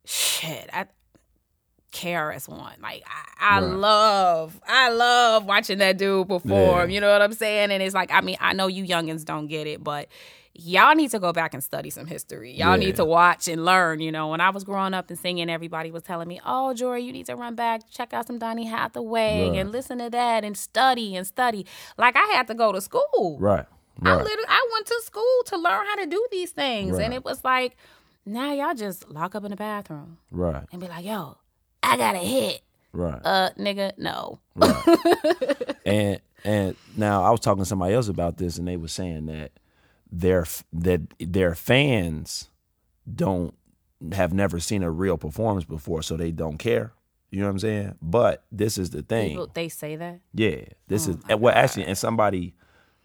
shit. 0.05 0.69
I, 0.71 0.85
KRS 1.91 2.47
One. 2.47 2.75
Like 2.81 3.03
I, 3.39 3.57
I 3.57 3.59
Right. 3.61 3.75
love, 3.75 4.61
I 4.67 4.89
love 4.91 5.45
watching 5.45 5.79
that 5.79 5.97
dude 5.97 6.27
perform. 6.27 6.89
Yeah. 6.89 6.93
You 6.95 7.01
know 7.01 7.11
what 7.11 7.21
I'm 7.23 7.33
saying? 7.33 7.71
And 7.71 7.81
it's 7.81 7.95
like, 7.95 8.11
I 8.13 8.21
mean, 8.21 8.37
I 8.39 8.53
know 8.53 8.67
you 8.67 8.83
youngins 8.85 9.25
don't 9.25 9.47
get 9.47 9.65
it, 9.65 9.83
but 9.83 10.07
y'all 10.53 10.95
need 10.95 11.11
to 11.11 11.19
go 11.19 11.31
back 11.31 11.53
and 11.53 11.63
study 11.63 11.89
some 11.89 12.05
history. 12.05 12.51
Y'all 12.51 12.71
Yeah. 12.71 12.75
need 12.87 12.95
to 12.97 13.05
watch 13.05 13.47
and 13.47 13.63
learn. 13.65 13.99
You 14.01 14.11
know, 14.11 14.27
when 14.29 14.41
I 14.41 14.49
was 14.49 14.63
growing 14.63 14.93
up 14.93 15.09
and 15.09 15.17
singing, 15.17 15.49
everybody 15.49 15.91
was 15.91 16.03
telling 16.03 16.27
me, 16.27 16.39
"Oh, 16.45 16.73
Jory, 16.73 17.03
you 17.03 17.11
need 17.13 17.25
to 17.27 17.35
run 17.35 17.55
back, 17.55 17.89
check 17.89 18.13
out 18.13 18.27
some 18.27 18.39
Donny 18.39 18.65
Hathaway, 18.65 19.49
Right. 19.49 19.59
and 19.59 19.71
listen 19.71 19.99
to 19.99 20.09
that, 20.09 20.43
and 20.43 20.57
study 20.57 21.15
and 21.15 21.25
study." 21.25 21.65
Like 21.97 22.15
I 22.15 22.25
had 22.33 22.47
to 22.47 22.53
go 22.53 22.71
to 22.71 22.81
school. 22.81 23.37
Right. 23.39 23.65
I 24.01 24.15
literally 24.15 24.45
I 24.47 24.69
went 24.73 24.85
to 24.87 25.01
school 25.03 25.43
to 25.47 25.57
learn 25.57 25.85
how 25.85 25.95
to 25.95 26.05
do 26.05 26.25
these 26.31 26.51
things, 26.51 26.93
Right. 26.97 27.03
and 27.05 27.13
it 27.13 27.25
was 27.25 27.43
like, 27.43 27.75
now 28.25 28.53
y'all 28.53 28.73
just 28.73 29.09
lock 29.09 29.35
up 29.35 29.43
in 29.43 29.51
the 29.51 29.57
bathroom 29.57 30.17
Right. 30.31 30.63
and 30.71 30.79
be 30.81 30.87
like, 30.87 31.03
"Yo, 31.05 31.37
I 31.83 31.97
got 31.97 32.15
a 32.15 32.19
hit." 32.19 32.61
Right. 32.91 33.19
Uh, 33.23 33.49
nigga, 33.57 33.91
no. 33.97 34.39
and 35.85 36.19
and 36.43 36.75
now 36.95 37.23
I 37.23 37.29
was 37.31 37.39
talking 37.39 37.61
to 37.63 37.67
somebody 37.67 37.93
else 37.93 38.07
about 38.07 38.37
this, 38.37 38.57
and 38.57 38.67
they 38.67 38.77
were 38.77 38.87
saying 38.87 39.25
that 39.27 39.51
their 40.11 40.45
that 40.73 41.01
their 41.19 41.55
fans 41.55 42.49
don't 43.13 43.53
have 44.13 44.33
never 44.33 44.59
seen 44.59 44.81
a 44.83 44.89
real 44.91 45.17
performance 45.17 45.65
before, 45.65 46.01
so 46.01 46.15
they 46.17 46.31
don't 46.31 46.57
care. 46.57 46.93
You 47.31 47.41
know 47.41 47.45
what 47.47 47.51
I'm 47.51 47.59
saying? 47.59 47.95
But 48.01 48.43
this 48.51 48.77
is 48.77 48.89
the 48.89 49.01
thing. 49.03 49.31
People, 49.31 49.51
they 49.53 49.69
say 49.69 49.95
that. 49.97 50.19
Yeah, 50.33 50.61
this 50.87 51.07
Oh 51.07 51.11
is 51.11 51.37
well 51.39 51.53
actually, 51.55 51.85
and 51.85 51.97
somebody, 51.97 52.55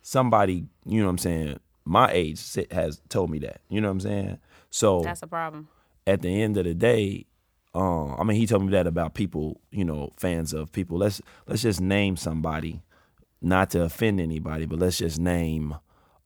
somebody, 0.02 0.64
you 0.86 1.00
know 1.00 1.06
what 1.06 1.10
I'm 1.10 1.18
saying, 1.18 1.60
my 1.84 2.10
age 2.10 2.40
has 2.70 3.00
told 3.08 3.30
me 3.30 3.38
that. 3.40 3.60
You 3.68 3.80
know 3.80 3.88
what 3.88 3.92
I'm 3.92 4.00
saying? 4.00 4.38
So 4.70 5.02
That's 5.02 5.22
a 5.22 5.26
problem. 5.26 5.68
at 6.06 6.22
the 6.22 6.42
end 6.42 6.56
of 6.56 6.64
the 6.64 6.74
day, 6.74 7.26
um, 7.74 8.16
I 8.18 8.22
mean, 8.24 8.36
he 8.36 8.46
told 8.46 8.62
me 8.64 8.70
that 8.70 8.86
about 8.86 9.14
people, 9.14 9.60
you 9.70 9.84
know, 9.84 10.10
fans 10.16 10.52
of 10.54 10.72
people. 10.72 10.96
Let's 10.98 11.20
let's 11.46 11.62
just 11.62 11.80
name 11.80 12.16
somebody, 12.16 12.82
not 13.42 13.70
to 13.70 13.82
offend 13.82 14.20
anybody, 14.20 14.64
but 14.64 14.78
let's 14.78 14.98
just 14.98 15.18
name 15.18 15.74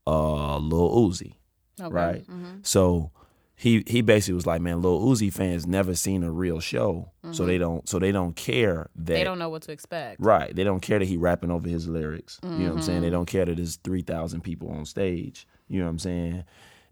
uh 0.09 0.59
Lil 0.59 0.91
Uzi, 1.09 1.35
Okay. 1.81 1.95
right? 1.95 2.23
Mm-hmm. 2.23 2.59
So 2.63 3.11
he 3.55 3.83
he 3.87 4.01
basically 4.03 4.35
was 4.35 4.47
like, 4.47 4.61
man, 4.61 4.81
Lil 4.83 5.01
Uzi 5.01 5.33
fans 5.33 5.67
never 5.67 5.95
seen 5.95 6.23
a 6.23 6.31
real 6.31 6.61
show, 6.61 7.11
so 7.33 7.45
they 7.45 7.59
don't 7.59 7.89
so 7.89 7.99
they 7.99 8.13
don't 8.13 8.37
care 8.37 8.89
that 8.95 9.03
Mm-hmm. 9.05 9.13
They 9.15 9.25
don't 9.25 9.39
know 9.39 9.49
what 9.49 9.63
to 9.63 9.73
expect. 9.73 10.21
Right. 10.21 10.55
They 10.55 10.65
don't 10.65 10.81
care 10.81 10.99
that 10.99 11.07
he 11.09 11.17
rapping 11.17 11.51
over 11.51 11.69
his 11.69 11.89
lyrics. 11.89 12.39
You 12.43 12.49
know 12.51 12.65
what 12.69 12.73
I'm 12.77 12.83
saying? 12.83 12.97
Mm-hmm. 12.99 13.05
They 13.05 13.11
don't 13.11 13.27
care 13.27 13.45
that 13.45 13.57
there's 13.57 13.77
3,000 13.77 14.43
people 14.43 14.71
on 14.71 14.85
stage. 14.85 15.47
You 15.69 15.81
know 15.81 15.87
what 15.87 15.91
I'm 15.91 15.99
saying? 15.99 16.45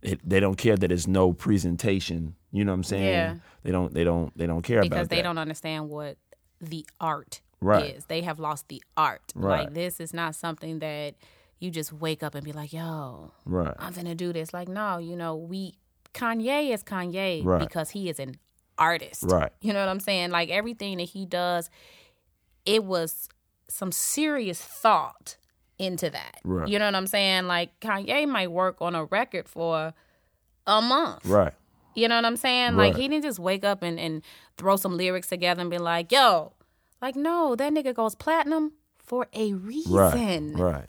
It, 0.03 0.21
they 0.29 0.41
don't 0.41 0.57
care 0.57 0.77
that 0.77 0.89
there's 0.89 1.09
no 1.09 1.33
presentation. 1.33 2.35
You 2.53 2.65
know 2.65 2.73
what 2.73 2.77
I'm 2.77 2.85
saying? 2.85 3.05
Yeah. 3.05 3.35
They 3.63 3.71
don't 3.73 3.93
they 3.95 4.05
don't 4.05 4.37
they 4.37 4.47
don't 4.47 4.63
care 4.63 4.83
because 4.83 4.99
about 4.99 5.09
they 5.11 5.17
that. 5.17 5.23
don't 5.23 5.39
understand 5.39 5.89
what 5.89 6.17
the 6.61 6.85
art 7.01 7.41
Right. 7.61 7.97
is. 7.97 8.05
They 8.07 8.21
have 8.23 8.39
lost 8.39 8.69
the 8.69 8.83
art. 8.97 9.33
Right. 9.35 9.65
Like 9.65 9.75
this 9.75 10.01
is 10.01 10.13
not 10.13 10.35
something 10.35 10.79
that 10.81 11.15
you 11.59 11.71
just 11.71 11.93
wake 11.93 12.23
up 12.23 12.35
and 12.35 12.45
be 12.45 12.53
like, 12.53 12.73
"Yo, 12.73 13.33
Right. 13.45 13.75
I'm 13.79 13.93
gonna 13.93 14.15
do 14.15 14.33
this." 14.33 14.53
Like, 14.53 14.69
no, 14.69 14.99
you 14.99 15.17
know, 15.17 15.35
we 15.37 15.79
Kanye 16.15 16.73
is 16.73 16.83
Kanye 16.83 17.45
Right. 17.45 17.61
because 17.61 17.91
he 17.91 18.09
is 18.09 18.19
an 18.19 18.37
artist. 18.79 19.25
Right. 19.27 19.53
You 19.61 19.73
know 19.73 19.81
what 19.81 19.89
I'm 19.89 20.01
saying? 20.01 20.31
Like 20.31 20.51
everything 20.51 20.99
that 20.99 21.05
he 21.05 21.25
does, 21.27 21.71
it 22.65 22.85
was 22.85 23.29
some 23.69 23.91
serious 23.93 24.61
thought 24.61 25.37
into 25.79 26.09
that. 26.11 26.41
Right. 26.45 26.69
You 26.69 26.79
know 26.79 26.87
what 26.87 26.95
I'm 26.95 27.07
saying? 27.07 27.47
Like 27.47 27.79
Kanye 27.81 28.27
might 28.29 28.51
work 28.51 28.77
on 28.81 28.95
a 28.95 29.05
record 29.05 29.49
for 29.49 29.93
a 30.67 30.83
month. 30.83 31.25
Right. 31.27 31.53
You 31.95 32.09
know 32.09 32.17
what 32.17 32.25
I'm 32.27 32.37
saying? 32.37 32.77
Like 32.77 32.97
he 32.97 33.09
didn't 33.09 33.25
just 33.25 33.39
wake 33.39 33.65
up 33.65 33.83
and, 33.83 33.99
and 33.99 34.23
throw 34.59 34.77
some 34.77 34.97
lyrics 34.97 35.29
together 35.29 35.61
and 35.63 35.71
be 35.71 35.79
like, 35.79 36.13
yo, 36.13 36.53
like 37.01 37.17
no, 37.17 37.57
that 37.57 37.73
nigga 37.73 37.95
goes 37.95 38.15
platinum 38.15 38.73
for 38.99 39.27
a 39.33 39.53
reason. 39.55 39.95
Right. 39.95 40.73
Right. 40.73 40.87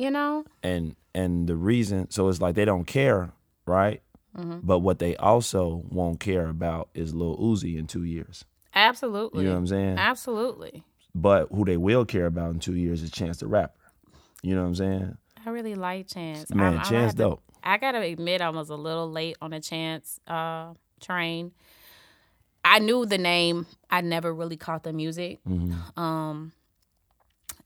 You 0.00 0.10
know? 0.10 0.44
And 0.62 0.96
and 1.14 1.46
the 1.46 1.56
reason 1.56 2.10
so 2.10 2.28
it's 2.28 2.40
like 2.40 2.54
they 2.54 2.64
don't 2.64 2.86
care, 2.86 3.32
right? 3.66 4.00
Mm-hmm. 4.36 4.60
But 4.62 4.78
what 4.78 4.98
they 4.98 5.16
also 5.16 5.82
won't 5.90 6.20
care 6.20 6.46
about 6.48 6.88
is 6.94 7.14
Lil 7.14 7.36
Uzi 7.36 7.76
in 7.76 7.86
2 7.86 8.04
years. 8.04 8.44
Absolutely. 8.74 9.42
You 9.42 9.48
know 9.48 9.54
what 9.54 9.60
I'm 9.60 9.66
saying? 9.66 9.98
Absolutely. 9.98 10.84
But 11.14 11.48
who 11.52 11.64
they 11.64 11.76
will 11.76 12.04
care 12.04 12.26
about 12.26 12.52
in 12.54 12.60
2 12.60 12.74
years 12.74 13.02
is 13.02 13.10
Chance 13.10 13.38
the 13.38 13.48
Rapper. 13.48 13.74
You 14.42 14.54
know 14.54 14.62
what 14.62 14.68
I'm 14.68 14.74
saying? 14.76 15.18
I 15.44 15.50
really 15.50 15.74
like 15.74 16.06
Chance. 16.06 16.54
Man, 16.54 16.66
I'm- 16.74 16.78
I'm 16.78 16.84
Chance 16.84 17.14
gonna 17.14 17.30
dope. 17.30 17.42
I 17.62 17.76
gotta 17.76 18.00
admit, 18.00 18.40
I 18.40 18.48
was 18.50 18.70
a 18.70 18.76
little 18.76 19.10
late 19.10 19.36
on 19.42 19.50
the 19.50 19.60
Chance 19.60 20.18
uh, 20.26 20.72
train. 21.00 21.52
I 22.64 22.78
knew 22.78 23.04
the 23.04 23.18
name. 23.18 23.66
I 23.90 24.00
never 24.00 24.32
really 24.32 24.56
caught 24.56 24.82
the 24.82 24.92
music. 24.92 25.40
Mm-hmm. 25.46 26.00
Um, 26.00 26.52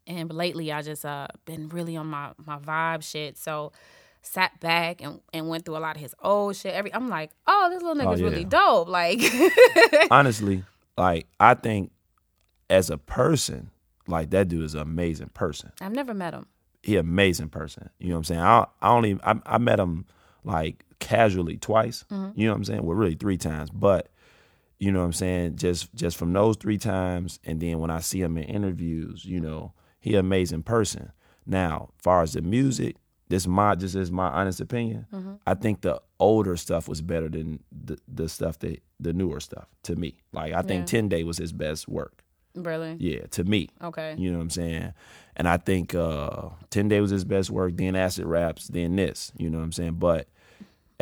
and 0.07 0.33
lately, 0.33 0.73
I 0.73 0.83
just 0.83 1.05
uh 1.05 1.29
been 1.45 1.69
really 1.69 1.97
on 1.97 2.07
my 2.07 2.33
my 2.45 2.59
vibe 2.59 3.03
shit. 3.03 3.39
So 3.39 3.73
sat 4.23 4.59
back 4.61 5.03
and, 5.03 5.21
and 5.33 5.49
went 5.49 5.65
through 5.65 5.77
a 5.77 5.79
lot 5.79 5.97
of 5.97 6.03
his 6.03 6.15
old 6.23 6.57
shit. 6.57 6.75
Every 6.75 6.93
I'm 6.95 7.09
like, 7.09 7.31
oh, 7.47 7.69
this 7.71 7.83
little 7.83 8.03
nigga's 8.03 8.21
yeah. 8.21 8.29
really 8.29 8.45
dope. 8.45 8.89
Like, 8.89 9.21
honestly, 10.11 10.65
like 10.97 11.27
I 11.39 11.55
think 11.55 11.93
as 12.71 12.91
a 12.91 12.99
person, 12.99 13.71
like 14.07 14.31
that 14.31 14.49
dude 14.49 14.65
is 14.65 14.75
an 14.75 14.81
amazing 14.81 15.31
person. 15.35 15.73
I've 15.81 15.93
never 15.93 16.15
met 16.15 16.35
him. 16.35 16.47
He 16.83 16.97
amazing 16.97 17.49
person. 17.49 17.91
You 17.99 18.09
know 18.09 18.17
what 18.17 18.19
I'm 18.19 18.25
saying? 18.25 18.41
I 18.41 18.67
I 18.83 18.89
only 18.91 19.19
I, 19.25 19.41
I 19.47 19.59
met 19.59 19.79
him 19.79 20.07
like 20.45 20.85
casually 20.99 21.57
twice. 21.57 22.05
You 22.11 22.47
know 22.47 22.53
what 22.53 22.57
I'm 22.57 22.65
saying? 22.65 22.83
Well, 22.83 22.97
really 22.97 23.15
three 23.15 23.39
times, 23.39 23.71
but 23.71 24.09
you 24.79 24.93
know 24.93 25.01
what 25.01 25.07
I'm 25.07 25.13
saying? 25.13 25.57
Just 25.57 25.95
just 25.95 26.17
from 26.17 26.33
those 26.33 26.57
three 26.57 26.79
times, 26.79 27.39
and 27.45 27.61
then 27.61 27.79
when 27.79 27.91
I 27.91 28.01
see 28.01 28.21
him 28.21 28.37
in 28.37 28.45
interviews, 28.45 29.25
you 29.25 29.41
know, 29.41 29.73
he 30.05 30.13
an 30.13 30.21
amazing 30.21 30.63
person. 30.63 31.13
Now, 31.47 31.89
far 31.97 32.21
as 32.21 32.35
the 32.35 32.43
music, 32.43 32.97
this 33.31 33.47
my 33.47 33.75
just 33.75 33.95
is 33.95 34.13
my 34.13 34.29
honest 34.29 34.61
opinion. 34.61 35.07
I 35.47 35.55
think 35.55 35.81
the 35.81 36.03
older 36.21 36.59
stuff 36.59 36.87
was 36.89 37.01
better 37.01 37.31
than 37.31 37.61
the 37.73 37.99
the 38.07 38.29
stuff 38.29 38.59
that 38.59 38.83
the 39.01 39.15
newer 39.15 39.41
stuff 39.41 39.67
to 39.85 39.97
me. 39.97 40.19
Like 40.31 40.53
I 40.53 40.61
think 40.61 40.83
Yeah. 40.83 40.85
Ten 40.85 41.09
Day 41.09 41.25
was 41.25 41.39
his 41.39 41.53
best 41.55 41.89
work. 41.89 42.23
Really? 42.55 42.97
Yeah, 43.01 43.27
to 43.31 43.45
me. 43.45 43.71
Okay. 43.83 44.15
You 44.19 44.31
know 44.31 44.37
what 44.37 44.43
I'm 44.45 44.51
saying? 44.51 44.93
And 45.37 45.49
I 45.49 45.57
think 45.57 45.95
uh 45.95 46.51
10 46.69 46.89
Day 46.89 47.01
was 47.01 47.11
his 47.11 47.25
best 47.25 47.51
work, 47.51 47.77
then 47.79 47.97
Acid 47.97 48.27
Raps, 48.27 48.69
then 48.69 48.95
this. 48.97 49.33
You 49.39 49.49
know 49.49 49.57
what 49.59 49.65
I'm 49.65 49.73
saying? 49.73 49.95
But 49.95 50.29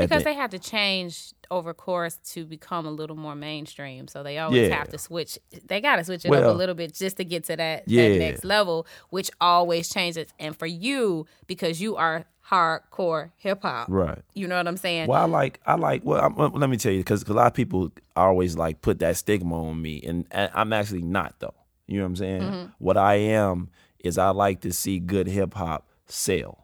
because 0.09 0.23
the- 0.23 0.31
they 0.31 0.35
had 0.35 0.51
to 0.53 0.59
change 0.59 1.33
over 1.51 1.75
course 1.75 2.17
to 2.33 2.45
become 2.47 2.87
a 2.87 2.91
little 2.91 3.17
more 3.17 3.35
mainstream. 3.35 4.09
So 4.09 4.23
they 4.23 4.39
always 4.39 4.69
Yeah. 4.69 4.77
have 4.77 4.89
to 4.89 4.99
switch. 4.99 5.39
They 5.67 5.81
got 5.81 5.97
to 5.97 6.05
switch 6.05 6.25
it 6.25 6.33
up 6.33 6.45
a 6.45 6.57
little 6.57 6.75
bit 6.75 6.95
just 6.95 7.19
to 7.19 7.25
get 7.25 7.45
to 7.45 7.57
that, 7.57 7.85
Yeah. 7.87 8.09
that 8.09 8.19
next 8.19 8.45
level, 8.45 8.87
which 9.11 9.31
always 9.41 9.89
changes. 9.93 10.33
And 10.39 10.57
for 10.57 10.67
you, 10.67 11.27
because 11.47 11.81
you 11.81 11.97
are 11.97 12.25
hardcore 12.51 13.31
hip 13.37 13.63
hop, 13.63 13.87
right. 13.91 14.19
you 14.35 14.47
know 14.49 14.57
what 14.57 14.67
I'm 14.67 14.77
saying? 14.77 15.09
Well, 15.09 15.21
I 15.23 15.27
like, 15.27 15.61
I 15.67 15.75
like. 15.75 16.03
Well, 16.05 16.21
I'm, 16.25 16.35
well, 16.37 16.51
let 16.55 16.71
me 16.71 16.77
tell 16.77 16.93
you, 16.93 17.01
because 17.01 17.23
a 17.29 17.33
lot 17.33 17.47
of 17.49 17.55
people 17.55 17.91
always 18.17 18.57
like 18.57 18.81
put 18.83 18.99
that 19.01 19.17
stigma 19.17 19.69
on 19.69 19.81
me, 19.81 20.01
and, 20.07 20.27
and 20.31 20.51
I'm 20.55 20.73
actually 20.73 21.03
not 21.03 21.35
though. 21.39 21.55
You 21.87 21.99
know 21.99 22.05
what 22.05 22.09
I'm 22.11 22.17
saying? 22.17 22.43
Mm-hmm. 22.43 22.67
What 22.79 22.97
I 22.97 23.15
am 23.17 23.69
is 23.99 24.17
I 24.19 24.31
like 24.31 24.61
to 24.63 24.73
see 24.73 24.99
good 24.99 25.27
hip 25.27 25.55
hop 25.55 25.87
sell. 26.07 26.62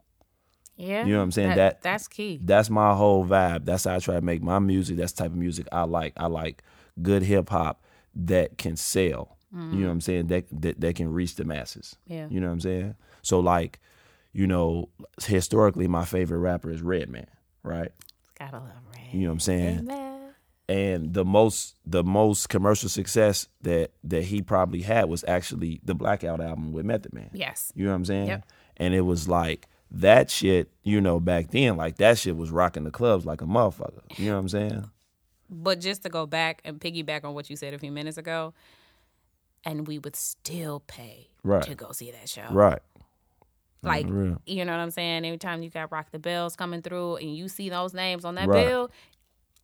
Yeah, 0.78 1.04
You 1.04 1.12
know 1.12 1.18
what 1.18 1.24
I'm 1.24 1.32
saying? 1.32 1.56
That- 1.56 1.82
that's 1.82 2.06
key. 2.06 2.40
That's 2.42 2.70
my 2.70 2.94
whole 2.94 3.26
vibe. 3.26 3.64
That's 3.64 3.84
how 3.84 3.96
I 3.96 3.98
try 3.98 4.14
to 4.14 4.20
make 4.22 4.42
my 4.42 4.60
music. 4.60 4.96
That's 4.96 5.12
the 5.12 5.24
type 5.24 5.32
of 5.32 5.36
music 5.36 5.66
I 5.72 5.82
like. 5.82 6.12
I 6.16 6.26
like 6.28 6.62
good 7.02 7.22
hip 7.22 7.50
hop 7.50 7.82
that 8.14 8.58
can 8.58 8.76
sell. 8.76 9.38
You 9.52 9.58
know 9.58 9.64
mm. 9.66 9.82
what 9.84 9.90
I'm 9.90 10.00
saying? 10.02 10.26
That, 10.26 10.44
that 10.60 10.80
that 10.80 10.94
can 10.96 11.10
reach 11.10 11.36
the 11.36 11.44
masses. 11.44 11.96
Yeah. 12.06 12.26
You 12.30 12.38
know 12.38 12.48
what 12.48 12.52
I'm 12.52 12.60
saying? 12.60 12.94
So 13.22 13.40
like, 13.40 13.80
you 14.32 14.46
know, 14.46 14.90
historically 15.24 15.88
my 15.88 16.04
favorite 16.04 16.38
rapper 16.38 16.70
is 16.70 16.82
Redman, 16.82 17.28
right? 17.62 17.90
Gotta 18.38 18.58
love 18.58 18.70
Red. 18.94 19.06
You 19.12 19.22
know 19.22 19.28
what 19.28 19.32
I'm 19.32 19.40
saying? 19.40 19.78
Amen. 19.78 20.34
and 20.68 21.14
the 21.14 21.24
most 21.24 21.76
the 21.86 22.04
most 22.04 22.50
commercial 22.50 22.90
success 22.90 23.48
that 23.62 23.92
that 24.04 24.24
he 24.24 24.42
probably 24.42 24.82
had 24.82 25.08
was 25.08 25.24
actually 25.26 25.80
the 25.82 25.94
Blackout 25.94 26.42
album 26.42 26.72
with 26.72 26.84
Method 26.84 27.14
Man. 27.14 27.30
Yes. 27.32 27.72
You 27.74 27.84
know 27.86 27.92
what 27.92 27.96
I'm 27.96 28.04
saying? 28.04 28.28
Yep. 28.28 28.44
And 28.76 28.92
it 28.92 29.00
was 29.00 29.28
like 29.28 29.66
that 29.90 30.30
shit, 30.30 30.70
you 30.82 31.00
know, 31.00 31.18
back 31.20 31.50
then, 31.50 31.76
like 31.76 31.96
that 31.96 32.18
shit 32.18 32.36
was 32.36 32.50
rocking 32.50 32.84
the 32.84 32.90
clubs 32.90 33.24
like 33.24 33.40
a 33.40 33.46
motherfucker. 33.46 34.02
You 34.16 34.26
know 34.26 34.34
what 34.34 34.40
I'm 34.40 34.48
saying? 34.48 34.90
But 35.50 35.80
just 35.80 36.02
to 36.02 36.08
go 36.10 36.26
back 36.26 36.60
and 36.64 36.78
piggyback 36.78 37.24
on 37.24 37.34
what 37.34 37.48
you 37.48 37.56
said 37.56 37.72
a 37.74 37.78
few 37.78 37.90
minutes 37.90 38.18
ago, 38.18 38.52
and 39.64 39.86
we 39.86 39.98
would 39.98 40.14
still 40.16 40.80
pay 40.80 41.28
Right. 41.42 41.62
to 41.62 41.74
go 41.74 41.92
see 41.92 42.10
that 42.10 42.28
show. 42.28 42.46
Right. 42.50 42.80
Like, 43.82 44.06
you 44.44 44.64
know 44.64 44.72
what 44.72 44.80
I'm 44.80 44.90
saying? 44.90 45.24
Every 45.24 45.38
time 45.38 45.62
you 45.62 45.70
got 45.70 45.90
Rock 45.92 46.10
the 46.10 46.18
Bells 46.18 46.56
coming 46.56 46.82
through 46.82 47.16
and 47.16 47.34
you 47.34 47.48
see 47.48 47.68
those 47.70 47.94
names 47.94 48.24
on 48.24 48.34
that 48.34 48.48
Right. 48.48 48.66
bill, 48.66 48.90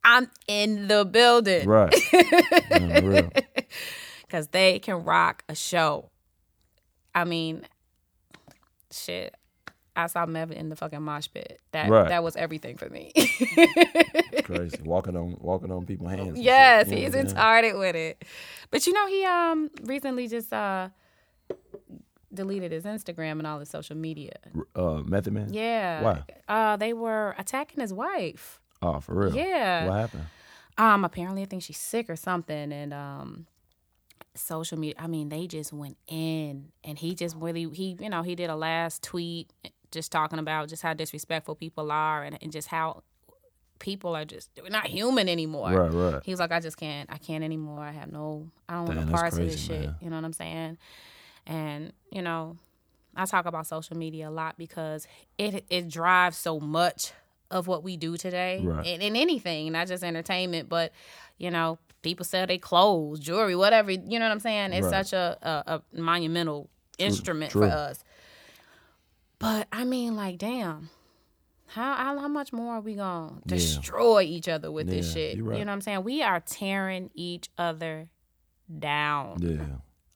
I'm 0.03 0.29
in 0.47 0.87
the 0.87 1.05
building 1.05 1.67
Right. 1.67 1.93
Because 4.21 4.47
they 4.49 4.79
can 4.79 5.03
rock 5.03 5.43
a 5.47 5.55
show. 5.55 6.09
I 7.13 7.25
mean, 7.25 7.65
shit. 8.91 9.35
I 9.95 10.07
saw 10.07 10.25
Mevin 10.25 10.53
in 10.53 10.69
the 10.69 10.75
fucking 10.75 11.01
mosh 11.01 11.27
pit. 11.33 11.59
That 11.71 11.89
Right. 11.89 12.09
that 12.09 12.23
was 12.23 12.35
everything 12.35 12.77
for 12.77 12.89
me. 12.89 13.11
Crazy. 14.43 14.79
Walking 14.83 15.15
on 15.15 15.37
walking 15.39 15.71
on 15.71 15.85
people's 15.85 16.11
hands. 16.11 16.39
yes, 16.39 16.89
he's 16.89 17.11
retarded 17.13 17.77
with 17.79 17.95
it. 17.95 18.23
But 18.71 18.85
you 18.87 18.93
know, 18.93 19.07
he 19.07 19.23
um 19.25 19.69
recently 19.83 20.27
just 20.27 20.51
uh 20.53 20.89
deleted 22.33 22.71
his 22.71 22.83
Instagram 22.83 23.33
and 23.33 23.47
all 23.47 23.59
his 23.59 23.69
social 23.69 23.95
media. 23.95 24.33
Uh, 24.75 25.01
Method 25.05 25.33
Man. 25.33 25.53
Yeah. 25.53 26.01
Why? 26.01 26.23
Uh, 26.47 26.75
they 26.75 26.91
were 26.93 27.33
attacking 27.37 27.79
his 27.79 27.93
wife. 27.93 28.59
Oh, 28.81 28.99
for 28.99 29.15
real. 29.15 29.33
Yeah. 29.35 29.87
What 29.87 29.95
happened? 29.95 30.25
Um, 30.77 31.05
apparently 31.05 31.43
I 31.43 31.45
think 31.45 31.63
she's 31.63 31.77
sick 31.77 32.09
or 32.09 32.17
something, 32.17 32.73
and 32.73 32.93
um, 32.93 33.47
social 34.33 34.77
media. 34.77 34.95
I 34.99 35.07
mean, 35.07 35.29
they 35.29 35.47
just 35.47 35.71
went 35.71 35.97
in, 36.07 36.71
and 36.83 36.99
he 36.99 37.15
just 37.15 37.37
really 37.37 37.69
he 37.71 37.95
you 38.01 38.09
know 38.09 38.21
he 38.23 38.35
did 38.35 38.49
a 38.49 38.55
last 38.57 39.01
tweet 39.01 39.53
just 39.91 40.11
talking 40.11 40.39
about 40.39 40.69
just 40.69 40.81
how 40.81 40.93
disrespectful 40.93 41.55
people 41.55 41.91
are, 41.91 42.23
and, 42.23 42.37
and 42.41 42.51
just 42.51 42.67
how 42.67 43.03
people 43.79 44.15
are 44.15 44.25
just 44.25 44.49
we're 44.61 44.69
not 44.69 44.87
human 44.87 45.27
anymore. 45.29 45.71
Right, 45.71 45.91
right. 46.13 46.21
He 46.23 46.31
was 46.31 46.39
like, 46.39 46.51
I 46.51 46.59
just 46.59 46.77
can't, 46.77 47.11
I 47.11 47.17
can't 47.17 47.43
anymore. 47.43 47.79
I 47.81 47.91
have 47.91 48.11
no, 48.11 48.49
I 48.69 48.75
don't 48.75 48.85
want 48.85 48.99
no 48.99 49.05
that's 49.05 49.11
parts 49.21 49.37
of 49.37 49.45
this 49.45 49.59
shit. 49.61 49.81
man. 49.81 49.95
You 50.01 50.09
know 50.09 50.15
what 50.15 50.25
I'm 50.25 50.33
saying? 50.33 50.77
And 51.45 51.93
you 52.11 52.21
know, 52.21 52.57
I 53.15 53.25
talk 53.25 53.45
about 53.45 53.67
social 53.67 53.97
media 53.97 54.29
a 54.29 54.31
lot 54.31 54.57
because 54.57 55.07
it 55.37 55.65
it 55.69 55.87
drives 55.89 56.37
so 56.37 56.59
much 56.59 57.11
of 57.51 57.67
what 57.67 57.83
we 57.83 57.95
do 57.95 58.17
today 58.17 58.61
Right. 58.63 58.85
in, 58.85 59.01
in 59.01 59.15
anything, 59.15 59.71
not 59.71 59.87
just 59.87 60.03
entertainment, 60.03 60.67
but 60.67 60.91
you 61.37 61.51
know, 61.51 61.77
people 62.01 62.25
sell 62.25 62.47
their 62.47 62.57
clothes, 62.57 63.19
jewelry, 63.19 63.55
whatever. 63.55 63.91
You 63.91 64.19
know 64.19 64.25
what 64.25 64.31
I'm 64.31 64.39
saying? 64.39 64.73
It's 64.73 64.85
Right. 64.85 65.05
such 65.05 65.13
a, 65.13 65.37
a, 65.41 65.75
a 65.75 65.99
monumental 66.01 66.69
instrument 66.97 67.51
true. 67.51 67.61
for 67.61 67.67
us. 67.67 68.03
But 69.39 69.67
I 69.71 69.83
mean, 69.83 70.15
like, 70.15 70.37
damn. 70.37 70.89
How, 71.67 71.95
how 71.95 72.19
how 72.19 72.27
much 72.27 72.53
more 72.53 72.75
are 72.75 72.81
we 72.81 72.93
gonna 72.95 73.33
Yeah. 73.37 73.41
destroy 73.45 74.21
each 74.21 74.47
other 74.47 74.71
with 74.71 74.87
this 74.87 75.11
shit? 75.13 75.43
right. 75.43 75.57
You 75.57 75.65
know 75.65 75.71
what 75.71 75.75
I'm 75.75 75.81
saying? 75.81 76.03
We 76.03 76.21
are 76.21 76.39
tearing 76.39 77.09
each 77.15 77.49
other 77.57 78.09
down. 78.79 79.37
Yeah. 79.41 79.65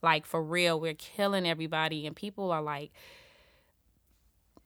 Like 0.01 0.25
for 0.27 0.41
real, 0.43 0.79
we're 0.79 0.93
killing 0.93 1.47
everybody, 1.47 2.05
and 2.05 2.15
people 2.15 2.51
are 2.51 2.62
like 2.62 2.91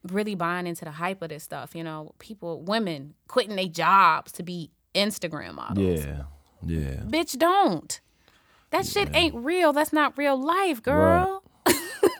really 0.09 0.35
buying 0.35 0.67
into 0.67 0.83
the 0.85 0.91
hype 0.91 1.21
of 1.21 1.29
this 1.29 1.43
stuff. 1.43 1.73
You 1.73 1.83
know, 1.83 2.13
people, 2.19 2.61
women 2.61 3.13
quitting 3.27 3.55
their 3.55 3.67
jobs 3.67 4.31
to 4.33 4.43
be 4.43 4.69
Instagram 4.93 5.55
models. 5.55 6.03
Yeah. 6.05 6.23
Yeah. 6.65 6.95
Bitch, 7.07 7.37
don't. 7.37 7.99
That 8.71 8.85
shit 8.85 9.09
ain't 9.13 9.35
real. 9.35 9.71
That's 9.73 9.93
not 9.93 10.17
real 10.17 10.35
life, 10.39 10.81
girl. 10.83 11.43
Real. 11.65 11.79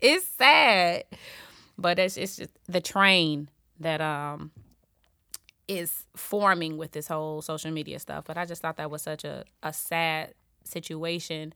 it's 0.00 0.26
sad, 0.28 1.04
but 1.80 1.98
it's 1.98 2.16
it's 2.16 2.36
just 2.36 2.50
the 2.66 2.80
train 2.80 3.48
that 3.78 4.00
um 4.00 4.50
is 5.68 6.04
forming 6.16 6.76
with 6.76 6.92
this 6.92 7.06
whole 7.06 7.42
social 7.42 7.70
media 7.70 7.98
stuff. 7.98 8.24
But 8.26 8.36
I 8.36 8.44
just 8.44 8.60
thought 8.60 8.76
that 8.76 8.90
was 8.90 9.02
such 9.02 9.24
a 9.24 9.44
a 9.62 9.72
sad 9.72 10.34
situation 10.64 11.54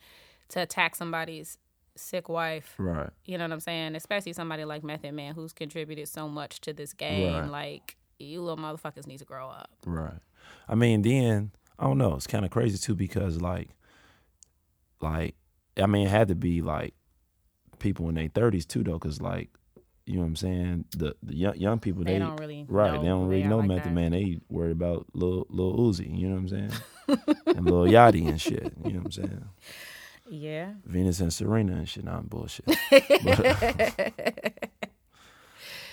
to 0.48 0.62
attack 0.62 0.94
somebody's 0.94 1.58
sick 1.96 2.28
wife. 2.28 2.74
Right. 2.78 3.10
You 3.24 3.38
know 3.38 3.44
what 3.44 3.52
I'm 3.52 3.60
saying? 3.60 3.94
Especially 3.94 4.32
somebody 4.32 4.64
like 4.64 4.82
Method 4.82 5.12
Man 5.12 5.34
who's 5.34 5.52
contributed 5.52 6.08
so 6.08 6.28
much 6.28 6.60
to 6.62 6.72
this 6.72 6.92
game. 6.92 7.32
Right. 7.32 7.50
Like 7.50 7.96
you 8.18 8.40
little 8.40 8.62
motherfuckers 8.62 9.06
need 9.06 9.18
to 9.18 9.24
grow 9.24 9.48
up. 9.48 9.70
Right. 9.84 10.20
I 10.68 10.74
mean, 10.74 11.02
then 11.02 11.52
I 11.78 11.84
don't 11.84 11.98
know. 11.98 12.14
It's 12.14 12.26
kind 12.26 12.44
of 12.44 12.50
crazy 12.50 12.78
too 12.78 12.94
because 12.94 13.40
like, 13.40 13.70
like, 15.00 15.34
I 15.76 15.87
mean, 15.87 16.06
it 16.06 16.10
had 16.10 16.28
to 16.28 16.34
be 16.34 16.62
like 16.62 16.94
people 17.78 18.08
in 18.08 18.14
their 18.14 18.28
thirties 18.28 18.66
too, 18.66 18.82
though, 18.84 18.94
because 18.94 19.20
like, 19.20 19.50
you 20.07 20.14
know 20.17 20.21
what 20.21 20.27
I'm 20.27 20.37
saying. 20.37 20.85
The, 20.97 21.17
the 21.23 21.35
young 21.35 21.57
young 21.57 21.79
people 21.81 22.05
They 22.05 22.14
they, 22.14 22.19
don't 22.19 22.37
really 22.37 22.67
right. 22.69 22.93
know 22.93 23.01
they 23.03 23.09
don't 23.09 23.27
really 23.27 23.43
they 23.43 23.49
know 23.49 23.59
like 23.59 23.69
Method 23.69 23.85
that. 23.85 23.95
Man. 23.95 24.12
They 24.12 24.40
worry 24.49 24.73
about 24.73 25.07
little 25.14 25.47
little 25.49 25.79
Uzi. 25.79 26.19
You 26.19 26.29
know 26.29 26.35
what 26.35 26.40
I'm 26.40 26.49
saying? 26.49 26.73
and 27.47 27.64
little 27.64 27.87
Yachty 27.87 28.29
and 28.29 28.40
shit. 28.40 28.73
You 28.85 28.93
know 28.93 28.99
what 29.01 29.07
I'm 29.07 29.12
saying? 29.12 29.45
Yeah. 30.29 30.73
Venus 30.85 31.21
and 31.21 31.33
Serena 31.33 31.73
and 31.73 31.88
shit. 31.88 32.05
Nah, 32.05 32.19
I'm 32.19 32.27
bullshit. 32.27 32.64
But, 33.25 34.12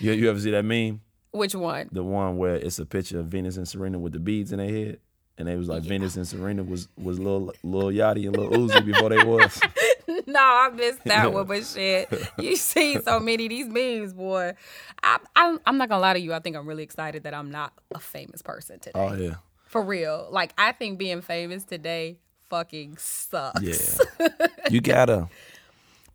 you 0.00 0.12
you 0.12 0.28
ever 0.28 0.40
see 0.40 0.50
that 0.50 0.64
meme? 0.64 1.00
Which 1.30 1.54
one? 1.54 1.88
the 1.90 2.04
one 2.04 2.36
where 2.36 2.56
it's 2.56 2.78
a 2.78 2.84
picture 2.84 3.18
of 3.18 3.26
Venus 3.26 3.56
and 3.56 3.66
Serena 3.66 3.98
with 3.98 4.12
the 4.12 4.18
beads 4.18 4.52
in 4.52 4.58
their 4.58 4.68
head, 4.68 4.98
and 5.38 5.48
they 5.48 5.56
was 5.56 5.68
like 5.68 5.82
Venus 5.82 6.16
and 6.16 6.28
Serena 6.28 6.62
was 6.62 6.88
was 6.98 7.18
little 7.18 7.54
little 7.62 7.90
Yachty 7.90 8.26
and 8.26 8.36
little 8.36 8.52
Uzi 8.52 8.84
before 8.84 9.08
they 9.08 9.22
was. 9.24 9.58
no, 10.26 10.40
I 10.40 10.70
missed 10.74 11.02
that 11.04 11.32
one, 11.32 11.46
but 11.46 11.64
shit, 11.64 12.12
you 12.38 12.56
see 12.56 13.00
so 13.00 13.20
many 13.20 13.46
of 13.46 13.50
these 13.50 13.68
memes, 13.68 14.12
boy. 14.12 14.54
I, 15.02 15.18
I'm, 15.36 15.58
I'm 15.66 15.78
not 15.78 15.88
gonna 15.88 16.00
lie 16.00 16.14
to 16.14 16.20
you. 16.20 16.32
I 16.32 16.40
think 16.40 16.56
I'm 16.56 16.66
really 16.66 16.82
excited 16.82 17.24
that 17.24 17.34
I'm 17.34 17.50
not 17.50 17.72
a 17.94 17.98
famous 17.98 18.42
person 18.42 18.78
today. 18.78 18.98
Oh 18.98 19.14
yeah, 19.14 19.34
For 19.66 19.82
real, 19.82 20.28
like 20.30 20.52
I 20.58 20.72
think 20.72 20.98
being 20.98 21.20
famous 21.20 21.64
today 21.64 22.18
fucking 22.48 22.96
sucks. 22.98 23.62
yeah. 23.62 24.28
you 24.70 24.80
gotta, 24.80 25.28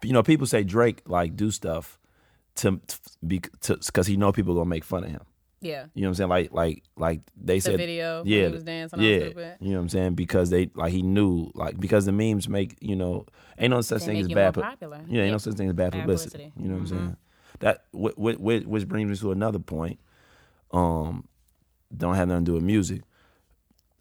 you 0.03 0.13
know, 0.13 0.23
people 0.23 0.47
say 0.47 0.63
Drake 0.63 1.01
like 1.05 1.35
do 1.35 1.51
stuff 1.51 1.97
to, 2.55 2.79
to 2.87 2.99
be 3.25 3.41
because 3.67 4.07
he 4.07 4.17
know 4.17 4.31
people 4.31 4.53
gonna 4.53 4.65
make 4.65 4.83
fun 4.83 5.03
of 5.03 5.09
him. 5.11 5.21
Yeah. 5.61 5.85
You 5.93 6.03
know 6.03 6.09
what 6.09 6.11
I'm 6.11 6.15
saying? 6.15 6.29
Like 6.29 6.51
like 6.53 6.83
like 6.95 7.21
they 7.35 7.55
The 7.57 7.61
said 7.61 7.77
video, 7.77 8.23
yeah, 8.25 8.45
he 8.47 8.51
was 8.53 8.63
dancing 8.63 8.99
all 8.99 9.05
yeah. 9.05 9.25
You 9.59 9.69
know 9.71 9.75
what 9.77 9.81
I'm 9.81 9.89
saying? 9.89 10.15
Because 10.15 10.49
they 10.49 10.69
like 10.75 10.91
he 10.91 11.01
knew 11.01 11.51
like 11.55 11.79
because 11.79 12.05
the 12.05 12.11
memes 12.11 12.47
make 12.47 12.77
you 12.79 12.95
know 12.95 13.25
ain't 13.57 13.71
no 13.71 13.81
such 13.81 14.01
They 14.01 14.07
thing 14.07 14.19
as 14.19 14.27
bad 14.27 14.53
pu- 14.53 14.61
popular. 14.61 14.97
Yeah, 15.07 15.21
ain't 15.21 15.25
Yeah. 15.27 15.31
no 15.31 15.37
such 15.37 15.55
thing 15.55 15.67
as 15.69 15.73
bad 15.73 15.93
publicity. 15.93 16.51
publicity. 16.51 16.51
Mm-hmm. 16.55 16.61
You 16.63 16.67
know 16.69 16.73
what 16.75 16.81
I'm 16.81 16.87
saying? 16.87 17.17
That 17.59 17.83
wh- 17.91 18.15
wh- 18.21 18.37
wh- 18.63 18.67
which 18.69 18.87
brings 18.87 19.09
me 19.09 19.15
to 19.17 19.31
another 19.31 19.59
point. 19.59 19.99
Um, 20.71 21.27
don't 21.95 22.15
have 22.15 22.27
nothing 22.27 22.45
to 22.45 22.49
do 22.51 22.53
with 22.55 22.63
music. 22.63 23.01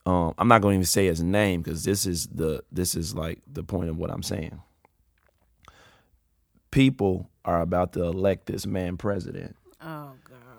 Um, 0.05 0.35
I'm 0.39 0.49
not 0.49 0.61
going 0.63 0.73
to 0.75 0.77
even 0.77 0.85
say 0.87 1.07
his 1.07 1.23
name 1.23 1.63
because 1.63 1.85
this 1.85 2.05
is 2.07 2.27
the 2.27 2.63
this 2.71 2.95
is 2.95 3.15
like 3.15 3.41
the 3.51 3.63
point 3.65 3.89
of 3.89 3.97
what 3.97 4.11
I'm 4.11 4.23
saying. 4.23 4.61
People 6.71 7.31
are 7.45 7.61
about 7.63 7.93
to 7.95 8.03
elect 8.03 8.47
this 8.47 8.67
man 8.67 8.97
president 8.97 9.57
Oh. 9.81 10.13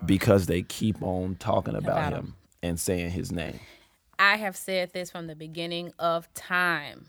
Because 0.06 0.46
they 0.46 0.62
keep 0.62 1.02
on 1.02 1.36
talking 1.36 1.76
about, 1.76 1.98
About 1.98 2.14
him, 2.14 2.20
him. 2.26 2.36
and 2.64 2.80
saying 2.80 3.12
his 3.12 3.32
name. 3.32 3.60
I 4.20 4.38
have 4.38 4.56
said 4.56 4.94
this 4.94 5.12
from 5.12 5.28
the 5.28 5.36
beginning 5.36 5.94
of 6.00 6.32
time. 6.34 7.08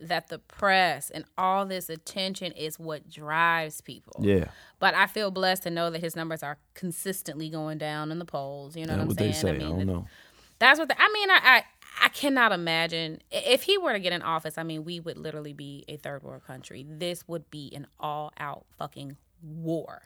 that 0.00 0.26
the 0.28 0.38
press 0.40 1.10
and 1.10 1.24
all 1.38 1.64
this 1.64 1.88
attention 1.88 2.50
is 2.52 2.76
what 2.76 3.08
drives 3.08 3.80
people. 3.80 4.16
Yeah. 4.18 4.46
But 4.80 4.94
I 4.96 5.06
feel 5.06 5.30
blessed 5.30 5.62
to 5.62 5.70
know 5.70 5.90
that 5.90 6.00
his 6.00 6.16
numbers 6.16 6.42
are 6.42 6.58
consistently 6.74 7.48
going 7.48 7.78
down 7.78 8.10
in 8.10 8.18
the 8.18 8.24
polls. 8.24 8.74
You 8.74 8.84
know 8.86 8.96
That's 8.96 8.96
what 8.96 9.02
I'm 9.02 9.08
what 9.08 9.18
saying? 9.18 9.30
they 9.30 9.36
say. 9.36 9.48
I, 9.50 9.58
mean, 9.58 9.68
don't 9.68 9.80
it- 9.82 9.84
know. 9.84 10.06
that's 10.58 10.80
what 10.80 10.88
the, 10.88 11.00
I 11.00 11.08
mean. 11.12 11.30
I, 11.30 11.38
I 11.44 11.64
I 12.06 12.08
cannot 12.08 12.50
imagine 12.50 13.20
if 13.30 13.62
he 13.62 13.78
were 13.78 13.92
to 13.92 14.00
get 14.00 14.12
in 14.12 14.22
office. 14.22 14.58
I 14.58 14.64
mean, 14.64 14.82
we 14.82 14.98
would 14.98 15.18
literally 15.18 15.52
be 15.52 15.84
a 15.86 15.96
third 15.98 16.24
world 16.24 16.42
country. 16.44 16.84
This 16.88 17.28
would 17.28 17.48
be 17.52 17.70
an 17.72 17.86
all 18.00 18.32
out 18.40 18.64
fucking 18.78 19.18
war. 19.40 20.02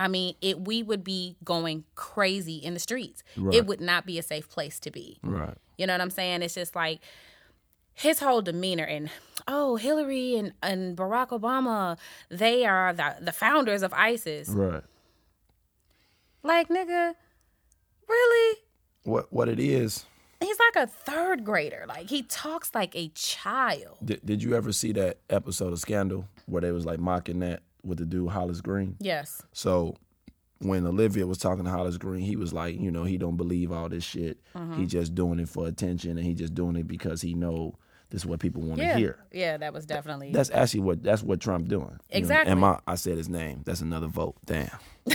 I 0.00 0.08
mean, 0.08 0.34
it 0.40 0.60
we 0.60 0.82
would 0.82 1.04
be 1.04 1.36
going 1.44 1.84
crazy 1.94 2.56
in 2.56 2.72
the 2.72 2.80
streets. 2.80 3.22
Right. 3.36 3.54
It 3.54 3.66
would 3.66 3.82
not 3.82 4.06
be 4.06 4.18
a 4.18 4.22
safe 4.22 4.48
place 4.48 4.80
to 4.80 4.90
be. 4.90 5.18
Right. 5.22 5.58
You 5.76 5.86
know 5.86 5.92
what 5.92 6.00
I'm 6.00 6.10
saying? 6.10 6.40
It's 6.40 6.54
just 6.54 6.74
like 6.74 7.00
his 7.92 8.20
whole 8.20 8.40
demeanor 8.40 8.84
and 8.84 9.10
oh, 9.46 9.76
Hillary 9.76 10.36
and, 10.36 10.54
and 10.62 10.96
Barack 10.96 11.28
Obama, 11.38 11.98
they 12.30 12.64
are 12.64 12.94
the 12.94 13.16
the 13.20 13.30
founders 13.30 13.82
of 13.82 13.92
ISIS. 13.92 14.48
Right. 14.48 14.82
Like 16.42 16.70
nigga, 16.70 17.14
really? 18.08 18.58
What 19.02 19.30
what 19.30 19.50
it 19.50 19.60
is? 19.60 20.06
He's 20.40 20.56
like 20.58 20.82
a 20.82 20.86
third 20.86 21.44
grader. 21.44 21.84
Like 21.86 22.08
he 22.08 22.22
talks 22.22 22.74
like 22.74 22.96
a 22.96 23.08
child. 23.08 23.98
Did, 24.02 24.24
did 24.24 24.42
you 24.42 24.54
ever 24.54 24.72
see 24.72 24.92
that 24.92 25.18
episode 25.28 25.74
of 25.74 25.78
Scandal 25.78 26.26
where 26.46 26.62
they 26.62 26.72
was 26.72 26.86
like 26.86 26.98
mocking 26.98 27.40
that 27.40 27.60
with 27.84 27.98
the 27.98 28.04
dude 28.06 28.30
Hollis 28.30 28.60
Green? 28.60 28.96
Yes. 29.00 29.42
So 29.52 29.96
when 30.58 30.86
Olivia 30.86 31.26
was 31.26 31.38
talking 31.38 31.64
to 31.64 31.70
Hollis 31.70 31.96
Green, 31.96 32.20
he 32.22 32.36
was 32.36 32.52
like, 32.52 32.78
you 32.78 32.90
know, 32.90 33.04
he 33.04 33.16
don't 33.18 33.36
believe 33.36 33.72
all 33.72 33.88
this 33.88 34.04
shit. 34.04 34.38
Mm-hmm. 34.54 34.78
He 34.80 34.86
just 34.86 35.14
doing 35.14 35.38
it 35.40 35.48
for 35.48 35.66
attention, 35.66 36.18
and 36.18 36.26
he 36.26 36.34
just 36.34 36.54
doing 36.54 36.76
it 36.76 36.86
because 36.86 37.22
he 37.22 37.34
know 37.34 37.74
this 38.10 38.22
is 38.22 38.26
what 38.26 38.40
people 38.40 38.62
want 38.62 38.78
to 38.80 38.84
Yeah. 38.86 38.96
hear. 38.96 39.18
Yeah, 39.32 39.56
that 39.56 39.72
was 39.72 39.86
definitely 39.86 40.32
That's 40.32 40.50
actually 40.50 40.80
what 40.80 41.02
that's 41.02 41.22
what 41.22 41.40
Trump 41.40 41.68
doing. 41.68 41.82
you 41.84 41.90
know? 41.92 41.98
Exactly. 42.10 42.50
And 42.50 42.60
my 42.60 42.78
I 42.86 42.96
said 42.96 43.16
his 43.16 43.28
name. 43.28 43.62
That's 43.64 43.80
another 43.80 44.08
vote. 44.08 44.36
Damn. 44.44 44.68
he, 45.06 45.14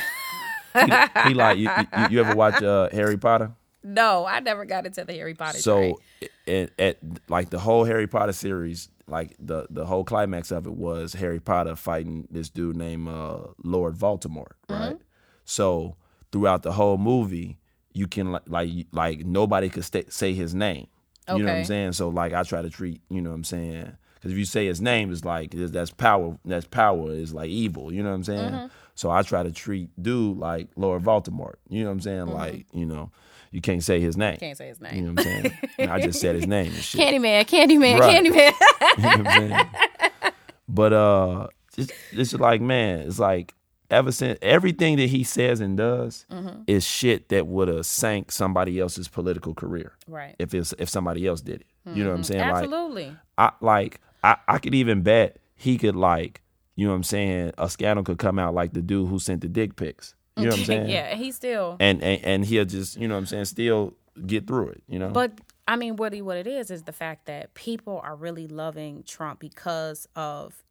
he 1.27 1.33
like 1.33 1.57
you, 1.57 1.69
you, 1.69 2.07
you 2.11 2.19
ever 2.21 2.35
watch 2.35 2.61
uh, 2.63 2.89
Harry 2.91 3.17
Potter? 3.17 3.51
No, 3.85 4.25
I 4.25 4.39
never 4.39 4.65
got 4.65 4.87
into 4.87 5.05
the 5.05 5.13
Harry 5.13 5.35
Potter 5.35 5.59
So 5.59 5.99
at, 6.47 6.71
at 6.79 6.97
like 7.29 7.51
the 7.51 7.59
whole 7.59 7.85
Harry 7.85 8.07
Potter 8.07 8.33
series, 8.33 8.89
like 9.07 9.35
the 9.39 9.67
the 9.69 9.85
whole 9.85 10.03
climax 10.03 10.49
of 10.49 10.65
it 10.65 10.73
was 10.73 11.13
Harry 11.13 11.39
Potter 11.39 11.75
fighting 11.75 12.27
this 12.31 12.49
dude 12.49 12.75
named 12.75 13.07
uh, 13.07 13.39
Lord 13.63 13.95
Voldemort, 13.95 14.53
mm-hmm. 14.67 14.73
right? 14.73 14.97
So 15.43 15.97
throughout 16.31 16.63
the 16.63 16.71
whole 16.71 16.97
movie, 16.97 17.59
you 17.93 18.07
can 18.07 18.31
li- 18.31 18.39
like 18.47 18.69
like 18.91 19.19
nobody 19.19 19.69
could 19.69 19.85
say 20.11 20.33
his 20.33 20.55
name. 20.55 20.87
You 21.27 21.39
know 21.39 21.45
what 21.45 21.59
I'm 21.59 21.65
saying? 21.65 21.93
So 21.93 22.09
like 22.09 22.33
I 22.33 22.43
try 22.43 22.61
to 22.63 22.69
treat, 22.69 23.01
you 23.09 23.21
know 23.21 23.29
what 23.29 23.35
I'm 23.35 23.43
saying? 23.43 23.95
Because 24.15 24.31
if 24.31 24.37
you 24.37 24.45
say 24.45 24.65
his 24.65 24.81
name, 24.81 25.11
it's 25.11 25.25
like 25.25 25.51
that's 25.51 25.91
power. 25.91 26.37
That's 26.43 26.65
power 26.65 27.11
is 27.11 27.33
like 27.33 27.49
evil. 27.49 27.93
You 27.93 28.01
know 28.01 28.09
what 28.09 28.15
I'm 28.15 28.23
saying? 28.23 28.51
Mm-hmm. 28.51 28.67
So 28.95 29.11
I 29.11 29.21
try 29.21 29.43
to 29.43 29.51
treat 29.51 29.89
dude 30.01 30.37
like 30.37 30.69
Lord 30.75 31.03
Voldemort. 31.03 31.55
You 31.69 31.81
know 31.81 31.89
what 31.89 31.93
I'm 31.93 32.01
saying? 32.01 32.25
Mm-hmm. 32.25 32.33
Like 32.33 32.65
you 32.73 32.85
know, 32.85 33.11
you 33.55 33.61
can't 33.61 33.83
say 33.83 33.99
his 34.01 34.17
name. 34.17 34.37
Can't 34.37 34.57
say 34.57 34.67
his 34.67 34.81
name. 34.81 34.95
You 34.95 35.01
know 35.03 35.11
what 35.13 35.19
I'm 35.19 35.25
saying? 35.43 35.57
And 35.79 35.91
I 35.91 35.99
just 36.01 36.19
said 36.19 36.35
his 36.35 36.45
name 36.45 36.67
and 36.67 36.75
shit. 36.83 36.99
Candyman, 37.01 37.45
Candyman, 37.45 37.99
Right. 37.99 38.23
Candyman. 38.23 38.53
You 38.97 39.03
know 39.03 39.09
what 39.23 39.27
I'm 39.27 39.49
saying? 39.49 40.33
But 40.67 40.93
uh, 40.93 41.47
it's, 41.77 41.91
it's 42.11 42.33
like 42.33 42.61
man, 42.61 42.99
it's 42.99 43.19
like 43.19 43.53
ever 43.91 44.11
since 44.11 44.37
everything 44.41 44.97
that 44.97 45.07
he 45.09 45.23
says 45.23 45.59
and 45.61 45.77
does 45.77 46.25
Mm-hmm. 46.31 46.61
is 46.67 46.83
shit 46.85 47.29
that 47.29 47.47
would 47.47 47.67
have 47.67 47.85
sank 47.85 48.31
somebody 48.31 48.79
else's 48.79 49.07
political 49.07 49.53
career 49.53 49.93
right. 50.07 50.35
if 50.39 50.53
it's 50.53 50.73
if 50.79 50.89
somebody 50.89 51.25
else 51.27 51.41
did 51.41 51.61
it. 51.61 51.67
You 51.93 52.03
know 52.03 52.09
what 52.09 52.17
I'm 52.17 52.23
saying? 52.23 52.41
Like 52.41 52.63
Absolutely. 52.63 53.15
I 53.37 53.51
like 53.61 54.01
I, 54.23 54.37
I 54.47 54.57
could 54.57 54.73
even 54.73 55.01
bet 55.03 55.37
he 55.55 55.77
could 55.77 55.95
like 55.95 56.41
you 56.75 56.85
know 56.87 56.91
what 56.93 56.97
I'm 56.97 57.03
saying 57.03 57.51
a 57.57 57.69
scandal 57.69 58.03
could 58.03 58.17
come 58.17 58.39
out 58.39 58.53
like 58.55 58.73
the 58.73 58.81
dude 58.81 59.07
who 59.09 59.19
sent 59.19 59.41
the 59.41 59.47
dick 59.47 59.75
pics. 59.75 60.15
You 60.37 60.45
know 60.45 60.49
what 60.51 60.59
I'm 60.59 60.65
saying? 60.65 60.89
yeah, 60.89 61.15
he 61.15 61.31
still. 61.31 61.77
And, 61.79 62.03
and 62.03 62.23
and 62.25 62.45
he'll 62.45 62.65
just 62.65 62.97
you 62.97 63.07
know 63.07 63.15
what 63.15 63.19
I'm 63.19 63.25
saying 63.25 63.45
still 63.45 63.93
get 64.25 64.47
through 64.47 64.69
it. 64.69 64.83
You 64.87 64.99
know. 64.99 65.09
But 65.09 65.39
I 65.67 65.75
mean, 65.77 65.95
what 65.95 66.13
he, 66.13 66.21
what 66.21 66.37
it 66.37 66.47
is 66.47 66.69
is 66.69 66.83
the 66.83 66.91
fact 66.91 67.25
that 67.25 67.53
people 67.53 67.99
are 68.03 68.15
really 68.15 68.47
loving 68.47 69.03
Trump 69.03 69.39
because 69.39 70.07
of 70.15 70.63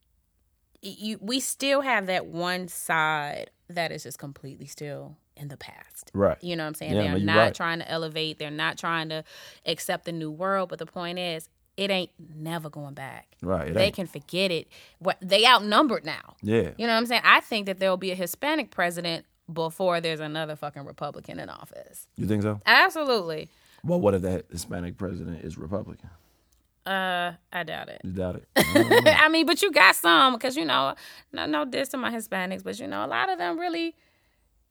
you. 0.82 1.18
We 1.20 1.40
still 1.40 1.80
have 1.80 2.06
that 2.06 2.26
one 2.26 2.68
side 2.68 3.50
that 3.68 3.90
is 3.90 4.02
just 4.02 4.18
completely 4.18 4.66
still 4.66 5.16
in 5.36 5.48
the 5.48 5.56
past. 5.56 6.10
right. 6.14 6.36
You 6.42 6.54
know 6.56 6.62
what 6.64 6.68
I'm 6.68 6.74
saying? 6.74 6.94
Yeah, 6.94 7.14
They're 7.14 7.18
not 7.18 7.36
right. 7.36 7.54
trying 7.54 7.78
to 7.80 7.90
elevate. 7.90 8.38
They're 8.38 8.50
not 8.50 8.78
trying 8.78 9.08
to 9.08 9.24
accept 9.66 10.04
the 10.04 10.12
new 10.12 10.30
world. 10.30 10.68
But 10.68 10.78
the 10.78 10.86
point 10.86 11.18
is, 11.18 11.48
it 11.76 11.90
ain't 11.90 12.10
never 12.36 12.70
going 12.70 12.94
back. 12.94 13.34
Right. 13.42 13.74
They 13.74 13.86
ain't. 13.86 13.96
can 13.96 14.06
forget 14.06 14.52
it. 14.52 14.68
What 15.00 15.16
they 15.20 15.44
outnumbered 15.44 16.04
now. 16.04 16.36
Yeah. 16.42 16.70
You 16.76 16.86
know 16.86 16.92
what 16.92 16.98
I'm 16.98 17.06
saying? 17.06 17.22
I 17.24 17.40
think 17.40 17.66
that 17.66 17.80
there'll 17.80 17.96
be 17.96 18.12
a 18.12 18.14
Hispanic 18.14 18.70
president 18.70 19.26
before 19.52 20.00
there's 20.00 20.20
another 20.20 20.56
fucking 20.56 20.84
Republican 20.84 21.38
in 21.38 21.48
office. 21.48 22.06
You 22.16 22.26
think 22.26 22.42
so? 22.42 22.60
Absolutely. 22.66 23.48
Well, 23.84 24.00
what 24.00 24.14
if 24.14 24.22
that 24.22 24.46
Hispanic 24.50 24.96
president 24.96 25.44
is 25.44 25.58
Republican? 25.58 26.08
Uh, 26.86 27.32
I 27.52 27.62
doubt 27.62 27.88
it. 27.88 28.00
You 28.04 28.10
doubt 28.12 28.36
it? 28.36 28.48
I. 28.56 29.24
I 29.24 29.28
mean, 29.28 29.46
but 29.46 29.62
you 29.62 29.72
got 29.72 29.96
some 29.96 30.34
because 30.34 30.56
you 30.56 30.64
know, 30.64 30.94
no, 31.32 31.46
no 31.46 31.64
diss 31.64 31.88
to 31.90 31.96
my 31.96 32.10
Hispanics, 32.10 32.62
but 32.62 32.78
you 32.78 32.86
know, 32.86 33.04
a 33.04 33.08
lot 33.08 33.30
of 33.30 33.38
them 33.38 33.58
really 33.58 33.94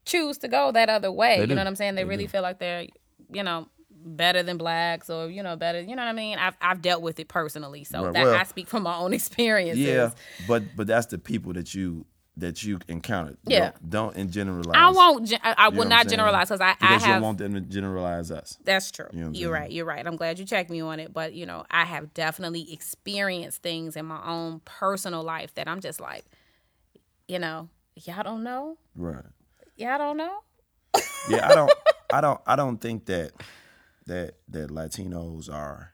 choose 0.05 0.37
to 0.39 0.47
go 0.47 0.71
that 0.71 0.89
other 0.89 1.11
way. 1.11 1.35
They 1.37 1.41
you 1.41 1.47
do. 1.47 1.55
know 1.55 1.61
what 1.61 1.67
I'm 1.67 1.75
saying? 1.75 1.95
They, 1.95 2.03
They 2.03 2.09
really 2.09 2.25
do. 2.25 2.29
feel 2.29 2.41
like 2.43 2.59
they're, 2.59 2.85
you 3.31 3.41
know, 3.43 3.67
better 4.05 4.43
than 4.43 4.57
blacks 4.57 5.09
or 5.09 5.29
you 5.29 5.41
know 5.41 5.55
better. 5.55 5.79
You 5.79 5.95
know 5.95 6.03
what 6.03 6.09
I 6.09 6.13
mean? 6.13 6.37
I've 6.37 6.55
I've 6.61 6.81
dealt 6.81 7.01
with 7.01 7.19
it 7.19 7.29
personally, 7.29 7.83
so 7.83 8.03
Right, 8.05 8.13
that 8.13 8.23
well- 8.25 8.35
I 8.35 8.43
speak 8.43 8.67
from 8.67 8.83
my 8.83 8.95
own 8.95 9.13
experiences. 9.19 9.83
yeah, 9.83 10.11
but 10.47 10.63
but 10.75 10.85
that's 10.87 11.07
the 11.07 11.17
people 11.17 11.53
that 11.53 11.73
you 11.73 12.05
that 12.37 12.63
you 12.63 12.79
encountered. 12.87 13.37
Yeah. 13.45 13.71
Don't, 13.87 14.15
don't 14.15 14.31
generalize. 14.31 14.75
I 14.75 14.89
won't. 14.91 15.27
gen- 15.27 15.39
I, 15.43 15.55
I 15.57 15.69
will 15.69 15.85
not 15.85 16.07
generalize 16.07 16.47
because 16.49 16.61
I, 16.61 16.69
I 16.69 16.73
because 16.73 16.89
you 16.89 17.07
have. 17.07 17.15
don't 17.15 17.21
want 17.21 17.37
them 17.37 17.53
to 17.53 17.61
generalize 17.61 18.31
us. 18.31 18.57
That's 18.63 18.91
true. 18.91 19.07
You 19.11 19.25
know 19.25 19.31
you're 19.31 19.51
right. 19.51 19.71
You're 19.71 19.85
right. 19.85 20.05
I'm 20.05 20.15
glad 20.15 20.39
you 20.39 20.45
checked 20.45 20.69
me 20.69 20.81
on 20.81 20.99
it. 20.99 21.13
But 21.13 21.33
you 21.33 21.45
know, 21.45 21.65
I 21.69 21.85
have 21.85 22.13
definitely 22.13 22.73
experienced 22.73 23.61
things 23.61 23.95
in 23.95 24.05
my 24.05 24.19
own 24.25 24.61
personal 24.65 25.21
life 25.23 25.53
that 25.55 25.67
I'm 25.67 25.79
just 25.79 25.99
like, 25.99 26.25
you 27.27 27.37
know, 27.39 27.69
y'all 27.95 28.23
don't 28.23 28.43
know. 28.43 28.77
Right. 28.95 29.25
Y'all 29.77 29.97
don't 29.97 30.17
know. 30.17 30.39
Yeah, 31.29 31.47
I 31.47 31.55
don't 31.55 31.71
I 32.13 32.21
don't 32.21 32.41
I 32.45 32.55
don't 32.57 32.81
think 32.81 33.05
that 33.05 33.31
that 34.07 34.33
that 34.49 34.69
Latinos 34.69 35.49
are 35.49 35.93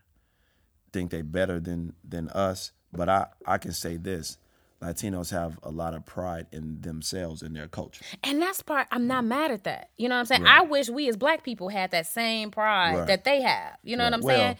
think 0.91 1.11
they 1.11 1.21
better 1.21 1.59
than 1.59 1.93
than 2.03 2.29
us, 2.29 2.71
but 2.91 3.09
I 3.09 3.27
I 3.45 3.59
can 3.59 3.73
say 3.73 3.97
this. 3.97 4.39
Latinos 4.81 5.31
have 5.31 5.59
a 5.63 5.69
lot 5.71 5.93
of 5.93 6.05
pride 6.05 6.47
in 6.53 6.79
themselves 6.81 7.41
and 7.41 7.55
their 7.55 7.67
culture. 7.67 8.03
And 8.23 8.41
that's 8.41 8.61
part. 8.61 8.87
I'm 8.91 9.07
not 9.07 9.25
mad 9.25 9.51
at 9.51 9.65
that. 9.65 9.89
You 9.97 10.07
know 10.07 10.15
what 10.15 10.19
I'm 10.19 10.25
saying? 10.25 10.45
I 10.47 10.61
wish 10.61 10.89
we 10.89 11.09
as 11.09 11.17
black 11.17 11.43
people 11.43 11.67
had 11.69 11.91
that 11.91 12.07
same 12.07 12.49
pride 12.49 12.95
Right. 12.99 13.07
that 13.07 13.23
they 13.25 13.41
have. 13.41 13.77
You 13.83 13.97
know 13.97 14.05
what 14.05 14.13
I'm 14.13 14.21
well, 14.21 14.37
saying? 14.37 14.57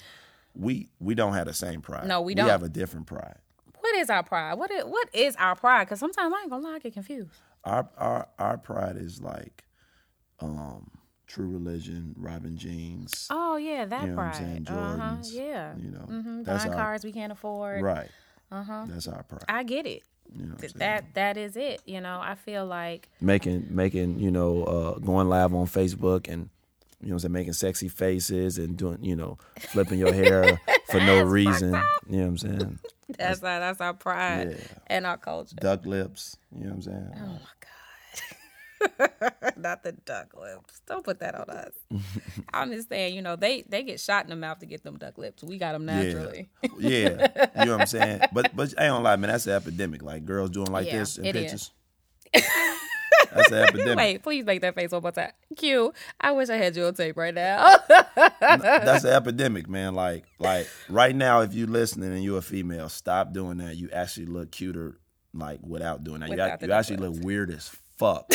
we 0.56 0.90
we 1.00 1.16
don't 1.16 1.34
have 1.34 1.46
the 1.48 1.54
same 1.54 1.82
pride. 1.82 2.06
No, 2.08 2.20
we 2.22 2.32
We 2.32 2.36
don't. 2.36 2.50
have 2.50 2.64
a 2.64 2.70
different 2.70 3.08
pride. 3.08 3.38
What 3.80 3.96
is 3.96 4.10
our 4.10 4.24
pride? 4.24 4.56
What 4.56 4.72
is, 4.72 4.84
what 4.84 5.08
is 5.14 5.36
our 5.38 5.56
pride? 5.56 5.86
Because 5.86 6.00
sometimes 6.00 6.34
I 6.38 6.42
ain't 6.42 6.50
gonna 6.50 6.68
lie, 6.68 6.76
I 6.76 6.80
get 6.80 6.94
confused. 6.94 7.32
Our 7.64 7.88
our 7.98 8.28
our 8.38 8.58
pride 8.58 8.98
is 8.98 9.22
like 9.22 9.64
um 10.42 10.92
True 11.28 11.48
Religion, 11.48 12.16
Robin 12.18 12.58
Jeans. 12.58 13.28
Oh 13.30 13.56
yeah, 13.56 13.86
that 13.86 14.02
You 14.02 14.08
know 14.10 14.16
what 14.16 14.24
I'm 14.24 14.32
pride. 14.32 14.36
saying? 14.38 14.68
Uh 14.68 14.98
huh. 14.98 14.98
Jordans, 15.16 15.34
Yeah. 15.34 15.74
You 15.78 15.92
know, 15.92 16.08
Mm-hmm. 16.10 16.44
Buying 16.44 16.70
our 16.70 16.76
cars 16.76 17.04
we 17.04 17.12
can't 17.12 17.32
afford. 17.32 17.82
right. 17.84 18.10
Uh-huh. 18.52 18.86
That's 18.88 19.08
our 19.08 19.24
pride. 19.24 19.44
I 19.48 19.64
get 19.64 19.86
it. 19.86 20.04
You 20.36 20.44
know 20.44 20.46
what 20.50 20.52
I'm 20.54 20.58
Th- 20.60 20.72
saying? 20.74 20.80
That 20.80 21.14
that 21.16 21.38
is 21.38 21.56
it. 21.58 21.82
You 21.86 22.02
know, 22.02 22.20
I 22.22 22.36
feel 22.36 22.66
like 22.66 23.10
making 23.22 23.68
making 23.70 24.20
you 24.20 24.32
know 24.32 24.64
uh, 24.64 25.00
going 25.00 25.28
live 25.30 25.54
on 25.54 25.66
Facebook 25.68 26.28
and 26.28 26.50
you 27.02 27.08
know 27.08 27.14
what 27.14 27.16
I'm 27.16 27.20
saying 27.20 27.32
making 27.34 27.54
sexy 27.54 27.88
faces 27.88 28.58
and 28.58 28.78
doing 28.78 29.04
you 29.04 29.16
know 29.16 29.38
flipping 29.60 29.98
your 30.00 30.14
hair 30.14 30.60
for 30.92 31.00
no 31.00 31.22
reason. 31.24 31.70
You 32.08 32.18
know 32.18 32.24
what 32.24 32.26
I'm 32.28 32.38
saying? 32.38 32.80
that's 33.18 33.42
our 33.44 33.60
that's 33.60 33.82
our 33.82 33.94
pride 33.96 34.52
Yeah. 34.60 34.66
and 34.88 35.06
our 35.08 35.18
culture. 35.18 35.56
Duck 35.56 35.86
lips. 35.86 36.38
You 36.56 36.66
know 36.66 36.70
what 36.70 36.76
I'm 36.76 36.82
saying? 36.84 37.12
Oh 37.16 37.26
my 37.26 37.32
god. 37.59 37.59
Not 39.58 39.84
the 39.84 39.92
duck 40.06 40.34
lips. 40.40 40.82
Don't 40.88 41.04
put 41.04 41.20
that 41.20 41.36
on 41.36 41.50
us. 41.50 41.74
I'm 42.54 42.72
just 42.72 42.90
saying, 42.90 43.16
you 43.16 43.22
know, 43.22 43.36
they 43.36 43.64
they 43.64 43.84
get 43.84 44.00
shot 44.00 44.24
in 44.24 44.30
the 44.30 44.36
mouth 44.36 44.60
to 44.60 44.66
get 44.66 44.84
them 44.84 44.98
duck 44.98 45.18
lips. 45.18 45.44
We 45.44 45.58
got 45.58 45.74
them 45.74 45.86
naturally. 45.86 46.50
Yeah, 46.78 47.50
you 47.60 47.66
know 47.66 47.74
what 47.74 47.82
I'm 47.82 47.88
saying. 47.88 48.22
But 48.34 48.56
but 48.56 48.74
I 48.78 48.86
ain't 48.86 48.92
gonna 48.92 49.04
lie, 49.04 49.16
man. 49.16 49.30
That's 49.32 49.48
an 49.48 49.54
epidemic. 49.54 50.02
Like 50.02 50.26
girls 50.26 50.50
doing 50.50 50.72
like 50.72 50.88
Yeah, 50.88 51.00
this 51.00 51.18
in 51.18 51.32
pictures. 51.34 51.72
That's 52.34 53.52
an 53.52 53.60
epidemic. 53.60 53.98
Wait, 53.98 54.24
please 54.24 54.46
make 54.46 54.62
that 54.62 54.76
face 54.76 54.92
one 54.92 55.02
more 55.02 55.12
time. 55.12 55.32
Q, 55.56 55.94
I 56.20 56.32
wish 56.32 56.50
I 56.50 56.56
had 56.56 56.76
you 56.76 56.86
on 56.86 56.94
tape 56.94 57.18
right 57.18 57.34
now. 57.34 57.78
That's 58.40 59.04
an 59.04 59.12
epidemic, 59.14 59.68
man. 59.68 59.94
Like 59.94 60.26
like 60.40 60.68
right 60.90 61.16
now, 61.16 61.42
if 61.42 61.54
you're 61.54 61.68
listening 61.68 62.12
and 62.12 62.24
you're 62.24 62.40
a 62.40 62.44
female, 62.44 62.90
stop 62.90 63.34
doing 63.34 63.58
that. 63.58 63.76
You 63.76 63.90
actually 63.92 64.28
look 64.28 64.52
cuter 64.52 65.00
like 65.34 65.60
without 65.62 66.04
doing 66.04 66.22
that. 66.22 66.28
You, 66.28 66.32
Without 66.32 66.60
the 66.60 66.68
you 66.68 66.74
actually 66.74 66.98
look 66.98 67.24
weird 67.24 67.52
as 67.52 67.70
fuck 68.00 68.32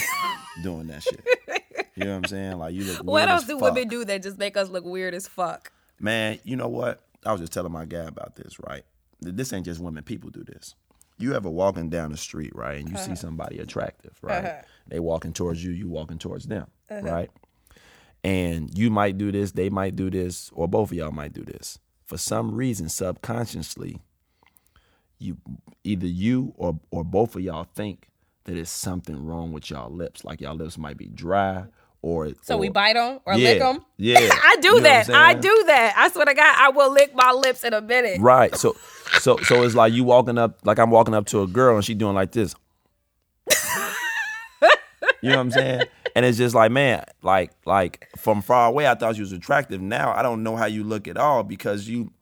doing 0.62 0.87
that 0.88 1.03
shit. 1.03 1.24
You 1.96 2.05
know 2.05 2.11
what 2.11 2.16
I'm 2.16 2.24
saying? 2.24 2.59
Like 2.59 2.74
you 2.74 2.85
look 2.85 2.98
weird 2.98 3.07
what 3.07 3.29
else 3.29 3.44
do 3.44 3.59
fuck. 3.59 3.74
women 3.74 3.88
do 3.88 4.05
that 4.05 4.22
just 4.22 4.38
make 4.38 4.57
us 4.57 4.68
look 4.68 4.85
weird 4.85 5.14
as 5.14 5.27
fuck? 5.27 5.72
Man, 5.98 6.38
you 6.44 6.57
know 6.57 6.68
what? 6.68 7.03
I 7.24 7.33
was 7.33 7.40
just 7.40 7.53
telling 7.53 7.72
my 7.72 7.85
guy 7.85 8.05
about 8.05 8.37
this, 8.37 8.59
right? 8.59 8.85
this 9.20 9.53
ain't 9.53 9.64
just 9.64 9.81
women. 9.81 10.03
People 10.05 10.31
do 10.31 10.44
this. 10.44 10.74
You 11.16 11.35
ever 11.35 11.48
walking 11.48 11.88
down 11.88 12.11
the 12.11 12.16
street, 12.16 12.53
right, 12.55 12.79
and 12.79 12.88
you 12.90 12.96
see 12.96 13.05
uh-huh. 13.05 13.14
somebody 13.14 13.59
attractive, 13.59 14.18
right? 14.20 14.44
Uh-huh. 14.44 14.62
They 14.88 15.00
walking 15.00 15.33
towards 15.33 15.64
you, 15.64 15.70
you 15.70 15.88
walking 15.88 16.18
towards 16.18 16.46
them, 16.46 16.66
uh-huh. 16.90 17.03
right? 17.03 17.31
And 18.22 18.77
you 18.77 18.90
might 18.90 19.16
do 19.16 19.31
this, 19.31 19.53
they 19.53 19.70
might 19.70 19.96
do 19.96 20.11
this, 20.11 20.50
or 20.53 20.66
both 20.66 20.90
of 20.90 20.96
y'all 20.96 21.12
might 21.12 21.33
do 21.33 21.44
this. 21.44 21.79
For 22.05 22.18
some 22.18 22.55
reason, 22.55 22.88
subconsciously, 22.88 24.00
you 25.18 25.37
either 25.85 26.07
you 26.07 26.53
or 26.57 26.79
or 26.90 27.05
both 27.05 27.37
of 27.37 27.42
y'all 27.42 27.64
think 27.74 28.09
that 28.44 28.57
it's 28.57 28.70
something 28.70 29.24
wrong 29.24 29.52
with 29.52 29.70
y'all 29.70 29.90
lips, 29.90 30.24
like 30.24 30.40
y'all 30.40 30.54
lips 30.54 30.76
might 30.78 30.96
be 30.96 31.07
dry, 31.07 31.64
or 32.04 32.30
So 32.42 32.59
we 32.59 32.68
bite 32.68 32.94
them 32.94 33.20
or 33.24 33.35
yeah, 33.35 33.48
lick 33.48 33.59
them. 33.61 33.85
Yeah, 33.96 34.18
I 34.20 34.57
do 34.61 34.68
You 34.68 34.74
know 34.74 34.80
that. 34.80 35.11
I 35.11 35.33
do 35.33 35.64
that. 35.68 35.94
I 35.96 36.11
swear 36.11 36.26
to 36.26 36.35
God, 36.35 36.54
I 36.59 36.68
will 36.68 36.92
lick 36.92 37.14
my 37.14 37.33
lips 37.33 37.64
in 37.64 37.72
a 37.72 37.80
minute. 37.80 38.20
Right. 38.20 38.54
So 38.54 38.76
so 39.20 39.38
so 39.38 39.62
it's 39.62 39.74
like 39.74 39.94
you 39.94 40.04
walking 40.04 40.37
up 40.37 40.59
like 40.64 40.78
I'm 40.78 40.90
walking 40.90 41.14
up 41.14 41.26
to 41.28 41.40
a 41.42 41.46
girl 41.46 41.76
and 41.76 41.85
she 41.85 41.94
doing 41.94 42.14
like 42.14 42.33
this. 42.33 42.54
you 45.22 45.30
know 45.30 45.37
what 45.37 45.38
I'm 45.38 45.50
saying? 45.50 45.83
And 46.14 46.26
it's 46.26 46.37
just 46.37 46.54
like, 46.54 46.70
man, 46.70 47.04
like 47.22 47.52
like 47.64 48.09
from 48.18 48.42
far 48.42 48.68
away 48.68 48.87
I 48.87 48.94
thought 48.94 49.16
you 49.16 49.22
was 49.22 49.33
attractive. 49.33 49.80
Now 49.80 50.12
I 50.12 50.22
don't 50.22 50.42
know 50.42 50.57
how 50.57 50.66
you 50.66 50.85
look 50.85 51.09
at 51.09 51.16
all 51.16 51.42
because 51.42 51.88
you 51.88 52.12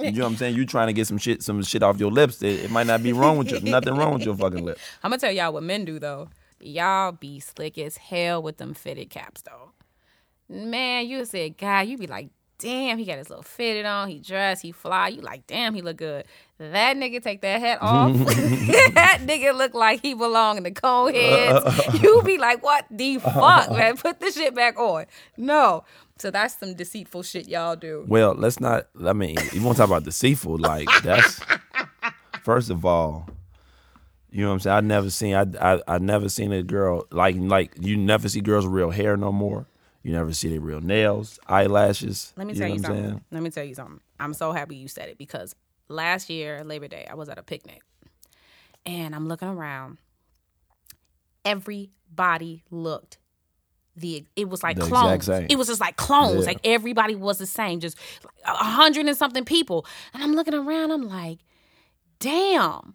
you 0.00 0.12
know 0.12 0.24
what 0.24 0.30
I'm 0.30 0.36
saying? 0.36 0.56
You 0.56 0.66
trying 0.66 0.88
to 0.88 0.92
get 0.92 1.06
some 1.06 1.18
shit 1.18 1.42
some 1.42 1.62
shit 1.62 1.82
off 1.82 1.98
your 1.98 2.10
lips. 2.10 2.42
It, 2.42 2.64
it 2.64 2.70
might 2.70 2.86
not 2.86 3.02
be 3.02 3.12
wrong 3.12 3.36
with 3.38 3.50
you. 3.50 3.60
Nothing 3.70 3.96
wrong 3.96 4.14
with 4.14 4.24
your 4.24 4.36
fucking 4.36 4.64
lip. 4.64 4.78
I'm 5.02 5.10
gonna 5.10 5.20
tell 5.20 5.32
y'all 5.32 5.52
what 5.52 5.62
men 5.62 5.84
do 5.84 5.98
though. 5.98 6.28
Y'all 6.60 7.12
be 7.12 7.40
slick 7.40 7.78
as 7.78 7.96
hell 7.96 8.42
with 8.42 8.58
them 8.58 8.74
fitted 8.74 9.10
caps 9.10 9.42
though. 9.42 9.72
Man, 10.48 11.06
you 11.06 11.24
said, 11.24 11.56
God, 11.56 11.86
you 11.86 11.96
be 11.96 12.08
like, 12.08 12.28
damn, 12.60 12.98
he 12.98 13.04
got 13.04 13.18
his 13.18 13.30
little 13.30 13.42
fitted 13.42 13.86
on, 13.86 14.08
he 14.08 14.18
dressed, 14.18 14.62
he 14.62 14.72
fly. 14.72 15.08
You 15.08 15.22
like, 15.22 15.46
damn, 15.46 15.74
he 15.74 15.82
look 15.82 15.96
good. 15.96 16.24
That 16.58 16.96
nigga 16.96 17.22
take 17.22 17.40
that 17.40 17.60
hat 17.60 17.78
off. 17.80 18.12
that 18.94 19.20
nigga 19.22 19.56
look 19.56 19.74
like 19.74 20.02
he 20.02 20.14
belong 20.14 20.58
in 20.58 20.62
the 20.62 20.70
Coneheads. 20.70 22.02
you 22.02 22.22
be 22.22 22.38
like, 22.38 22.62
what 22.62 22.84
the 22.90 23.18
fuck, 23.18 23.70
man? 23.70 23.96
Put 23.96 24.20
the 24.20 24.30
shit 24.30 24.54
back 24.54 24.78
on. 24.78 25.06
No. 25.36 25.84
So 26.18 26.30
that's 26.30 26.58
some 26.58 26.74
deceitful 26.74 27.22
shit 27.22 27.48
y'all 27.48 27.76
do. 27.76 28.04
Well, 28.06 28.34
let's 28.34 28.60
not 28.60 28.88
I 29.04 29.14
mean, 29.14 29.36
you 29.52 29.62
want 29.62 29.76
to 29.76 29.82
talk 29.82 29.88
about 29.88 30.04
deceitful, 30.04 30.58
like 30.58 30.88
that's 31.02 31.40
first 32.42 32.68
of 32.68 32.84
all, 32.84 33.26
you 34.30 34.42
know 34.42 34.48
what 34.48 34.54
I'm 34.54 34.60
saying? 34.60 34.76
I 34.76 34.80
never 34.80 35.08
seen 35.08 35.34
I 35.34 35.46
I 35.58 35.82
I 35.88 35.98
never 35.98 36.28
seen 36.28 36.52
a 36.52 36.62
girl 36.62 37.06
like 37.10 37.36
like 37.38 37.74
you 37.80 37.96
never 37.96 38.28
see 38.28 38.42
girls 38.42 38.66
with 38.66 38.74
real 38.74 38.90
hair 38.90 39.16
no 39.16 39.32
more. 39.32 39.66
You 40.02 40.12
never 40.12 40.32
see 40.32 40.48
their 40.48 40.60
real 40.60 40.80
nails, 40.80 41.38
eyelashes. 41.46 42.32
Let 42.36 42.46
me 42.46 42.54
tell 42.54 42.68
you 42.68 42.78
something. 42.78 43.02
saying? 43.04 43.24
Let 43.30 43.42
me 43.42 43.50
tell 43.50 43.64
you 43.64 43.74
something. 43.74 44.00
I'm 44.18 44.32
so 44.34 44.52
happy 44.52 44.76
you 44.76 44.88
said 44.88 45.08
it 45.10 45.18
because 45.18 45.54
last 45.88 46.30
year, 46.30 46.64
Labor 46.64 46.88
Day, 46.88 47.06
I 47.10 47.14
was 47.14 47.28
at 47.28 47.38
a 47.38 47.42
picnic 47.42 47.82
and 48.86 49.14
I'm 49.14 49.28
looking 49.28 49.48
around. 49.48 49.98
Everybody 51.44 52.64
looked 52.70 53.18
the 53.96 54.24
it 54.36 54.48
was 54.48 54.62
like 54.62 54.76
The 54.76 54.84
exact 54.84 55.02
clones. 55.02 55.24
same. 55.26 55.46
It 55.50 55.58
was 55.58 55.66
just 55.68 55.80
like 55.80 55.96
clones. 55.96 56.40
Yeah. 56.40 56.46
Like 56.52 56.60
everybody 56.64 57.14
was 57.14 57.38
the 57.38 57.46
same, 57.46 57.80
just 57.80 57.98
a 58.46 58.54
hundred 58.54 59.06
and 59.06 59.16
something 59.16 59.44
people. 59.44 59.84
And 60.14 60.22
I'm 60.22 60.34
looking 60.34 60.54
around, 60.54 60.90
I'm 60.92 61.08
like, 61.08 61.38
damn. 62.18 62.94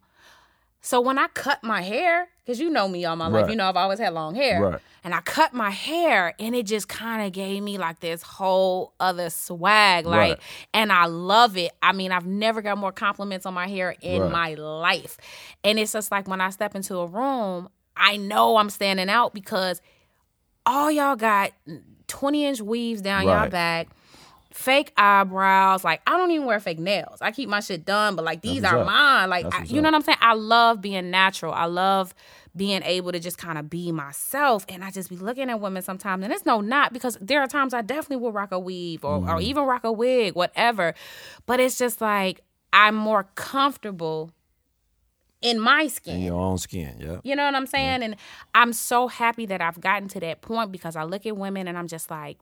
So 0.86 1.02
when 1.02 1.18
I 1.18 1.28
cut 1.30 1.64
my 1.64 1.82
hair, 1.82 2.28
because 2.46 2.60
you 2.60 2.70
know 2.70 2.88
me 2.88 3.06
all 3.06 3.16
my 3.16 3.26
life, 3.26 3.50
you 3.50 3.56
know 3.56 3.68
I've 3.68 3.76
always 3.76 3.98
had 3.98 4.14
long 4.14 4.36
hair. 4.36 4.62
Right. 4.62 4.80
And 5.04 5.16
I 5.16 5.22
cut 5.22 5.52
my 5.52 5.72
hair 5.72 6.36
and 6.40 6.56
it 6.56 6.68
just 6.68 6.88
kind 6.88 7.26
of 7.26 7.32
gave 7.32 7.64
me 7.64 7.80
like 7.80 8.02
this 8.02 8.22
whole 8.22 8.94
other 9.00 9.32
swag. 9.32 10.06
Like, 10.06 10.38
Right. 10.38 10.40
and 10.76 10.92
I 10.92 11.06
love 11.06 11.58
it. 11.58 11.72
I 11.82 11.92
mean, 11.92 12.12
I've 12.12 12.28
never 12.28 12.62
got 12.62 12.78
more 12.78 12.92
compliments 12.92 13.48
on 13.48 13.56
my 13.56 13.68
hair 13.68 13.96
in 14.00 14.22
Right. 14.22 14.32
my 14.32 14.54
life. 14.54 15.18
And 15.64 15.80
it's 15.80 15.92
just 15.94 16.12
like 16.12 16.28
when 16.28 16.40
I 16.40 16.52
step 16.52 16.76
into 16.76 16.98
a 16.98 17.08
room, 17.08 17.68
I 17.98 18.18
know 18.18 18.58
I'm 18.58 18.70
standing 18.70 19.10
out 19.10 19.34
because 19.34 19.82
all 20.68 20.92
y'all 20.92 21.16
got 21.16 21.52
20 22.08 22.46
inch 22.46 22.62
weaves 22.62 23.02
down 23.02 23.24
y'all 23.26 23.34
Right. 23.38 23.52
back. 23.52 23.88
Fake 24.56 24.94
eyebrows, 24.96 25.84
like 25.84 26.02
I 26.08 26.18
don't 26.18 26.32
even 26.32 26.48
wear 26.48 26.62
fake 26.62 26.80
nails. 26.80 27.18
I 27.20 27.32
keep 27.32 27.50
my 27.50 27.60
shit 27.60 27.84
done, 27.84 28.16
but 28.16 28.24
like 28.24 28.42
these 28.42 28.64
are 28.64 28.80
up. 28.80 28.86
mine. 28.86 29.30
Like 29.30 29.54
I, 29.54 29.64
you 29.64 29.82
know 29.82 29.90
up. 29.90 29.94
what 29.94 29.96
I'm 29.96 30.02
saying? 30.04 30.18
I 30.22 30.34
love 30.34 30.82
being 30.82 31.12
natural. 31.12 31.52
I 31.54 31.66
love 31.66 32.16
being 32.56 32.82
able 32.84 33.12
to 33.12 33.20
just 33.20 33.38
kind 33.38 33.58
of 33.58 33.70
be 33.70 33.92
myself. 33.92 34.66
And 34.70 34.82
I 34.82 34.92
just 34.92 35.10
be 35.10 35.18
looking 35.18 35.50
at 35.50 35.60
women 35.60 35.82
sometimes, 35.82 36.24
and 36.24 36.32
it's 36.32 36.46
no 36.46 36.62
not 36.62 36.94
because 36.94 37.18
there 37.20 37.42
are 37.42 37.48
times 37.48 37.74
I 37.74 37.82
definitely 37.82 38.24
will 38.24 38.32
rock 38.32 38.54
a 38.54 38.60
weave 38.60 39.04
or, 39.04 39.20
Mm-hmm. 39.20 39.30
or 39.30 39.42
even 39.42 39.64
rock 39.66 39.84
a 39.84 39.92
wig, 39.92 40.36
whatever. 40.36 40.94
But 41.46 41.60
it's 41.60 41.78
just 41.78 42.00
like 42.00 42.40
I'm 42.72 42.96
more 42.96 43.26
comfortable 43.36 44.32
in 45.42 45.60
my 45.60 45.88
skin. 45.88 46.16
In 46.16 46.22
your 46.24 46.40
own 46.40 46.58
skin, 46.60 46.96
yeah. 47.00 47.18
You 47.24 47.36
know 47.36 47.44
what 47.44 47.56
I'm 47.56 47.68
saying? 47.68 48.04
And 48.04 48.16
I'm 48.56 48.72
so 48.72 49.10
happy 49.10 49.46
that 49.48 49.60
I've 49.60 49.82
gotten 49.82 50.08
to 50.10 50.20
that 50.22 50.40
point 50.42 50.72
because 50.72 50.96
I 50.96 51.04
look 51.04 51.26
at 51.26 51.36
women 51.36 51.68
and 51.68 51.78
I'm 51.78 51.88
just 51.90 52.10
like, 52.10 52.38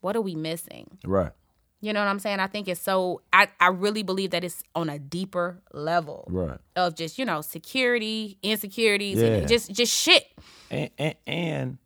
what 0.00 0.14
are 0.14 0.20
we 0.20 0.36
missing? 0.36 0.98
Right. 1.04 1.32
You 1.80 1.92
know 1.92 2.00
what 2.00 2.08
I'm 2.08 2.18
saying? 2.18 2.40
I 2.40 2.48
think 2.48 2.66
it's 2.66 2.80
so 2.80 3.22
I, 3.32 3.48
I 3.60 3.68
really 3.68 4.02
believe 4.02 4.30
that 4.32 4.42
it's 4.42 4.62
on 4.74 4.88
a 4.90 4.98
deeper 4.98 5.62
level 5.72 6.24
Right. 6.28 6.58
of 6.74 6.96
just, 6.96 7.18
you 7.18 7.24
know, 7.24 7.40
security, 7.40 8.36
insecurities, 8.42 9.18
Yeah. 9.18 9.26
and 9.28 9.48
just 9.48 9.70
just 9.72 9.92
shit. 9.96 10.24
And, 10.70 10.90
and 10.98 11.14
and 11.26 11.78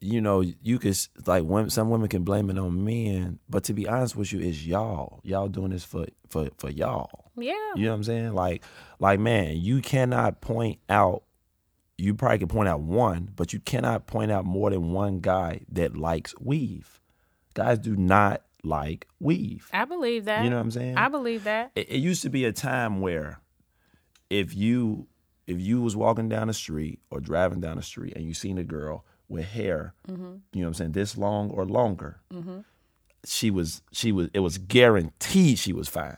you 0.00 0.20
know, 0.20 0.40
you 0.40 0.78
could 0.78 0.96
like 1.26 1.42
women, 1.44 1.70
some 1.70 1.90
women 1.90 2.08
can 2.08 2.22
blame 2.22 2.50
it 2.50 2.58
on 2.58 2.84
men, 2.84 3.40
but 3.48 3.64
to 3.64 3.72
be 3.74 3.88
honest 3.88 4.14
with 4.16 4.32
you, 4.32 4.38
it's 4.40 4.64
y'all. 4.64 5.20
Y'all 5.24 5.48
doing 5.48 5.70
this 5.70 5.84
for 5.84 6.06
for 6.28 6.48
for 6.56 6.70
y'all. 6.70 7.30
Yeah. 7.36 7.52
You 7.74 7.84
know 7.84 7.90
what 7.90 7.96
I'm 7.96 8.04
saying? 8.04 8.32
Like, 8.34 8.62
like 9.00 9.18
man, 9.20 9.56
you 9.56 9.80
cannot 9.82 10.40
point 10.40 10.78
out. 10.88 11.24
You 12.00 12.14
probably 12.14 12.38
can 12.38 12.48
point 12.48 12.68
out 12.68 12.80
one, 12.80 13.30
but 13.34 13.52
you 13.52 13.58
cannot 13.58 14.06
point 14.06 14.30
out 14.30 14.44
more 14.44 14.70
than 14.70 14.92
one 14.92 15.18
guy 15.18 15.62
that 15.72 15.96
likes 15.96 16.32
weave. 16.40 17.00
Guys 17.54 17.80
do 17.80 17.96
not 17.96 18.42
like 18.64 19.06
weave. 19.20 19.68
I 19.72 19.84
believe 19.84 20.24
that. 20.26 20.44
You 20.44 20.50
know 20.50 20.56
what 20.56 20.62
I'm 20.62 20.70
saying? 20.70 20.96
I 20.96 21.08
believe 21.08 21.44
that. 21.44 21.70
it, 21.74 21.90
it 21.90 21.98
used 21.98 22.22
to 22.22 22.30
be 22.30 22.44
a 22.44 22.52
time 22.52 23.00
where 23.00 23.40
if 24.30 24.54
you 24.54 25.06
if 25.46 25.60
you 25.60 25.80
was 25.80 25.96
walking 25.96 26.28
down 26.28 26.48
the 26.48 26.54
street 26.54 27.00
or 27.10 27.20
driving 27.20 27.60
down 27.60 27.76
the 27.76 27.82
street 27.82 28.14
and 28.16 28.24
you 28.24 28.34
seen 28.34 28.58
a 28.58 28.64
girl 28.64 29.04
with 29.28 29.44
hair, 29.46 29.94
Mm-hmm. 30.08 30.22
you 30.52 30.60
know 30.60 30.62
what 30.62 30.66
I'm 30.68 30.74
saying, 30.74 30.92
this 30.92 31.16
long 31.16 31.50
or 31.50 31.64
longer, 31.64 32.20
she 33.24 33.50
was 33.50 33.82
she 33.92 34.12
was 34.12 34.28
it 34.34 34.40
was 34.40 34.58
guaranteed 34.58 35.58
she 35.58 35.72
was 35.72 35.88
fine. 35.88 36.16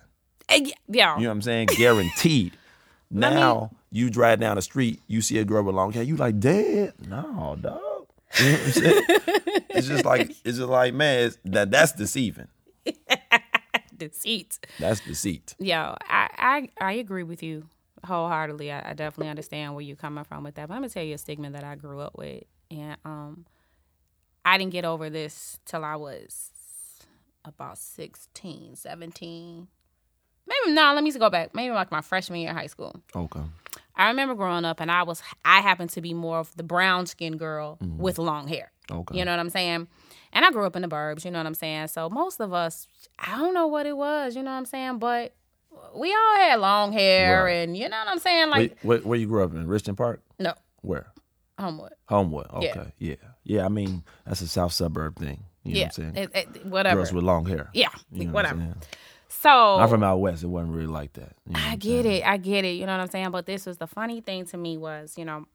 Eh, 0.48 0.70
Yeah. 0.88 1.16
You 1.16 1.22
know 1.24 1.29
what 1.29 1.35
I'm 1.35 1.42
saying? 1.42 1.66
Guaranteed. 1.76 2.53
now 3.11 3.70
you 3.92 4.09
drive 4.11 4.40
down 4.40 4.57
the 4.57 4.62
street, 4.62 5.00
you 5.09 5.20
see 5.20 5.38
a 5.38 5.44
girl 5.44 5.62
with 5.64 5.74
long 5.74 5.92
hair, 5.92 6.03
you 6.03 6.16
like, 6.16 6.38
dead? 6.40 6.94
No, 7.09 7.57
dog. 7.61 7.81
You 8.38 8.44
know 8.46 8.52
what 8.52 8.60
I'm 8.66 8.72
saying? 8.72 9.02
it's 9.70 9.88
just 9.88 10.04
like 10.04 10.30
it's 10.44 10.58
just 10.58 10.68
like 10.68 10.94
man, 10.94 11.26
it's, 11.26 11.38
that 11.44 11.70
that's 11.70 11.92
deceiving. 11.92 12.48
Deceit. 13.96 14.58
That's 14.78 15.00
deceit. 15.00 15.54
Yo, 15.58 15.94
I, 16.08 16.28
I 16.38 16.68
I 16.80 16.92
agree 16.92 17.22
with 17.22 17.42
you 17.42 17.66
wholeheartedly. 18.04 18.72
I, 18.72 18.90
I 18.90 18.94
definitely 18.94 19.28
understand 19.28 19.74
where 19.74 19.82
you're 19.82 19.96
coming 19.96 20.24
from 20.24 20.42
with 20.42 20.54
that. 20.54 20.68
But 20.68 20.74
I'm 20.74 20.80
gonna 20.80 20.88
tell 20.88 21.04
you 21.04 21.14
a 21.14 21.18
stigma 21.18 21.50
that 21.50 21.64
I 21.64 21.74
grew 21.74 22.00
up 22.00 22.16
with, 22.16 22.44
and 22.70 22.96
um, 23.04 23.44
I 24.44 24.56
didn't 24.56 24.72
get 24.72 24.86
over 24.86 25.10
this 25.10 25.58
till 25.66 25.84
I 25.84 25.96
was 25.96 26.50
about 27.44 27.78
16, 27.78 28.76
17. 28.76 29.68
Maybe 30.46 30.74
no. 30.74 30.94
Let 30.94 31.04
me 31.04 31.12
go 31.12 31.30
back. 31.30 31.54
Maybe 31.54 31.72
like 31.74 31.90
my 31.90 32.00
freshman 32.00 32.40
year 32.40 32.50
of 32.50 32.56
high 32.56 32.66
school. 32.66 33.00
Okay. 33.14 33.40
I 34.00 34.08
remember 34.08 34.34
growing 34.34 34.64
up, 34.64 34.80
and 34.80 34.90
I 34.90 35.02
was 35.02 35.22
I 35.44 35.60
happened 35.60 35.90
to 35.90 36.00
be 36.00 36.14
more 36.14 36.38
of 36.38 36.56
the 36.56 36.62
brown 36.62 37.06
skinned 37.06 37.38
girl 37.38 37.76
mm-hmm. 37.82 37.98
with 37.98 38.18
long 38.18 38.48
hair. 38.48 38.72
Okay. 38.90 39.18
You 39.18 39.24
know 39.24 39.30
what 39.30 39.40
I'm 39.40 39.50
saying? 39.50 39.88
And 40.32 40.44
I 40.44 40.50
grew 40.50 40.64
up 40.64 40.74
in 40.74 40.82
the 40.82 40.88
burbs, 40.88 41.24
you 41.24 41.30
know 41.30 41.38
what 41.38 41.46
I'm 41.46 41.54
saying? 41.54 41.88
So 41.88 42.08
most 42.08 42.40
of 42.40 42.52
us, 42.52 42.86
I 43.18 43.36
don't 43.38 43.52
know 43.52 43.66
what 43.66 43.84
it 43.86 43.96
was, 43.96 44.36
you 44.36 44.42
know 44.42 44.52
what 44.52 44.56
I'm 44.58 44.64
saying? 44.64 44.98
But 44.98 45.34
we 45.94 46.12
all 46.12 46.36
had 46.36 46.56
long 46.60 46.92
hair 46.92 47.44
Right. 47.44 47.52
and 47.56 47.76
you 47.76 47.88
know 47.88 47.98
what 47.98 48.08
I'm 48.08 48.18
saying? 48.18 48.48
Like, 48.50 48.78
where, 48.82 48.98
where 48.98 49.18
you 49.18 49.26
grew 49.26 49.44
up 49.44 49.52
in? 49.52 49.66
Richton 49.66 49.96
Park? 49.96 50.22
no, 50.38 50.54
Where? 50.82 51.12
Homewood. 51.58 51.92
Homewood. 52.08 52.46
Okay. 52.54 52.92
Yeah. 52.98 53.16
yeah. 53.44 53.66
I 53.66 53.68
mean, 53.68 54.02
that's 54.24 54.40
a 54.40 54.48
south 54.48 54.72
suburb 54.72 55.18
thing. 55.18 55.44
You 55.62 55.74
know 55.74 55.80
yeah. 55.80 55.86
what 55.86 55.98
I'm 55.98 56.14
saying? 56.14 56.30
It- 56.34 56.56
it- 56.56 56.66
whatever. 56.66 56.96
Girls 56.96 57.12
with 57.12 57.24
long 57.24 57.44
hair. 57.44 57.68
yeah. 57.74 57.88
You 58.10 58.26
know 58.26 58.32
whatever. 58.32 58.60
saying? 58.60 58.74
So 59.40 59.48
I'm 59.79 59.88
from 59.88 60.03
out 60.03 60.18
west. 60.18 60.42
It 60.42 60.48
wasn't 60.48 60.75
really 60.75 60.87
like 60.87 61.14
that. 61.14 61.33
You 61.46 61.54
know 61.54 61.60
I 61.60 61.77
get 61.77 62.04
it. 62.04 62.27
I 62.27 62.37
get 62.37 62.64
it. 62.64 62.73
You 62.77 62.85
know 62.87 62.92
what 62.92 63.00
I'm 63.00 63.08
saying? 63.10 63.31
But 63.31 63.46
this 63.46 63.64
was 63.64 63.79
the 63.79 63.87
funny 63.87 64.21
thing 64.21 64.44
to 64.46 64.56
me 64.58 64.77
was, 64.77 65.17
you 65.17 65.25
know, 65.25 65.46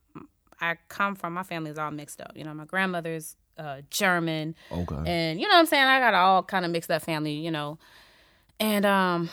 I 0.59 0.77
come 0.89 1.15
from 1.15 1.33
my 1.33 1.43
family's 1.43 1.77
all 1.77 1.91
mixed 1.91 2.19
up. 2.19 2.31
You 2.35 2.43
know, 2.45 2.53
my 2.55 2.65
grandmother's 2.65 3.35
uh, 3.59 3.81
German, 3.91 4.55
Okay. 4.71 5.03
and 5.05 5.39
you 5.39 5.47
know 5.47 5.53
what 5.53 5.59
I'm 5.59 5.65
saying. 5.67 5.83
I 5.83 5.99
got 5.99 6.13
all 6.15 6.41
kind 6.43 6.65
of 6.65 6.71
mixed 6.71 6.89
up 6.89 7.03
family. 7.03 7.33
You 7.33 7.51
know, 7.51 7.77
and 8.59 8.85
um, 8.85 9.29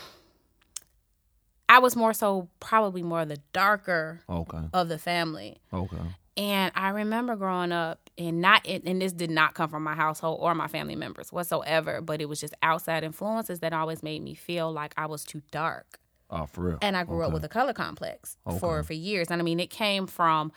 I 1.69 1.79
was 1.79 1.97
more 1.97 2.13
so 2.13 2.49
probably 2.61 3.03
more 3.03 3.25
the 3.25 3.39
darker 3.55 4.21
Okay. 4.29 4.59
of 4.75 4.89
the 4.89 4.99
family. 4.99 5.61
Okay. 5.73 5.97
And 6.37 6.73
I 6.75 6.91
remember 6.91 7.37
growing 7.37 7.73
up, 7.73 8.11
and 8.17 8.41
not 8.41 8.67
and 8.67 9.01
this 9.03 9.13
did 9.13 9.31
not 9.31 9.55
come 9.55 9.69
from 9.69 9.83
my 9.83 9.95
household 9.95 10.39
or 10.41 10.55
my 10.55 10.67
family 10.69 10.97
members 10.97 11.31
whatsoever, 11.33 12.01
but 12.01 12.21
it 12.21 12.29
was 12.29 12.41
just 12.41 12.55
outside 12.63 13.05
influences 13.05 13.61
that 13.61 13.73
always 13.73 14.03
made 14.03 14.23
me 14.23 14.35
feel 14.35 14.73
like 14.73 14.95
I 14.97 15.07
was 15.07 15.25
too 15.25 15.43
dark. 15.51 15.99
Oh, 16.31 16.47
for 16.47 16.63
real. 16.63 16.79
And 16.81 16.97
I 16.97 17.05
grew 17.05 17.23
up 17.23 17.33
with 17.33 17.45
a 17.45 17.49
color 17.49 17.75
complex 17.75 18.39
for 18.59 18.79
Okay. 18.79 18.87
for 18.87 18.93
years. 18.95 19.29
And 19.31 19.43
I 19.43 19.45
mean, 19.45 19.61
it 19.61 19.69
came 19.69 20.07
from 20.07 20.53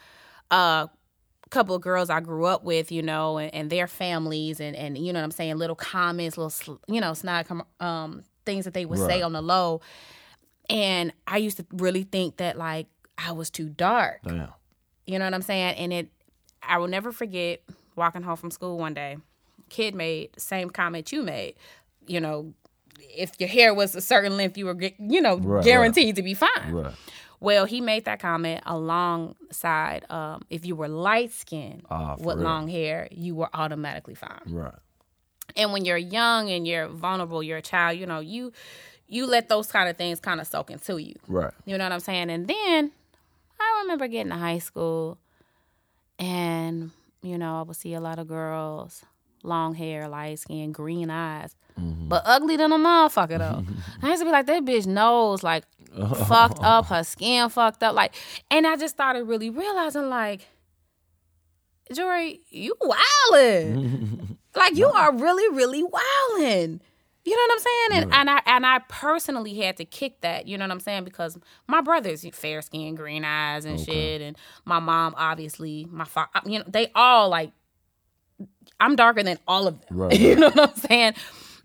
a 0.49 0.89
couple 1.49 1.75
of 1.75 1.81
girls 1.81 2.09
I 2.09 2.21
grew 2.21 2.45
up 2.45 2.63
with, 2.63 2.91
you 2.93 3.01
know, 3.01 3.37
and, 3.37 3.53
and 3.53 3.69
their 3.69 3.87
families, 3.87 4.61
and 4.61 4.75
and 4.77 4.97
you 4.97 5.11
know 5.11 5.19
what 5.19 5.25
I'm 5.25 5.31
saying, 5.31 5.57
little 5.57 5.75
comments, 5.75 6.37
little 6.37 6.79
you 6.87 7.01
know, 7.01 7.13
snide 7.13 7.47
com- 7.47 7.65
um 7.81 8.23
things 8.45 8.63
that 8.63 8.73
they 8.73 8.85
would 8.85 8.99
say 8.99 9.21
on 9.21 9.33
the 9.33 9.41
low. 9.41 9.81
And 10.69 11.11
I 11.27 11.37
used 11.37 11.57
to 11.57 11.65
really 11.73 12.03
think 12.03 12.37
that 12.37 12.57
like 12.57 12.87
I 13.17 13.33
was 13.33 13.49
too 13.49 13.67
dark. 13.69 14.21
Damn. 14.23 14.49
You 15.05 15.19
know 15.19 15.25
what 15.25 15.33
I'm 15.33 15.41
saying? 15.41 15.75
And 15.75 15.93
it, 15.93 16.09
I 16.63 16.77
will 16.77 16.87
never 16.87 17.11
forget 17.11 17.61
walking 17.95 18.23
home 18.23 18.37
from 18.37 18.51
school 18.51 18.77
one 18.77 18.93
day. 18.93 19.17
Kid 19.69 19.95
made 19.95 20.33
the 20.33 20.39
same 20.41 20.69
comment 20.69 21.11
you 21.11 21.23
made. 21.23 21.55
You 22.07 22.19
know, 22.21 22.53
if 22.99 23.31
your 23.39 23.49
hair 23.49 23.73
was 23.73 23.95
a 23.95 24.01
certain 24.01 24.37
length, 24.37 24.57
you 24.57 24.65
were, 24.65 24.77
you 24.99 25.21
know, 25.21 25.37
Right, 25.37 25.63
guaranteed 25.63 26.15
to 26.15 26.23
be 26.23 26.33
fine. 26.33 26.71
Right. 26.71 26.93
Well, 27.39 27.65
he 27.65 27.81
made 27.81 28.05
that 28.05 28.19
comment 28.19 28.63
alongside 28.65 30.09
um, 30.09 30.43
if 30.49 30.65
you 30.65 30.75
were 30.75 30.87
light 30.87 31.31
skinned 31.31 31.83
for 31.87 32.15
with 32.19 32.37
real. 32.37 32.45
long 32.45 32.67
hair, 32.67 33.07
you 33.11 33.35
were 33.35 33.49
automatically 33.53 34.15
fine. 34.15 34.41
Right. 34.47 34.73
And 35.55 35.71
when 35.71 35.85
you're 35.85 35.97
young 35.97 36.49
and 36.49 36.67
you're 36.67 36.87
vulnerable, 36.87 37.43
you're 37.43 37.57
a 37.59 37.61
child, 37.61 37.99
you 37.99 38.05
know, 38.05 38.19
you 38.19 38.51
you 39.07 39.27
let 39.27 39.49
those 39.49 39.67
kind 39.71 39.87
of 39.87 39.97
things 39.97 40.19
kind 40.19 40.41
of 40.41 40.47
soak 40.47 40.71
into 40.71 40.97
you. 40.97 41.13
Right. 41.27 41.53
You 41.65 41.77
know 41.77 41.83
what 41.85 41.91
I'm 41.91 41.99
saying? 41.99 42.31
And 42.31 42.47
then 42.47 42.91
I 43.75 43.81
remember 43.83 44.07
getting 44.07 44.31
to 44.31 44.37
high 44.37 44.59
school 44.59 45.17
and, 46.19 46.91
you 47.21 47.37
know, 47.37 47.59
I 47.59 47.61
would 47.63 47.75
see 47.75 47.93
a 47.93 47.99
lot 47.99 48.19
of 48.19 48.27
girls, 48.27 49.03
long 49.43 49.75
hair, 49.75 50.07
light 50.07 50.39
skin, 50.39 50.71
green 50.71 51.09
eyes, 51.09 51.55
mm-hmm. 51.79 52.07
but 52.07 52.23
ugly 52.25 52.57
than 52.57 52.71
a 52.71 52.77
motherfucker 52.77 53.37
though. 53.37 53.63
I 54.01 54.09
used 54.09 54.21
to 54.21 54.25
be 54.25 54.31
like, 54.31 54.45
that 54.47 54.63
bitch 54.63 54.87
nose 54.87 55.43
like 55.43 55.65
fucked 56.27 56.59
up, 56.61 56.87
her 56.87 57.03
skin 57.03 57.49
fucked 57.49 57.83
up. 57.83 57.95
Like, 57.95 58.13
and 58.49 58.65
I 58.65 58.75
just 58.77 58.95
started 58.95 59.25
really 59.25 59.49
realizing 59.49 60.09
like, 60.09 60.47
Jory, 61.93 62.41
you 62.49 62.75
wildin'. 62.81 64.37
like 64.55 64.75
you 64.75 64.87
are 64.87 65.15
really, 65.15 65.55
really 65.55 65.83
wildin'. 65.83 66.79
You 67.25 67.35
know 67.35 67.41
what 67.47 67.51
I'm 67.53 67.59
saying? 67.59 68.03
And, 68.03 68.13
and 68.13 68.29
I 68.29 68.41
and 68.45 68.65
I 68.65 68.79
personally 68.87 69.55
had 69.55 69.77
to 69.77 69.85
kick 69.85 70.21
that. 70.21 70.47
You 70.47 70.57
know 70.57 70.65
what 70.65 70.71
I'm 70.71 70.79
saying? 70.79 71.05
Because 71.05 71.37
my 71.67 71.81
brother's 71.81 72.25
fair 72.33 72.61
skin, 72.61 72.93
green 72.95 73.25
eyes, 73.25 73.65
and 73.65 73.79
shit, 73.79 74.21
and 74.21 74.37
my 74.63 74.79
mom 74.79 75.15
obviously, 75.17 75.87
my 75.89 76.05
father, 76.05 76.29
uh, 76.35 76.41
you 76.45 76.59
know, 76.59 76.65
they 76.67 76.91
all 76.95 77.29
like. 77.29 77.51
I'm 78.79 78.95
darker 78.97 79.23
than 79.23 79.39
all 79.47 79.67
of 79.67 79.79
them. 79.79 79.97
Right, 79.97 80.19
you 80.19 80.29
right. 80.31 80.39
know 80.39 80.49
what 80.49 80.69
I'm 80.69 80.75
saying? 80.75 81.13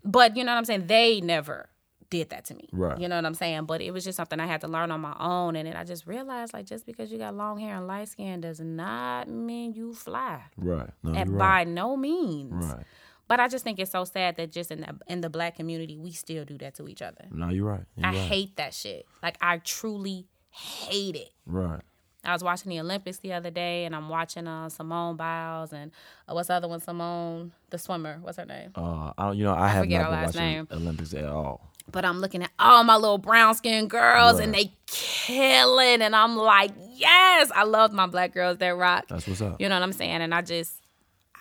But 0.05 0.37
you 0.37 0.43
know 0.43 0.51
what 0.53 0.57
I'm 0.59 0.65
saying? 0.65 0.87
They 0.87 1.19
never 1.19 1.67
did 2.09 2.29
that 2.29 2.45
to 2.45 2.55
me. 2.55 2.69
Right. 2.71 2.97
You 2.99 3.07
know 3.07 3.15
what 3.17 3.25
I'm 3.25 3.33
saying? 3.33 3.65
But 3.65 3.81
it 3.81 3.91
was 3.91 4.03
just 4.03 4.15
something 4.17 4.39
I 4.39 4.45
had 4.47 4.61
to 4.61 4.67
learn 4.67 4.91
on 4.91 5.01
my 5.01 5.15
own, 5.19 5.55
and 5.55 5.67
then 5.67 5.75
I 5.75 5.83
just 5.83 6.07
realized 6.07 6.53
like 6.53 6.65
just 6.65 6.85
because 6.85 7.11
you 7.11 7.17
got 7.17 7.35
long 7.35 7.59
hair 7.59 7.75
and 7.75 7.87
light 7.87 8.07
skin 8.09 8.41
does 8.41 8.59
not 8.59 9.27
mean 9.29 9.73
you 9.73 9.93
fly. 9.93 10.41
Right. 10.57 10.89
No, 11.03 11.13
And 11.13 11.37
by 11.37 11.45
right. 11.59 11.67
no 11.67 11.97
means. 11.97 12.65
Right. 12.65 12.85
But 13.31 13.39
I 13.39 13.47
just 13.47 13.63
think 13.63 13.79
it's 13.79 13.91
so 13.91 14.03
sad 14.03 14.35
that 14.35 14.51
just 14.51 14.71
in 14.71 14.81
the 14.81 14.93
in 15.07 15.21
the 15.21 15.29
black 15.29 15.55
community 15.55 15.97
we 15.97 16.11
still 16.11 16.43
do 16.43 16.57
that 16.57 16.75
to 16.75 16.89
each 16.89 17.01
other. 17.01 17.27
No, 17.31 17.47
you're 17.47 17.63
right. 17.63 17.85
You're 17.95 18.07
I 18.07 18.09
right. 18.09 18.17
hate 18.17 18.57
that 18.57 18.73
shit. 18.73 19.05
Like 19.23 19.37
I 19.39 19.59
truly 19.59 20.27
hate 20.49 21.15
it. 21.15 21.29
Right. 21.45 21.79
I 22.25 22.33
was 22.33 22.43
watching 22.43 22.71
the 22.71 22.81
Olympics 22.81 23.19
the 23.19 23.31
other 23.31 23.49
day, 23.49 23.85
and 23.85 23.95
I'm 23.95 24.09
watching 24.09 24.47
uh, 24.47 24.67
Simone 24.67 25.15
Biles 25.15 25.71
and 25.71 25.91
uh, 26.27 26.33
what's 26.33 26.49
the 26.49 26.55
other 26.55 26.67
one? 26.67 26.81
Simone, 26.81 27.53
the 27.69 27.77
swimmer. 27.77 28.17
What's 28.21 28.37
her 28.37 28.43
name? 28.43 28.71
Uh, 28.75 29.13
I 29.17 29.27
don't, 29.27 29.37
you 29.37 29.45
know, 29.45 29.53
I, 29.53 29.69
have 29.69 29.83
forget 29.83 30.01
not 30.01 30.11
been 30.11 30.23
watching 30.23 30.41
name. 30.41 30.67
Olympics 30.69 31.13
at 31.13 31.23
all. 31.23 31.71
But 31.89 32.03
I'm 32.03 32.19
looking 32.19 32.43
at 32.43 32.51
all 32.59 32.83
my 32.83 32.97
little 32.97 33.17
brown 33.17 33.55
skinned 33.55 33.89
girls, 33.89 34.41
and 34.41 34.53
they 34.53 34.73
killing, 34.87 36.01
and 36.01 36.13
I'm 36.13 36.35
like, 36.35 36.71
yes, 36.95 37.49
I 37.55 37.63
love 37.63 37.93
my 37.93 38.07
black 38.07 38.33
girls 38.33 38.57
that 38.57 38.75
rock. 38.75 39.05
That's 39.07 39.25
what's 39.25 39.41
up. 39.41 39.61
You 39.61 39.69
know 39.69 39.75
what 39.75 39.83
I'm 39.83 39.93
saying? 39.93 40.21
And 40.21 40.35
I 40.35 40.41
just, 40.41 40.73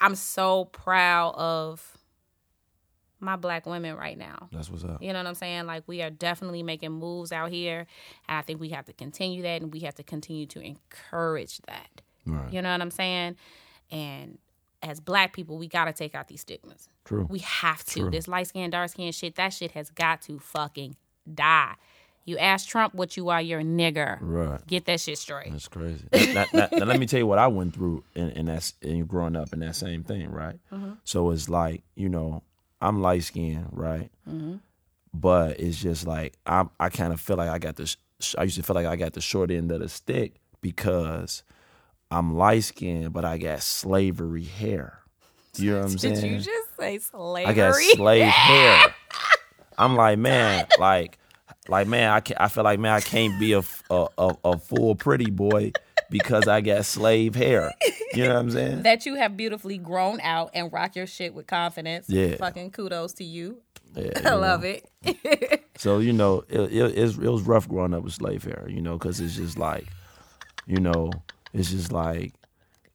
I'm 0.00 0.14
so 0.14 0.66
proud 0.66 1.34
of 1.36 1.98
my 3.20 3.36
black 3.36 3.66
women 3.66 3.96
right 3.96 4.16
now. 4.16 4.48
That's 4.50 4.70
what's 4.70 4.84
up. 4.84 5.02
You 5.02 5.12
know 5.12 5.18
what 5.18 5.26
I'm 5.26 5.34
saying? 5.34 5.66
Like 5.66 5.84
we 5.86 6.02
are 6.02 6.10
definitely 6.10 6.62
making 6.62 6.92
moves 6.92 7.32
out 7.32 7.50
here, 7.50 7.86
and 8.28 8.38
I 8.38 8.42
think 8.42 8.60
we 8.60 8.70
have 8.70 8.86
to 8.86 8.92
continue 8.92 9.42
that, 9.42 9.62
and 9.62 9.72
we 9.72 9.80
have 9.80 9.94
to 9.96 10.02
continue 10.02 10.46
to 10.46 10.60
encourage 10.60 11.58
that. 11.66 12.02
Right. 12.26 12.52
You 12.52 12.62
know 12.62 12.72
what 12.72 12.80
I'm 12.80 12.90
saying? 12.90 13.36
And 13.90 14.38
as 14.82 15.00
black 15.00 15.34
people, 15.34 15.58
we 15.58 15.68
got 15.68 15.84
to 15.84 15.92
take 15.92 16.14
out 16.14 16.28
these 16.28 16.40
stigmas. 16.40 16.88
True. 17.04 17.26
We 17.28 17.40
have 17.40 17.84
to. 17.86 18.00
True. 18.00 18.10
This 18.10 18.28
light 18.28 18.46
skin, 18.46 18.70
dark 18.70 18.90
skin 18.90 19.12
shit, 19.12 19.34
that 19.36 19.52
shit 19.52 19.72
has 19.72 19.90
got 19.90 20.22
to 20.22 20.38
fucking 20.38 20.96
die. 21.32 21.74
You 22.26 22.38
ask 22.38 22.68
Trump 22.68 22.94
what 22.94 23.16
you 23.16 23.28
are, 23.30 23.40
you're 23.40 23.60
a 23.60 23.64
nigger. 23.64 24.18
Right. 24.20 24.64
Get 24.66 24.84
that 24.84 25.00
shit 25.00 25.18
straight. 25.18 25.50
That's 25.50 25.68
crazy. 25.68 26.04
now, 26.34 26.44
now- 26.52 26.68
now 26.70 26.84
let 26.84 27.00
me 27.00 27.06
tell 27.06 27.18
you 27.18 27.26
what 27.26 27.38
I 27.38 27.46
went 27.48 27.74
through 27.74 28.04
in, 28.14 28.30
in 28.30 28.46
that 28.46 28.72
in 28.82 29.04
growing 29.06 29.36
up 29.36 29.52
in 29.52 29.60
that 29.60 29.74
same 29.76 30.04
thing, 30.04 30.30
right? 30.30 30.56
Mm-hmm. 30.72 30.92
So 31.04 31.30
it's 31.30 31.48
like 31.48 31.82
you 31.96 32.08
know 32.08 32.42
I'm 32.80 33.00
light 33.02 33.24
skinned, 33.24 33.68
right? 33.72 34.10
Mm-hmm. 34.28 34.56
But 35.12 35.58
it's 35.58 35.80
just 35.80 36.06
like 36.06 36.34
I 36.46 36.66
I 36.78 36.88
kind 36.90 37.12
of 37.12 37.20
feel 37.20 37.36
like 37.36 37.48
I 37.48 37.58
got 37.58 37.76
this. 37.76 37.96
I 38.38 38.44
used 38.44 38.56
to 38.56 38.62
feel 38.62 38.74
like 38.74 38.86
I 38.86 38.96
got 38.96 39.14
the 39.14 39.20
short 39.20 39.50
end 39.50 39.72
of 39.72 39.80
the 39.80 39.88
stick 39.88 40.34
because 40.60 41.42
I'm 42.10 42.36
light 42.36 42.64
skinned, 42.64 43.12
but 43.12 43.24
I 43.24 43.38
got 43.38 43.62
slavery 43.62 44.44
hair. 44.44 44.98
You 45.56 45.72
know 45.72 45.76
what 45.78 45.84
I'm 45.86 45.90
Did 45.96 46.16
saying? 46.18 46.32
you 46.34 46.38
just 46.40 46.76
say 46.78 46.98
slavery? 46.98 47.46
I 47.46 47.54
got 47.54 47.74
slave 47.74 48.24
hair. 48.24 48.94
I'm 49.78 49.96
like, 49.96 50.18
man, 50.18 50.66
like, 50.78 51.18
like, 51.70 51.86
man, 51.86 52.10
I 52.10 52.20
can 52.20 52.36
I 52.38 52.48
feel 52.48 52.64
like, 52.64 52.78
man, 52.78 52.92
I 52.92 53.00
can't 53.00 53.38
be 53.38 53.52
a 53.52 53.62
a 53.90 54.34
a 54.44 54.58
full 54.58 54.94
pretty 54.96 55.30
boy 55.30 55.72
because 56.10 56.48
I 56.48 56.60
got 56.60 56.84
slave 56.84 57.34
hair. 57.34 57.72
You 58.12 58.24
know 58.24 58.34
what 58.34 58.40
I'm 58.40 58.50
saying? 58.50 58.82
that 58.84 59.06
you 59.06 59.14
have 59.14 59.36
beautifully 59.36 59.78
grown 59.78 60.20
out 60.20 60.50
and 60.52 60.72
rock 60.72 60.96
your 60.96 61.06
shit 61.06 61.32
with 61.32 61.46
confidence. 61.46 62.06
Yeah. 62.08 62.36
Fucking 62.36 62.72
kudos 62.72 63.14
to 63.14 63.24
you. 63.24 63.62
Yeah, 63.94 64.10
I 64.24 64.34
love 64.34 64.62
know. 64.62 64.76
it. 65.04 65.64
So 65.76 65.98
you 65.98 66.12
know, 66.12 66.44
it, 66.50 66.60
it, 66.72 66.98
it 66.98 67.30
was 67.30 67.42
rough 67.42 67.66
growing 67.66 67.94
up 67.94 68.02
with 68.02 68.12
slave 68.12 68.44
hair. 68.44 68.66
You 68.68 68.82
know, 68.82 68.98
because 68.98 69.18
it's 69.18 69.36
just 69.36 69.58
like, 69.58 69.86
you 70.66 70.78
know, 70.78 71.10
it's 71.54 71.70
just 71.70 71.90
like, 71.90 72.34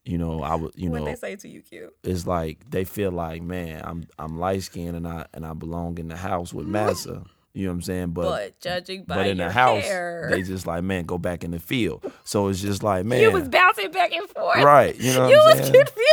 you 0.03 0.19
know, 0.19 0.43
I 0.43 0.53
would, 0.53 0.73
you 0.75 0.89
know 0.89 0.91
what 0.91 0.99
know, 0.99 1.05
they 1.05 1.15
say 1.15 1.35
to 1.35 1.49
you, 1.49 1.61
Q. 1.63 1.91
it's 2.03 2.27
like 2.27 2.59
they 2.69 2.83
feel 2.83 3.11
like, 3.11 3.41
man, 3.41 3.81
I'm 3.83 4.07
I'm 4.19 4.37
light 4.37 4.61
skinned 4.61 4.95
and 4.95 5.07
I 5.07 5.25
and 5.33 5.47
I 5.47 5.53
belong 5.53 5.97
in 5.97 6.09
the 6.09 6.15
house 6.15 6.53
with 6.53 6.67
massa. 6.67 7.23
You 7.55 7.67
know 7.67 7.71
what 7.71 7.75
I'm 7.75 7.81
saying? 7.83 8.07
But 8.11 8.59
judging 8.59 9.03
by 9.05 9.15
but 9.15 9.27
in 9.27 9.37
your 9.37 9.47
the 9.47 9.53
house, 9.53 9.81
hair, 9.83 10.27
they 10.29 10.41
just 10.41 10.67
like, 10.67 10.83
man, 10.83 11.05
go 11.05 11.17
back 11.17 11.43
in 11.45 11.51
the 11.51 11.59
field. 11.59 12.03
So 12.25 12.49
it's 12.49 12.61
just 12.61 12.83
like, 12.83 13.05
man, 13.05 13.21
you 13.21 13.31
was 13.31 13.47
bouncing 13.47 13.91
back 13.91 14.11
and 14.13 14.27
forth. 14.29 14.61
right? 14.61 14.93
You 14.99 15.13
know 15.13 15.21
what 15.21 15.29
You 15.29 15.39
I'm 15.41 15.57
was 15.57 15.67
saying? 15.67 15.85
confused. 15.85 16.09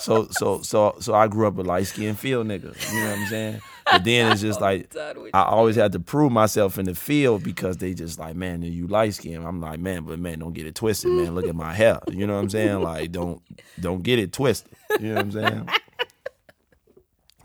So 0.00 0.28
so 0.32 0.60
so 0.62 0.96
so 1.00 1.14
I 1.14 1.28
grew 1.28 1.46
up 1.46 1.56
a 1.58 1.62
light 1.62 1.86
skinned 1.86 2.18
field 2.18 2.46
nigga. 2.46 2.74
You 2.92 3.00
know 3.00 3.10
what 3.10 3.18
I'm 3.20 3.26
saying? 3.28 3.60
But 3.90 4.04
then 4.04 4.32
it's 4.32 4.40
just 4.42 4.60
like 4.68 4.94
I 5.32 5.42
always 5.44 5.76
had 5.76 5.92
to 5.92 6.00
prove 6.00 6.30
myself 6.32 6.76
in 6.78 6.84
the 6.86 6.94
field 6.94 7.42
because 7.42 7.78
they 7.78 7.94
just 7.94 8.18
like, 8.18 8.36
man, 8.36 8.62
you 8.62 8.86
light 8.86 9.14
skinned. 9.14 9.46
I'm 9.46 9.60
like, 9.60 9.80
man, 9.80 10.04
but 10.04 10.18
man, 10.18 10.40
don't 10.40 10.52
get 10.52 10.66
it 10.66 10.74
twisted, 10.74 11.10
man. 11.10 11.34
Look 11.34 11.46
at 11.46 11.54
my 11.54 11.72
hair. 11.72 12.00
You 12.10 12.26
know 12.26 12.34
what 12.34 12.40
I'm 12.40 12.50
saying? 12.50 12.82
Like, 12.82 13.12
don't 13.12 13.40
don't 13.80 14.02
get 14.02 14.18
it 14.18 14.32
twisted. 14.32 14.72
You 15.00 15.08
know 15.08 15.14
what 15.14 15.24
I'm 15.24 15.32
saying? 15.32 15.68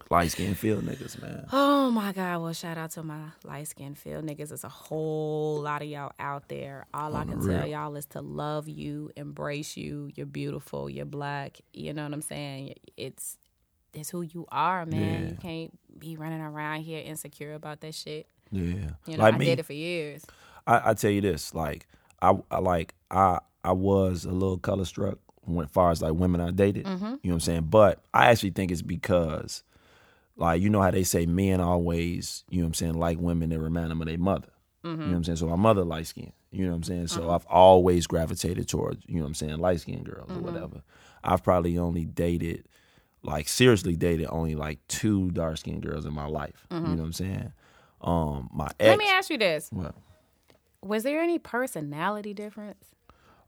Light 0.09 0.31
skinned 0.31 0.57
field 0.57 0.85
niggas, 0.85 1.21
man. 1.21 1.45
Oh 1.51 1.91
my 1.91 2.13
God. 2.13 2.41
Well, 2.41 2.53
shout 2.53 2.77
out 2.77 2.91
to 2.91 3.03
my 3.03 3.19
light 3.43 3.67
skinned 3.67 3.97
field 3.97 4.25
niggas. 4.25 4.49
There's 4.49 4.63
a 4.63 4.69
whole 4.69 5.61
lot 5.61 5.81
of 5.81 5.87
y'all 5.89 6.13
out 6.17 6.47
there. 6.47 6.85
All 6.93 7.15
I 7.15 7.21
On 7.21 7.27
the 7.27 7.33
can 7.33 7.47
tell 7.47 7.67
y'all 7.67 7.95
is 7.95 8.05
to 8.07 8.21
love 8.21 8.69
you, 8.69 9.11
embrace 9.17 9.75
you. 9.75 10.09
You're 10.15 10.25
beautiful. 10.25 10.89
You're 10.89 11.05
black. 11.05 11.59
You 11.73 11.93
know 11.93 12.03
what 12.03 12.13
I'm 12.13 12.21
saying? 12.21 12.75
It's 12.95 13.37
it's 13.93 14.09
who 14.09 14.21
you 14.21 14.45
are, 14.49 14.85
man. 14.85 15.23
Yeah. 15.23 15.29
You 15.29 15.37
can't 15.41 15.99
be 15.99 16.15
running 16.15 16.41
around 16.41 16.81
here 16.81 17.01
insecure 17.03 17.53
about 17.53 17.81
that 17.81 17.95
shit. 17.95 18.27
Yeah. 18.51 18.91
You 19.05 19.17
know, 19.17 19.23
like 19.23 19.33
I 19.33 19.37
me, 19.37 19.45
did 19.45 19.59
it 19.59 19.65
for 19.65 19.73
years. 19.73 20.25
I, 20.65 20.91
I 20.91 20.93
tell 20.93 21.11
you 21.11 21.21
this, 21.21 21.53
like 21.53 21.87
I, 22.21 22.37
I 22.49 22.59
like 22.59 22.93
I 23.11 23.39
I 23.63 23.73
was 23.73 24.25
a 24.25 24.31
little 24.31 24.57
color 24.57 24.85
struck 24.85 25.19
when 25.41 25.65
as 25.65 25.71
far 25.71 25.91
as 25.91 26.01
like 26.01 26.13
women 26.13 26.41
I 26.41 26.51
dated. 26.51 26.85
Mm-hmm. 26.85 27.03
You 27.03 27.09
know 27.09 27.17
what 27.23 27.33
I'm 27.33 27.39
saying? 27.41 27.67
But 27.69 28.01
I 28.13 28.29
actually 28.29 28.51
think 28.51 28.71
it's 28.71 28.81
because 28.81 29.63
like 30.37 30.61
you 30.61 30.69
know 30.69 30.81
how 30.81 30.91
they 30.91 31.03
say 31.03 31.25
men 31.25 31.59
always, 31.59 32.43
you 32.49 32.59
know 32.59 32.63
what 32.65 32.67
I'm 32.69 32.73
saying, 32.75 32.93
like 32.93 33.19
women 33.19 33.49
that 33.49 33.59
remind 33.59 33.91
them 33.91 34.01
of 34.01 34.07
their 34.07 34.17
mother. 34.17 34.49
You 34.83 34.91
know 34.95 35.05
what 35.07 35.15
I'm 35.17 35.23
saying? 35.25 35.35
So 35.37 35.47
my 35.47 35.57
mother 35.57 35.83
light 35.83 36.07
skinned. 36.07 36.31
You 36.49 36.63
know 36.63 36.69
what 36.71 36.77
I'm 36.77 36.83
saying? 36.83 37.07
So 37.07 37.29
I've 37.29 37.45
always 37.47 38.07
gravitated 38.07 38.69
towards, 38.69 39.03
you 39.05 39.15
know 39.15 39.23
what 39.23 39.27
I'm 39.27 39.33
saying, 39.33 39.57
light 39.57 39.81
skinned 39.81 40.05
girls 40.05 40.31
or 40.31 40.39
whatever. 40.39 40.81
I've 41.25 41.43
probably 41.43 41.77
only 41.77 42.05
dated 42.05 42.63
like 43.21 43.49
seriously 43.49 43.97
dated 43.97 44.27
only 44.29 44.55
like 44.55 44.79
two 44.87 45.29
dark 45.31 45.57
skinned 45.57 45.81
girls 45.81 46.05
in 46.05 46.13
my 46.13 46.27
life. 46.27 46.65
You 46.71 46.79
know 46.79 46.89
what 46.89 47.03
I'm 47.03 47.13
saying? 47.13 47.51
Um 47.99 48.49
my 48.53 48.67
ex 48.79 48.87
Let 48.87 48.97
me 48.99 49.09
ask 49.09 49.29
you 49.29 49.37
this. 49.37 49.67
what? 49.71 49.93
Was 50.81 51.03
there 51.03 51.19
any 51.19 51.37
personality 51.39 52.33
difference? 52.33 52.85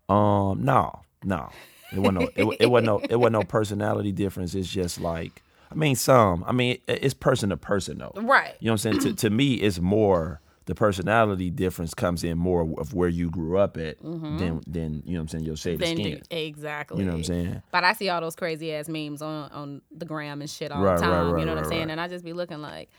Um, 0.09 0.63
no, 0.65 1.01
no, 1.23 1.49
It 1.93 1.99
wasn't 1.99 2.19
no. 2.19 2.29
It, 2.35 2.57
it 2.61 2.65
wasn't 2.65 2.85
no. 2.87 2.99
It 3.09 3.15
wasn't 3.15 3.33
no 3.33 3.43
personality 3.47 4.11
difference. 4.11 4.55
It's 4.55 4.67
just 4.67 4.99
like. 4.99 5.41
I 5.71 5.75
mean, 5.75 5.95
some. 5.95 6.43
I 6.47 6.51
mean, 6.51 6.79
it's 6.87 7.13
person 7.13 7.49
to 7.49 7.57
person 7.57 7.99
though. 7.99 8.11
Right. 8.15 8.55
You 8.59 8.67
know 8.67 8.73
what 8.73 8.85
I'm 8.85 8.99
saying? 9.01 9.15
to, 9.15 9.21
to 9.21 9.29
me, 9.29 9.53
it's 9.55 9.79
more 9.79 10.41
the 10.65 10.75
personality 10.75 11.49
difference 11.49 11.93
comes 11.95 12.23
in 12.23 12.37
more 12.37 12.61
of 12.79 12.93
where 12.93 13.09
you 13.09 13.29
grew 13.31 13.57
up 13.57 13.75
at 13.77 13.97
than 14.01 14.61
than 14.67 15.01
you 15.05 15.13
know 15.13 15.19
what 15.19 15.21
I'm 15.21 15.27
saying 15.29 15.43
your 15.45 15.55
shade 15.55 15.81
of 15.81 15.87
skin. 15.87 16.19
do- 16.19 16.21
exactly. 16.35 16.99
You 16.99 17.05
know 17.05 17.11
what 17.13 17.17
I'm 17.19 17.23
saying? 17.23 17.61
But 17.71 17.83
I 17.83 17.93
see 17.93 18.09
all 18.09 18.21
those 18.21 18.35
crazy 18.35 18.73
ass 18.73 18.87
memes 18.87 19.21
on 19.21 19.49
on 19.51 19.81
the 19.91 20.05
gram 20.05 20.41
and 20.41 20.49
shit 20.49 20.71
all 20.71 20.81
Right, 20.83 20.95
the 20.97 21.01
time. 21.03 21.31
right, 21.31 21.39
you 21.39 21.45
know 21.45 21.55
what 21.55 21.63
I'm 21.63 21.69
saying? 21.69 21.81
right. 21.87 21.91
And 21.91 22.01
I 22.01 22.07
just 22.07 22.23
be 22.23 22.33
looking 22.33 22.61
like, 22.61 22.89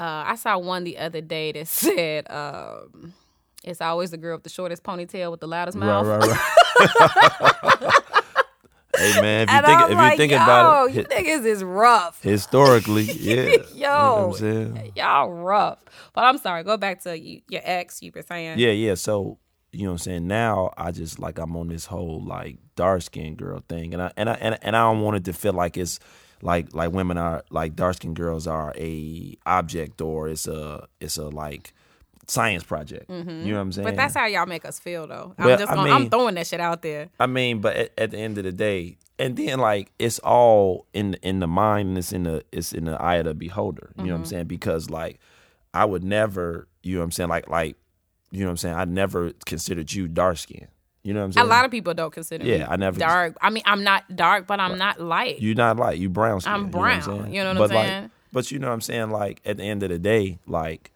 uh, 0.00 0.24
I 0.26 0.34
saw 0.36 0.58
one 0.58 0.82
the 0.84 0.98
other 0.98 1.20
day 1.20 1.52
that 1.52 1.68
said, 1.68 2.28
um, 2.30 3.14
"It's 3.62 3.80
always 3.80 4.10
the 4.10 4.16
girl 4.18 4.36
with 4.36 4.42
the 4.44 4.50
shortest 4.50 4.82
ponytail 4.82 5.30
with 5.30 5.38
the 5.40 5.46
loudest 5.48 5.76
mouth." 5.78 6.06
Hey 8.96 9.20
man, 9.20 9.48
if 9.48 9.54
you 9.54 9.62
think 9.62 9.80
I'm 9.80 9.90
if 9.92 9.96
like, 9.98 10.12
you 10.12 10.16
think 10.18 10.32
about 10.32 10.90
it 10.90 10.94
you 10.94 11.02
niggas 11.04 11.44
is 11.46 11.64
rough. 11.64 12.22
historically, 12.22 13.02
yeah. 13.12 13.42
You 13.42 13.58
know 13.58 13.64
Yo, 13.74 14.26
what 14.26 14.26
I'm 14.26 14.32
saying? 14.34 14.92
y'all 14.96 15.30
rough. 15.30 15.78
But 16.12 16.24
I'm 16.24 16.38
sorry. 16.38 16.62
Go 16.64 16.76
back 16.76 17.02
to 17.02 17.18
you, 17.18 17.42
your 17.48 17.62
ex. 17.64 18.02
You 18.02 18.12
were 18.14 18.22
saying. 18.22 18.58
Yeah, 18.58 18.70
yeah. 18.70 18.94
So 18.94 19.38
you 19.72 19.82
know 19.84 19.90
what 19.90 19.94
I'm 19.94 19.98
saying. 19.98 20.26
Now 20.26 20.72
I 20.76 20.90
just 20.92 21.18
like 21.18 21.38
I'm 21.38 21.56
on 21.56 21.68
this 21.68 21.86
whole 21.86 22.22
like 22.24 22.58
dark 22.76 23.02
skinned 23.02 23.38
girl 23.38 23.62
thing, 23.68 23.92
and 23.94 24.02
I 24.02 24.12
and 24.16 24.30
I 24.30 24.34
and, 24.34 24.58
and 24.62 24.76
I 24.76 24.80
don't 24.82 25.00
want 25.00 25.16
it 25.16 25.24
to 25.24 25.32
feel 25.32 25.52
like 25.52 25.76
it's 25.76 25.98
like 26.42 26.74
like 26.74 26.92
women 26.92 27.18
are 27.18 27.42
like 27.50 27.74
dark 27.74 27.96
skinned 27.96 28.16
girls 28.16 28.46
are 28.46 28.72
a 28.76 29.36
object 29.46 30.00
or 30.00 30.28
it's 30.28 30.46
a 30.46 30.86
it's 31.00 31.16
a 31.16 31.24
like 31.28 31.72
science 32.26 32.62
project. 32.64 33.10
You 33.10 33.22
know 33.24 33.54
what 33.54 33.60
I'm 33.60 33.72
saying? 33.72 33.84
But 33.86 33.96
that's 33.96 34.14
how 34.14 34.26
y'all 34.26 34.46
make 34.46 34.64
us 34.64 34.78
feel, 34.78 35.06
though. 35.06 35.34
Well, 35.38 35.50
I'm 35.52 35.58
just 35.58 35.70
I 35.70 35.74
gonna, 35.74 35.90
I'm 35.92 36.10
throwing 36.10 36.34
that 36.36 36.46
shit 36.46 36.60
out 36.60 36.82
there. 36.82 37.08
I 37.20 37.26
mean, 37.26 37.60
but 37.60 37.76
at, 37.76 37.92
at 37.98 38.10
the 38.12 38.18
end 38.18 38.38
of 38.38 38.44
the 38.44 38.52
day, 38.52 38.96
and 39.18 39.36
then 39.36 39.58
like 39.60 39.92
it's 39.98 40.18
all 40.20 40.86
in 40.92 41.14
in 41.22 41.38
the 41.40 41.46
mind 41.46 41.90
and 41.90 41.98
it's 41.98 42.12
in 42.12 42.24
the 42.24 42.44
it's 42.50 42.72
in 42.72 42.86
the 42.86 43.00
eye 43.00 43.16
of 43.16 43.26
the 43.26 43.34
beholder. 43.34 43.92
You 43.96 44.02
know 44.02 44.02
Mm-hmm. 44.04 44.12
what 44.12 44.18
I'm 44.18 44.24
saying? 44.26 44.44
Because 44.46 44.90
like 44.90 45.20
I 45.72 45.84
would 45.84 46.02
never, 46.02 46.66
you 46.82 46.94
know 46.94 47.00
what 47.00 47.04
I'm 47.04 47.10
saying? 47.12 47.28
Like 47.28 47.48
like 47.48 47.76
you 48.32 48.40
know 48.40 48.46
what 48.46 48.50
I'm 48.52 48.56
saying? 48.56 48.74
I 48.74 48.84
never 48.86 49.30
considered 49.46 49.92
you 49.92 50.08
dark 50.08 50.38
skinned. 50.38 50.66
You 51.04 51.12
know 51.12 51.20
what 51.20 51.26
I'm 51.26 51.32
saying? 51.34 51.46
A 51.46 51.48
lot 51.48 51.64
of 51.66 51.70
people 51.70 51.94
don't 51.94 52.12
consider 52.12 52.44
Yeah, 52.44 52.58
me 52.58 52.64
I 52.64 52.76
never- 52.76 52.98
dark. 52.98 53.36
I 53.40 53.50
mean, 53.50 53.62
I'm 53.66 53.84
not 53.84 54.16
dark, 54.16 54.46
but 54.48 54.58
I'm 54.58 54.78
not 54.78 55.00
light. 55.00 55.40
You're 55.40 55.54
not 55.54 55.76
light. 55.76 55.98
you 55.98 56.08
brown 56.08 56.40
skin. 56.40 56.52
I'm 56.54 56.60
you 56.66 56.66
know 56.72 56.78
what 56.78 56.90
I'm 56.90 57.00
brown, 57.04 57.20
saying? 57.22 57.34
you 57.34 57.42
know 57.42 57.48
what 57.50 57.56
I'm 57.56 57.56
but 57.58 57.68
saying? 57.68 58.02
Like, 58.02 58.10
but 58.32 58.50
you 58.50 58.58
know 58.58 58.66
what 58.68 58.72
I'm 58.74 58.80
saying? 58.80 59.10
Like 59.10 59.40
at 59.44 59.58
the 59.58 59.62
end 59.62 59.82
of 59.84 59.90
the 59.90 59.98
day, 59.98 60.38
like 60.48 60.90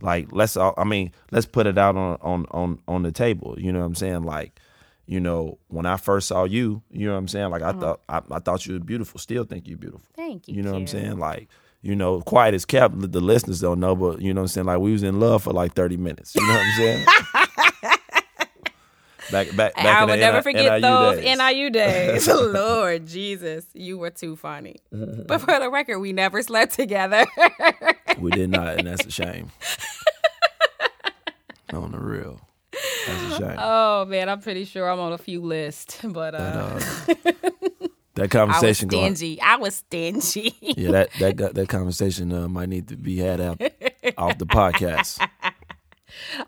like 0.00 0.28
let's 0.32 0.56
all 0.56 0.74
I 0.76 0.84
mean, 0.84 1.12
let's 1.30 1.46
put 1.46 1.66
it 1.66 1.78
out 1.78 1.96
on 1.96 2.18
on 2.20 2.46
on 2.50 2.78
on 2.88 3.02
the 3.02 3.12
table. 3.12 3.56
You 3.58 3.72
know 3.72 3.80
what 3.80 3.86
I'm 3.86 3.94
saying? 3.94 4.22
Like, 4.22 4.58
you 5.06 5.20
know, 5.20 5.58
when 5.68 5.86
I 5.86 5.96
first 5.96 6.28
saw 6.28 6.44
you, 6.44 6.82
you 6.90 7.06
know 7.06 7.12
what 7.12 7.18
I'm 7.18 7.28
saying? 7.28 7.50
Like 7.50 7.62
I 7.62 7.72
thought 7.72 8.00
I, 8.08 8.20
I 8.30 8.38
thought 8.38 8.66
you 8.66 8.74
were 8.74 8.80
beautiful. 8.80 9.18
Still 9.18 9.44
think 9.44 9.68
you're 9.68 9.78
beautiful. 9.78 10.06
Mm-hmm. 10.12 10.22
Thank 10.22 10.48
you. 10.48 10.56
You 10.56 10.62
know 10.62 10.72
what 10.72 10.78
I'm 10.78 10.86
saying? 10.86 11.18
Like, 11.18 11.48
you 11.82 11.96
know, 11.96 12.20
quiet 12.20 12.54
as 12.54 12.64
kept, 12.64 13.00
the 13.12 13.20
listeners 13.20 13.60
don't 13.60 13.80
know, 13.80 13.96
but 13.96 14.20
you 14.20 14.34
know 14.34 14.42
what 14.42 14.44
I'm 14.44 14.48
saying? 14.48 14.66
Like 14.66 14.80
we 14.80 14.92
was 14.92 15.02
in 15.02 15.18
love 15.20 15.44
for 15.44 15.52
like 15.52 15.74
30 15.74 15.96
minutes. 15.96 16.34
You 16.34 16.46
know 16.46 16.54
what 16.54 16.66
I'm 16.66 16.76
saying? 16.76 17.06
back 19.30 19.48
back 19.56 19.74
back 19.74 19.86
I 19.86 20.04
would 20.04 20.18
never 20.20 20.38
NI 20.38 20.42
forget 20.42 20.82
those 20.82 21.16
days. 21.18 21.38
NIU 21.38 21.70
days. 21.70 22.28
Lord 22.28 23.06
Jesus, 23.06 23.66
you 23.74 23.98
were 23.98 24.10
too 24.10 24.36
funny. 24.36 24.76
But 24.92 25.38
for 25.40 25.58
the 25.58 25.70
record, 25.70 25.98
we 26.00 26.12
never 26.12 26.42
slept 26.42 26.74
together. 26.74 27.24
We 28.18 28.30
did 28.32 28.50
not, 28.50 28.78
and 28.78 28.86
that's 28.86 29.06
a 29.06 29.10
shame. 29.10 29.50
on 31.72 31.92
the 31.92 31.98
real. 31.98 32.40
That's 33.06 33.22
a 33.34 33.38
shame. 33.38 33.56
oh 33.58 34.04
man, 34.06 34.28
I'm 34.28 34.40
pretty 34.40 34.64
sure 34.64 34.88
I'm 34.90 34.98
on 35.00 35.12
a 35.12 35.18
few 35.18 35.40
lists, 35.40 35.98
but 36.04 36.34
uh, 36.34 36.38
Uh, 36.38 36.80
that 38.14 38.22
I 38.22 38.22
was 38.22 38.30
conversation 38.32 38.88
going. 38.88 39.14
stingy. 39.14 39.40
I 39.40 39.56
was 39.56 39.76
stingy. 39.76 40.54
Yeah, 40.60 40.90
that 40.90 41.10
that 41.20 41.36
that, 41.38 41.54
that 41.54 41.68
conversation 41.68 42.32
uh, 42.32 42.48
might 42.48 42.68
need 42.68 42.88
to 42.88 42.96
be 42.96 43.18
had 43.18 43.40
out 43.40 43.60
off 44.18 44.36
the 44.38 44.46
podcast. 44.46 45.26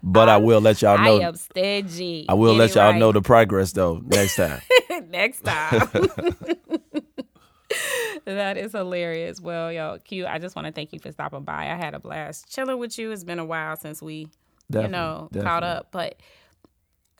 But 0.02 0.28
I 0.28 0.36
will 0.36 0.60
let 0.60 0.82
y'all 0.82 0.98
know. 0.98 1.20
I 1.20 1.26
am 1.26 1.36
stingy. 1.36 2.26
I 2.28 2.34
will 2.34 2.54
let 2.54 2.74
y'all 2.74 2.90
right. 2.90 2.98
know 2.98 3.12
the 3.12 3.22
progress 3.22 3.72
though 3.72 4.02
next 4.04 4.36
time. 4.36 4.60
next 5.08 5.44
time. 5.44 5.88
that 8.24 8.56
is 8.56 8.72
hilarious. 8.72 9.40
Well, 9.40 9.72
yo, 9.72 9.98
Q, 10.04 10.26
I 10.26 10.38
just 10.38 10.56
want 10.56 10.66
to 10.66 10.72
thank 10.72 10.92
you 10.92 10.98
for 10.98 11.10
stopping 11.12 11.42
by. 11.42 11.70
I 11.70 11.76
had 11.76 11.94
a 11.94 11.98
blast 11.98 12.52
chilling 12.52 12.78
with 12.78 12.98
you. 12.98 13.10
It's 13.12 13.24
been 13.24 13.38
a 13.38 13.44
while 13.44 13.76
since 13.76 14.02
we, 14.02 14.28
Definitely, 14.70 14.86
you 14.86 14.92
know, 14.92 15.28
caught 15.42 15.64
up. 15.64 15.88
But 15.90 16.16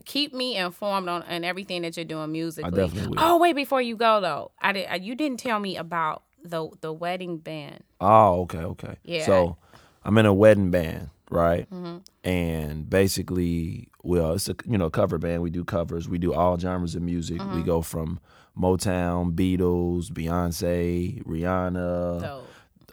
keep 0.05 0.35
me 0.35 0.57
informed 0.57 1.09
on 1.09 1.23
and 1.25 1.45
everything 1.45 1.83
that 1.83 1.97
you're 1.97 2.05
doing 2.05 2.33
musically. 2.33 2.71
definitely 2.71 3.09
will. 3.09 3.17
Oh, 3.19 3.39
wait, 3.39 3.55
before 3.55 3.83
you 3.83 3.97
go 3.97 4.21
though, 4.21 4.53
I 4.61 4.73
did. 4.73 4.87
uh, 4.91 4.95
You 4.95 5.15
didn't 5.15 5.39
tell 5.39 5.59
me 5.59 5.77
about 5.77 6.23
the 6.45 6.69
the 6.81 6.93
wedding 6.93 7.39
band. 7.39 7.83
Oh, 8.01 8.43
okay, 8.43 8.59
okay. 8.59 8.97
Yeah. 9.05 9.27
So 9.27 9.57
I'm 10.05 10.17
in 10.19 10.27
a 10.27 10.35
wedding 10.35 10.71
band, 10.71 11.11
right? 11.33 11.71
Mm-hmm. 11.71 11.99
And 12.25 12.89
basically, 12.89 13.89
well, 14.03 14.35
it's 14.35 14.49
a 14.49 14.57
you 14.67 14.79
know 14.79 14.91
cover 14.91 15.19
band. 15.19 15.43
We 15.43 15.51
do 15.51 15.65
covers. 15.65 16.09
We 16.09 16.19
do 16.19 16.33
all 16.33 16.59
genres 16.59 16.95
of 16.95 17.03
music. 17.03 17.39
Mm-hmm. 17.41 17.57
We 17.57 17.63
go 17.63 17.83
from 17.83 18.21
Motown, 18.59 19.35
Beatles, 19.35 20.11
Beyonce, 20.11 21.23
Rihanna, 21.25 22.43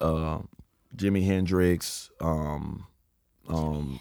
uh, 0.02 0.40
Jimi 0.96 1.26
Hendrix, 1.26 2.10
um, 2.22 2.86
um, 3.48 4.00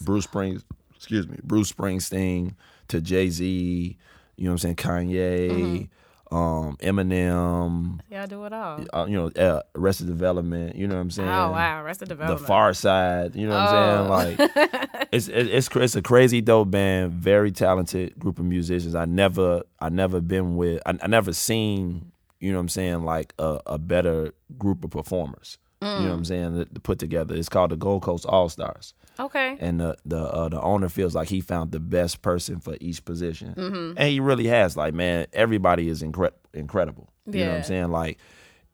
Bruce 0.00 0.24
Springs, 0.24 0.64
excuse 0.94 1.26
me, 1.28 1.38
Bruce 1.42 1.72
Springsteen 1.72 2.54
to 2.88 3.00
Jay 3.00 3.28
Z. 3.30 3.96
You 4.36 4.44
know 4.44 4.50
what 4.50 4.52
I'm 4.54 4.58
saying? 4.58 4.76
Kanye, 4.76 5.50
Mm-hmm. 5.50 5.84
Um, 6.32 6.76
Eminem 6.82 8.00
y'all 8.10 8.26
do 8.26 8.44
it 8.44 8.52
all. 8.52 8.80
uh, 8.92 9.06
you 9.06 9.16
know, 9.16 9.28
uh, 9.42 9.62
Arrested 9.74 10.06
Development. 10.06 10.74
You 10.76 10.86
know 10.88 10.94
what 10.96 11.00
I'm 11.02 11.10
saying? 11.10 11.28
Oh 11.28 11.50
wow, 11.52 11.82
rest 11.84 12.02
of 12.02 12.08
The. 12.08 12.38
Far 12.38 12.72
Side. 12.74 13.36
You 13.36 13.46
know 13.48 13.54
what 13.54 13.72
Oh. 13.72 14.14
I'm 14.14 14.36
saying? 14.38 14.48
Like, 14.58 15.08
it's 15.12 15.28
it's 15.28 15.68
it's 15.74 15.96
a 15.96 16.02
crazy 16.02 16.40
dope 16.40 16.70
band, 16.70 17.12
very 17.12 17.52
talented 17.52 18.18
group 18.18 18.38
of 18.38 18.44
musicians. 18.44 18.94
I 18.94 19.04
never 19.04 19.62
I 19.80 19.88
never 19.88 20.20
been 20.20 20.56
with. 20.56 20.80
I, 20.86 20.94
I 21.02 21.06
never 21.06 21.32
seen. 21.32 22.10
You 22.40 22.52
know 22.52 22.58
what 22.58 22.62
I'm 22.62 22.68
saying? 22.68 23.04
Like 23.04 23.32
a, 23.38 23.60
a 23.66 23.78
better 23.78 24.32
group 24.58 24.84
of 24.84 24.90
performers. 24.90 25.56
You 25.84 25.90
know 25.90 25.96
Mm. 25.98 26.08
what 26.08 26.14
I'm 26.14 26.24
saying? 26.24 26.66
Put 26.82 26.98
together. 26.98 27.34
It's 27.34 27.48
called 27.48 27.70
the 27.70 27.76
Gold 27.76 28.02
Coast 28.02 28.24
All 28.26 28.48
Stars 28.48 28.94
okay. 29.20 29.56
and 29.60 29.80
the 29.80 29.96
the 30.06 30.18
uh, 30.20 30.48
the 30.48 30.60
owner 30.60 30.88
feels 30.88 31.14
like 31.14 31.28
he 31.28 31.40
found 31.40 31.72
the 31.72 31.80
best 31.80 32.22
person 32.22 32.58
for 32.60 32.76
each 32.80 33.04
position, 33.04 33.54
Mm-hmm. 33.54 33.98
and 33.98 34.08
he 34.08 34.18
really 34.20 34.46
has. 34.46 34.76
Like, 34.76 34.94
man, 34.94 35.26
everybody 35.32 35.88
is 35.88 36.02
incre- 36.02 36.32
incredible. 36.54 37.10
You 37.26 37.44
know 37.44 37.50
what 37.50 37.56
I'm 37.58 37.62
saying? 37.64 37.88
Like, 37.90 38.18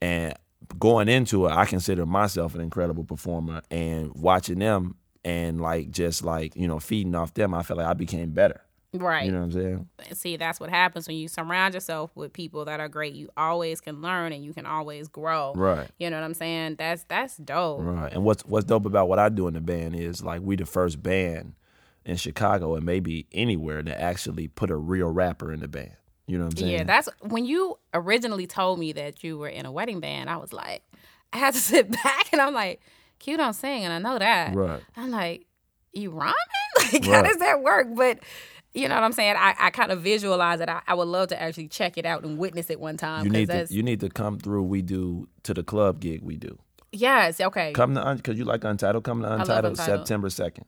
and 0.01 0.35
going 0.79 1.09
into 1.09 1.47
it, 1.47 1.51
I 1.53 1.65
consider 1.67 2.07
myself 2.07 2.55
an 2.55 2.61
incredible 2.61 3.05
performer, 3.05 3.63
and 3.71 4.13
watching 4.15 4.59
them 4.61 4.95
and 5.25 5.61
like 5.61 5.91
just 5.91 6.25
like 6.25 6.57
you 6.57 6.67
know 6.69 6.79
feeding 6.79 7.15
off 7.15 7.35
them, 7.35 7.53
I 7.55 7.63
felt 7.63 7.79
like 7.79 7.87
I 7.89 7.95
became 7.95 8.31
better. 8.31 8.61
Right. 8.93 9.27
You 9.27 9.33
know 9.33 9.39
what 9.39 9.45
I'm 9.45 9.53
saying? 9.53 9.89
see 10.15 10.37
that's 10.37 10.59
what 10.59 10.69
happens 10.71 11.07
when 11.07 11.17
you 11.17 11.29
surround 11.29 11.75
yourself 11.75 12.11
with 12.17 12.33
people 12.33 12.65
that 12.65 12.81
are 12.81 12.89
great 12.89 13.15
you 13.15 13.29
always 13.37 13.81
can 13.81 14.03
learn 14.03 14.33
and 14.33 14.45
you 14.45 14.53
can 14.53 14.67
always 14.67 15.07
grow 15.07 15.53
Right. 15.55 15.87
you 15.99 16.11
know 16.11 16.17
what 16.17 16.25
i'm 16.25 16.35
saying 16.35 16.75
that's 16.77 17.05
that's 17.05 17.37
dope 17.37 17.81
Right. 17.83 18.13
And 18.13 18.25
what's 18.25 18.45
what's 18.45 18.65
dope 18.65 18.87
about 18.87 19.09
what 19.09 19.19
I 19.21 19.29
do 19.29 19.47
in 19.47 19.55
the 19.55 19.61
band 19.61 19.95
is 19.95 20.23
like 20.25 20.41
we 20.43 20.57
the 20.57 20.67
first 20.67 21.01
band 21.03 21.55
in 22.05 22.17
Chicago 22.17 22.75
and 22.75 22.85
maybe 22.85 23.27
anywhere 23.33 23.83
to 23.83 24.01
actually 24.01 24.49
put 24.49 24.71
a 24.71 24.77
real 24.77 25.09
rapper 25.09 25.53
in 25.53 25.61
the 25.61 25.69
band. 25.69 25.93
You 26.27 26.39
know 26.39 26.45
what 26.47 26.55
I'm 26.55 26.57
saying? 26.59 26.73
yeah 26.73 26.85
that's 26.85 27.09
when 27.21 27.45
you 27.45 27.79
originally 27.95 28.47
told 28.49 28.79
me 28.81 28.93
that 28.95 29.23
you 29.23 29.39
were 29.39 29.49
in 29.49 29.67
a 29.67 29.73
wedding 29.73 30.01
band 30.01 30.31
i 30.31 30.37
was 30.37 30.53
like 30.53 30.83
i 31.33 31.39
had 31.39 31.55
to 31.55 31.61
sit 31.73 31.91
back 31.91 32.33
and 32.33 32.41
i'm 32.41 32.55
like 32.55 32.81
q 33.21 33.37
don't 33.37 33.55
sing 33.55 33.85
and 33.85 33.93
i 33.93 33.99
know 33.99 34.19
that 34.19 34.55
Right. 34.55 34.81
i'm 34.97 35.11
like 35.11 35.47
you 35.93 36.11
rhyming 36.11 36.35
like 36.93 37.05
how 37.05 37.23
does 37.23 37.37
that 37.39 37.63
work 37.63 37.89
but 37.95 38.19
you 38.75 38.89
know 38.89 38.95
what 38.95 39.05
I'm 39.05 39.13
saying? 39.13 39.35
I, 39.37 39.55
I 39.59 39.71
kind 39.71 39.91
of 39.91 40.01
visualize 40.01 40.61
it. 40.61 40.69
I, 40.69 40.81
I 40.87 40.95
would 40.95 41.09
love 41.09 41.29
to 41.29 41.41
actually 41.41 41.69
check 41.69 41.99
it 41.99 42.07
out 42.07 42.25
and 42.25 42.39
witness 42.39 42.71
it 42.71 42.79
one 42.79 42.97
time. 42.97 43.25
You 43.25 43.31
need 43.31 43.49
to 43.49 43.67
you 43.71 43.83
need 43.83 44.01
to 44.01 44.09
come 44.09 44.39
through. 44.39 44.65
We 44.65 44.83
do 44.83 45.29
to 45.45 45.55
the 45.55 45.63
club 45.63 46.01
gig. 46.01 46.23
We 46.23 46.37
do 46.37 46.59
yes, 46.93 47.41
okay. 47.41 47.73
come 47.73 47.95
to 47.95 48.15
because 48.17 48.39
you 48.39 48.45
like 48.45 48.65
Untitled. 48.65 49.05
Come 49.05 49.23
to 49.23 49.33
Untitled, 49.33 49.73
Untitled. 49.73 50.01
September 50.07 50.31
second. 50.31 50.67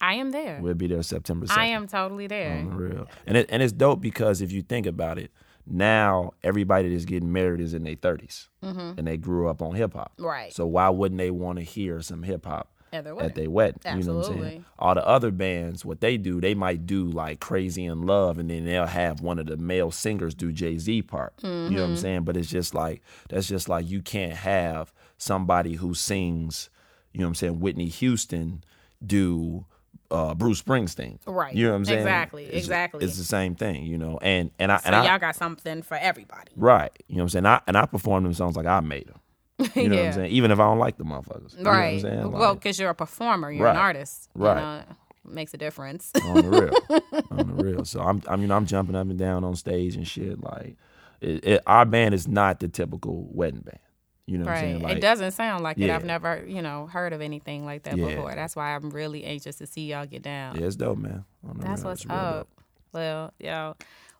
I 0.00 0.14
am 0.14 0.30
there. 0.30 0.60
We'll 0.62 0.74
be 0.74 0.86
there 0.86 1.02
September 1.02 1.46
second. 1.46 1.62
I 1.62 1.66
am 1.66 1.88
totally 1.88 2.26
there. 2.26 2.64
real, 2.64 3.08
and 3.26 3.36
it 3.36 3.46
and 3.50 3.62
it's 3.62 3.72
dope 3.72 4.00
because 4.00 4.40
if 4.40 4.52
you 4.52 4.62
think 4.62 4.86
about 4.86 5.18
it, 5.18 5.30
now 5.66 6.32
everybody 6.42 6.92
that's 6.92 7.04
getting 7.04 7.32
married 7.32 7.60
is 7.60 7.74
in 7.74 7.84
their 7.84 7.96
30s 7.96 8.48
and 8.62 9.06
they 9.06 9.16
grew 9.16 9.48
up 9.48 9.62
on 9.62 9.74
hip 9.74 9.94
hop. 9.94 10.12
Mm-hmm. 10.12 10.26
Right. 10.26 10.52
So 10.52 10.66
why 10.66 10.88
wouldn't 10.88 11.18
they 11.18 11.30
want 11.30 11.58
to 11.58 11.64
hear 11.64 12.02
some 12.02 12.22
hip 12.22 12.44
hop 12.44 12.69
At 12.92 13.04
their 13.04 13.20
at 13.22 13.34
their 13.36 13.48
wedding? 13.50 13.80
You 13.84 14.02
know 14.02 14.14
what 14.18 14.28
I'm 14.30 14.42
saying? 14.42 14.64
All 14.78 14.94
the 14.94 15.06
other 15.06 15.30
bands, 15.30 15.84
what 15.84 16.00
they 16.00 16.16
do, 16.16 16.40
they 16.40 16.54
might 16.54 16.86
do 16.86 17.04
like 17.04 17.38
Crazy 17.40 17.84
in 17.84 18.02
Love, 18.02 18.38
and 18.38 18.50
then 18.50 18.64
they'll 18.64 18.86
have 18.86 19.20
one 19.20 19.38
of 19.38 19.46
the 19.46 19.56
male 19.56 19.90
singers 19.90 20.34
do 20.34 20.50
Jay 20.52 20.76
Z 20.78 21.02
part. 21.02 21.32
You 21.42 21.48
know 21.48 21.54
what 21.62 21.70
Mm-hmm. 21.70 21.82
I'm 21.82 21.96
saying? 21.96 22.22
But 22.24 22.36
it's 22.36 22.50
just 22.50 22.74
like 22.74 23.02
that's 23.28 23.46
just 23.46 23.68
like 23.68 23.88
you 23.88 24.02
can't 24.02 24.32
have 24.32 24.92
somebody 25.18 25.74
who 25.74 25.94
sings, 25.94 26.68
you 27.12 27.20
know 27.20 27.26
what 27.26 27.30
I'm 27.30 27.34
saying, 27.36 27.60
Whitney 27.60 27.86
Houston 27.88 28.64
do 29.06 29.66
uh, 30.10 30.34
Bruce 30.34 30.60
Springsteen. 30.60 31.18
Right. 31.26 31.54
You 31.54 31.66
know 31.66 31.70
what 31.72 31.76
I'm 31.76 31.84
saying? 31.84 31.98
Exactly, 32.00 32.44
It's- 32.46 32.62
exactly. 32.64 33.04
It's 33.04 33.16
the 33.16 33.22
same 33.24 33.54
thing, 33.54 33.84
you 33.84 33.96
know. 33.98 34.18
And 34.20 34.50
and 34.58 34.72
I 34.72 34.78
So 34.78 34.86
and 34.86 34.96
I 34.96 35.06
y'all 35.06 35.18
got 35.20 35.36
something 35.36 35.82
for 35.82 35.96
everybody. 35.96 36.50
right. 36.56 36.90
You 37.06 37.16
know 37.16 37.20
what 37.20 37.24
I'm 37.26 37.28
saying? 37.28 37.46
I, 37.46 37.60
and 37.68 37.76
I 37.76 37.86
perform 37.86 38.24
them 38.24 38.34
songs 38.34 38.56
like 38.56 38.66
I 38.66 38.80
made 38.80 39.06
them. 39.06 39.19
You 39.74 39.88
know 39.88 39.96
what 39.96 40.02
Yeah. 40.02 40.06
I'm 40.08 40.12
saying? 40.14 40.30
Even 40.32 40.50
if 40.50 40.58
I 40.58 40.64
don't 40.64 40.78
like 40.78 40.96
the 40.96 41.04
motherfuckers. 41.04 41.56
You 41.58 41.64
know 41.64 41.70
what 41.70 41.76
I'm 41.76 41.82
Right. 41.92 42.00
saying? 42.02 42.32
well, 42.32 42.54
because 42.54 42.78
you're 42.78 42.90
a 42.90 42.94
performer, 42.94 43.50
you're 43.50 43.64
Right. 43.66 43.76
an 43.76 43.76
artist. 43.76 44.28
you 44.34 44.42
Right. 44.42 44.56
know, 44.56 44.82
makes 45.24 45.52
a 45.54 45.58
difference. 45.58 46.12
on 46.24 46.42
the 46.42 46.48
real, 46.48 46.76
on 47.30 47.46
the 47.48 47.54
real. 47.54 47.84
So 47.84 48.00
I'm, 48.00 48.22
I 48.28 48.36
mean, 48.36 48.50
I'm 48.50 48.66
jumping 48.66 48.96
up 48.96 49.08
and 49.08 49.18
down 49.18 49.44
on 49.44 49.54
stage 49.56 49.94
and 49.96 50.06
shit. 50.08 50.42
Like, 50.42 50.76
it, 51.20 51.44
it, 51.44 51.62
our 51.66 51.84
band 51.84 52.14
is 52.14 52.26
not 52.26 52.60
the 52.60 52.68
typical 52.68 53.28
wedding 53.32 53.60
band. 53.60 53.78
You 54.26 54.38
know 54.38 54.44
what 54.44 54.50
I'm 54.50 54.54
right. 54.54 54.60
saying? 54.72 54.82
Like, 54.82 54.96
it 54.96 55.00
doesn't 55.00 55.32
sound 55.32 55.64
like 55.64 55.78
it. 55.78 55.90
I've 55.90 56.04
never, 56.04 56.44
you 56.46 56.62
know, 56.62 56.86
heard 56.86 57.12
of 57.12 57.20
anything 57.20 57.64
like 57.66 57.82
that 57.82 57.96
Yeah. 57.98 58.06
before. 58.06 58.32
That's 58.34 58.54
why 58.54 58.74
I'm 58.76 58.90
really 58.90 59.24
anxious 59.24 59.56
to 59.56 59.66
see 59.66 59.86
y'all 59.90 60.06
get 60.06 60.22
down. 60.22 60.56
Yeah, 60.56 60.66
it's 60.66 60.76
dope, 60.76 60.98
man. 60.98 61.24
That's 61.56 61.82
real, 61.82 61.90
what's 61.90 62.06
up. 62.08 62.48
dope. 62.48 62.48
Well, 62.92 63.32
yo, 63.40 63.74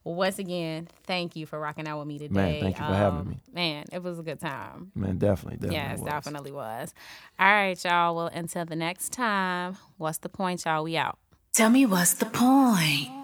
once 0.04 0.38
again, 0.38 0.88
thank 1.04 1.36
you 1.36 1.46
for 1.46 1.58
rocking 1.58 1.86
out 1.86 1.98
with 1.98 2.08
me 2.08 2.18
today. 2.18 2.28
Um, 2.28 2.34
Man, 2.34 2.60
thank 2.60 2.78
you 2.78 2.84
for 2.86 2.94
having 2.94 3.28
me. 3.28 3.40
Man, 3.52 3.84
it 3.92 4.02
was 4.02 4.18
a 4.18 4.22
good 4.22 4.40
time. 4.40 4.92
Man, 4.94 5.18
definitely, 5.18 5.56
definitely. 5.56 5.76
yes, 5.76 5.98
was. 5.98 6.08
definitely 6.08 6.52
was. 6.52 6.94
All 7.38 7.46
right, 7.46 7.84
y'all. 7.84 8.16
Well, 8.16 8.26
until 8.28 8.64
the 8.64 8.76
next 8.76 9.12
time, 9.12 9.76
what's 9.98 10.18
the 10.18 10.28
point, 10.28 10.64
y'all? 10.64 10.84
We 10.84 10.96
out. 10.96 11.18
Tell 11.52 11.70
me 11.70 11.84
what's 11.84 12.14
the 12.14 12.26
point? 12.26 13.19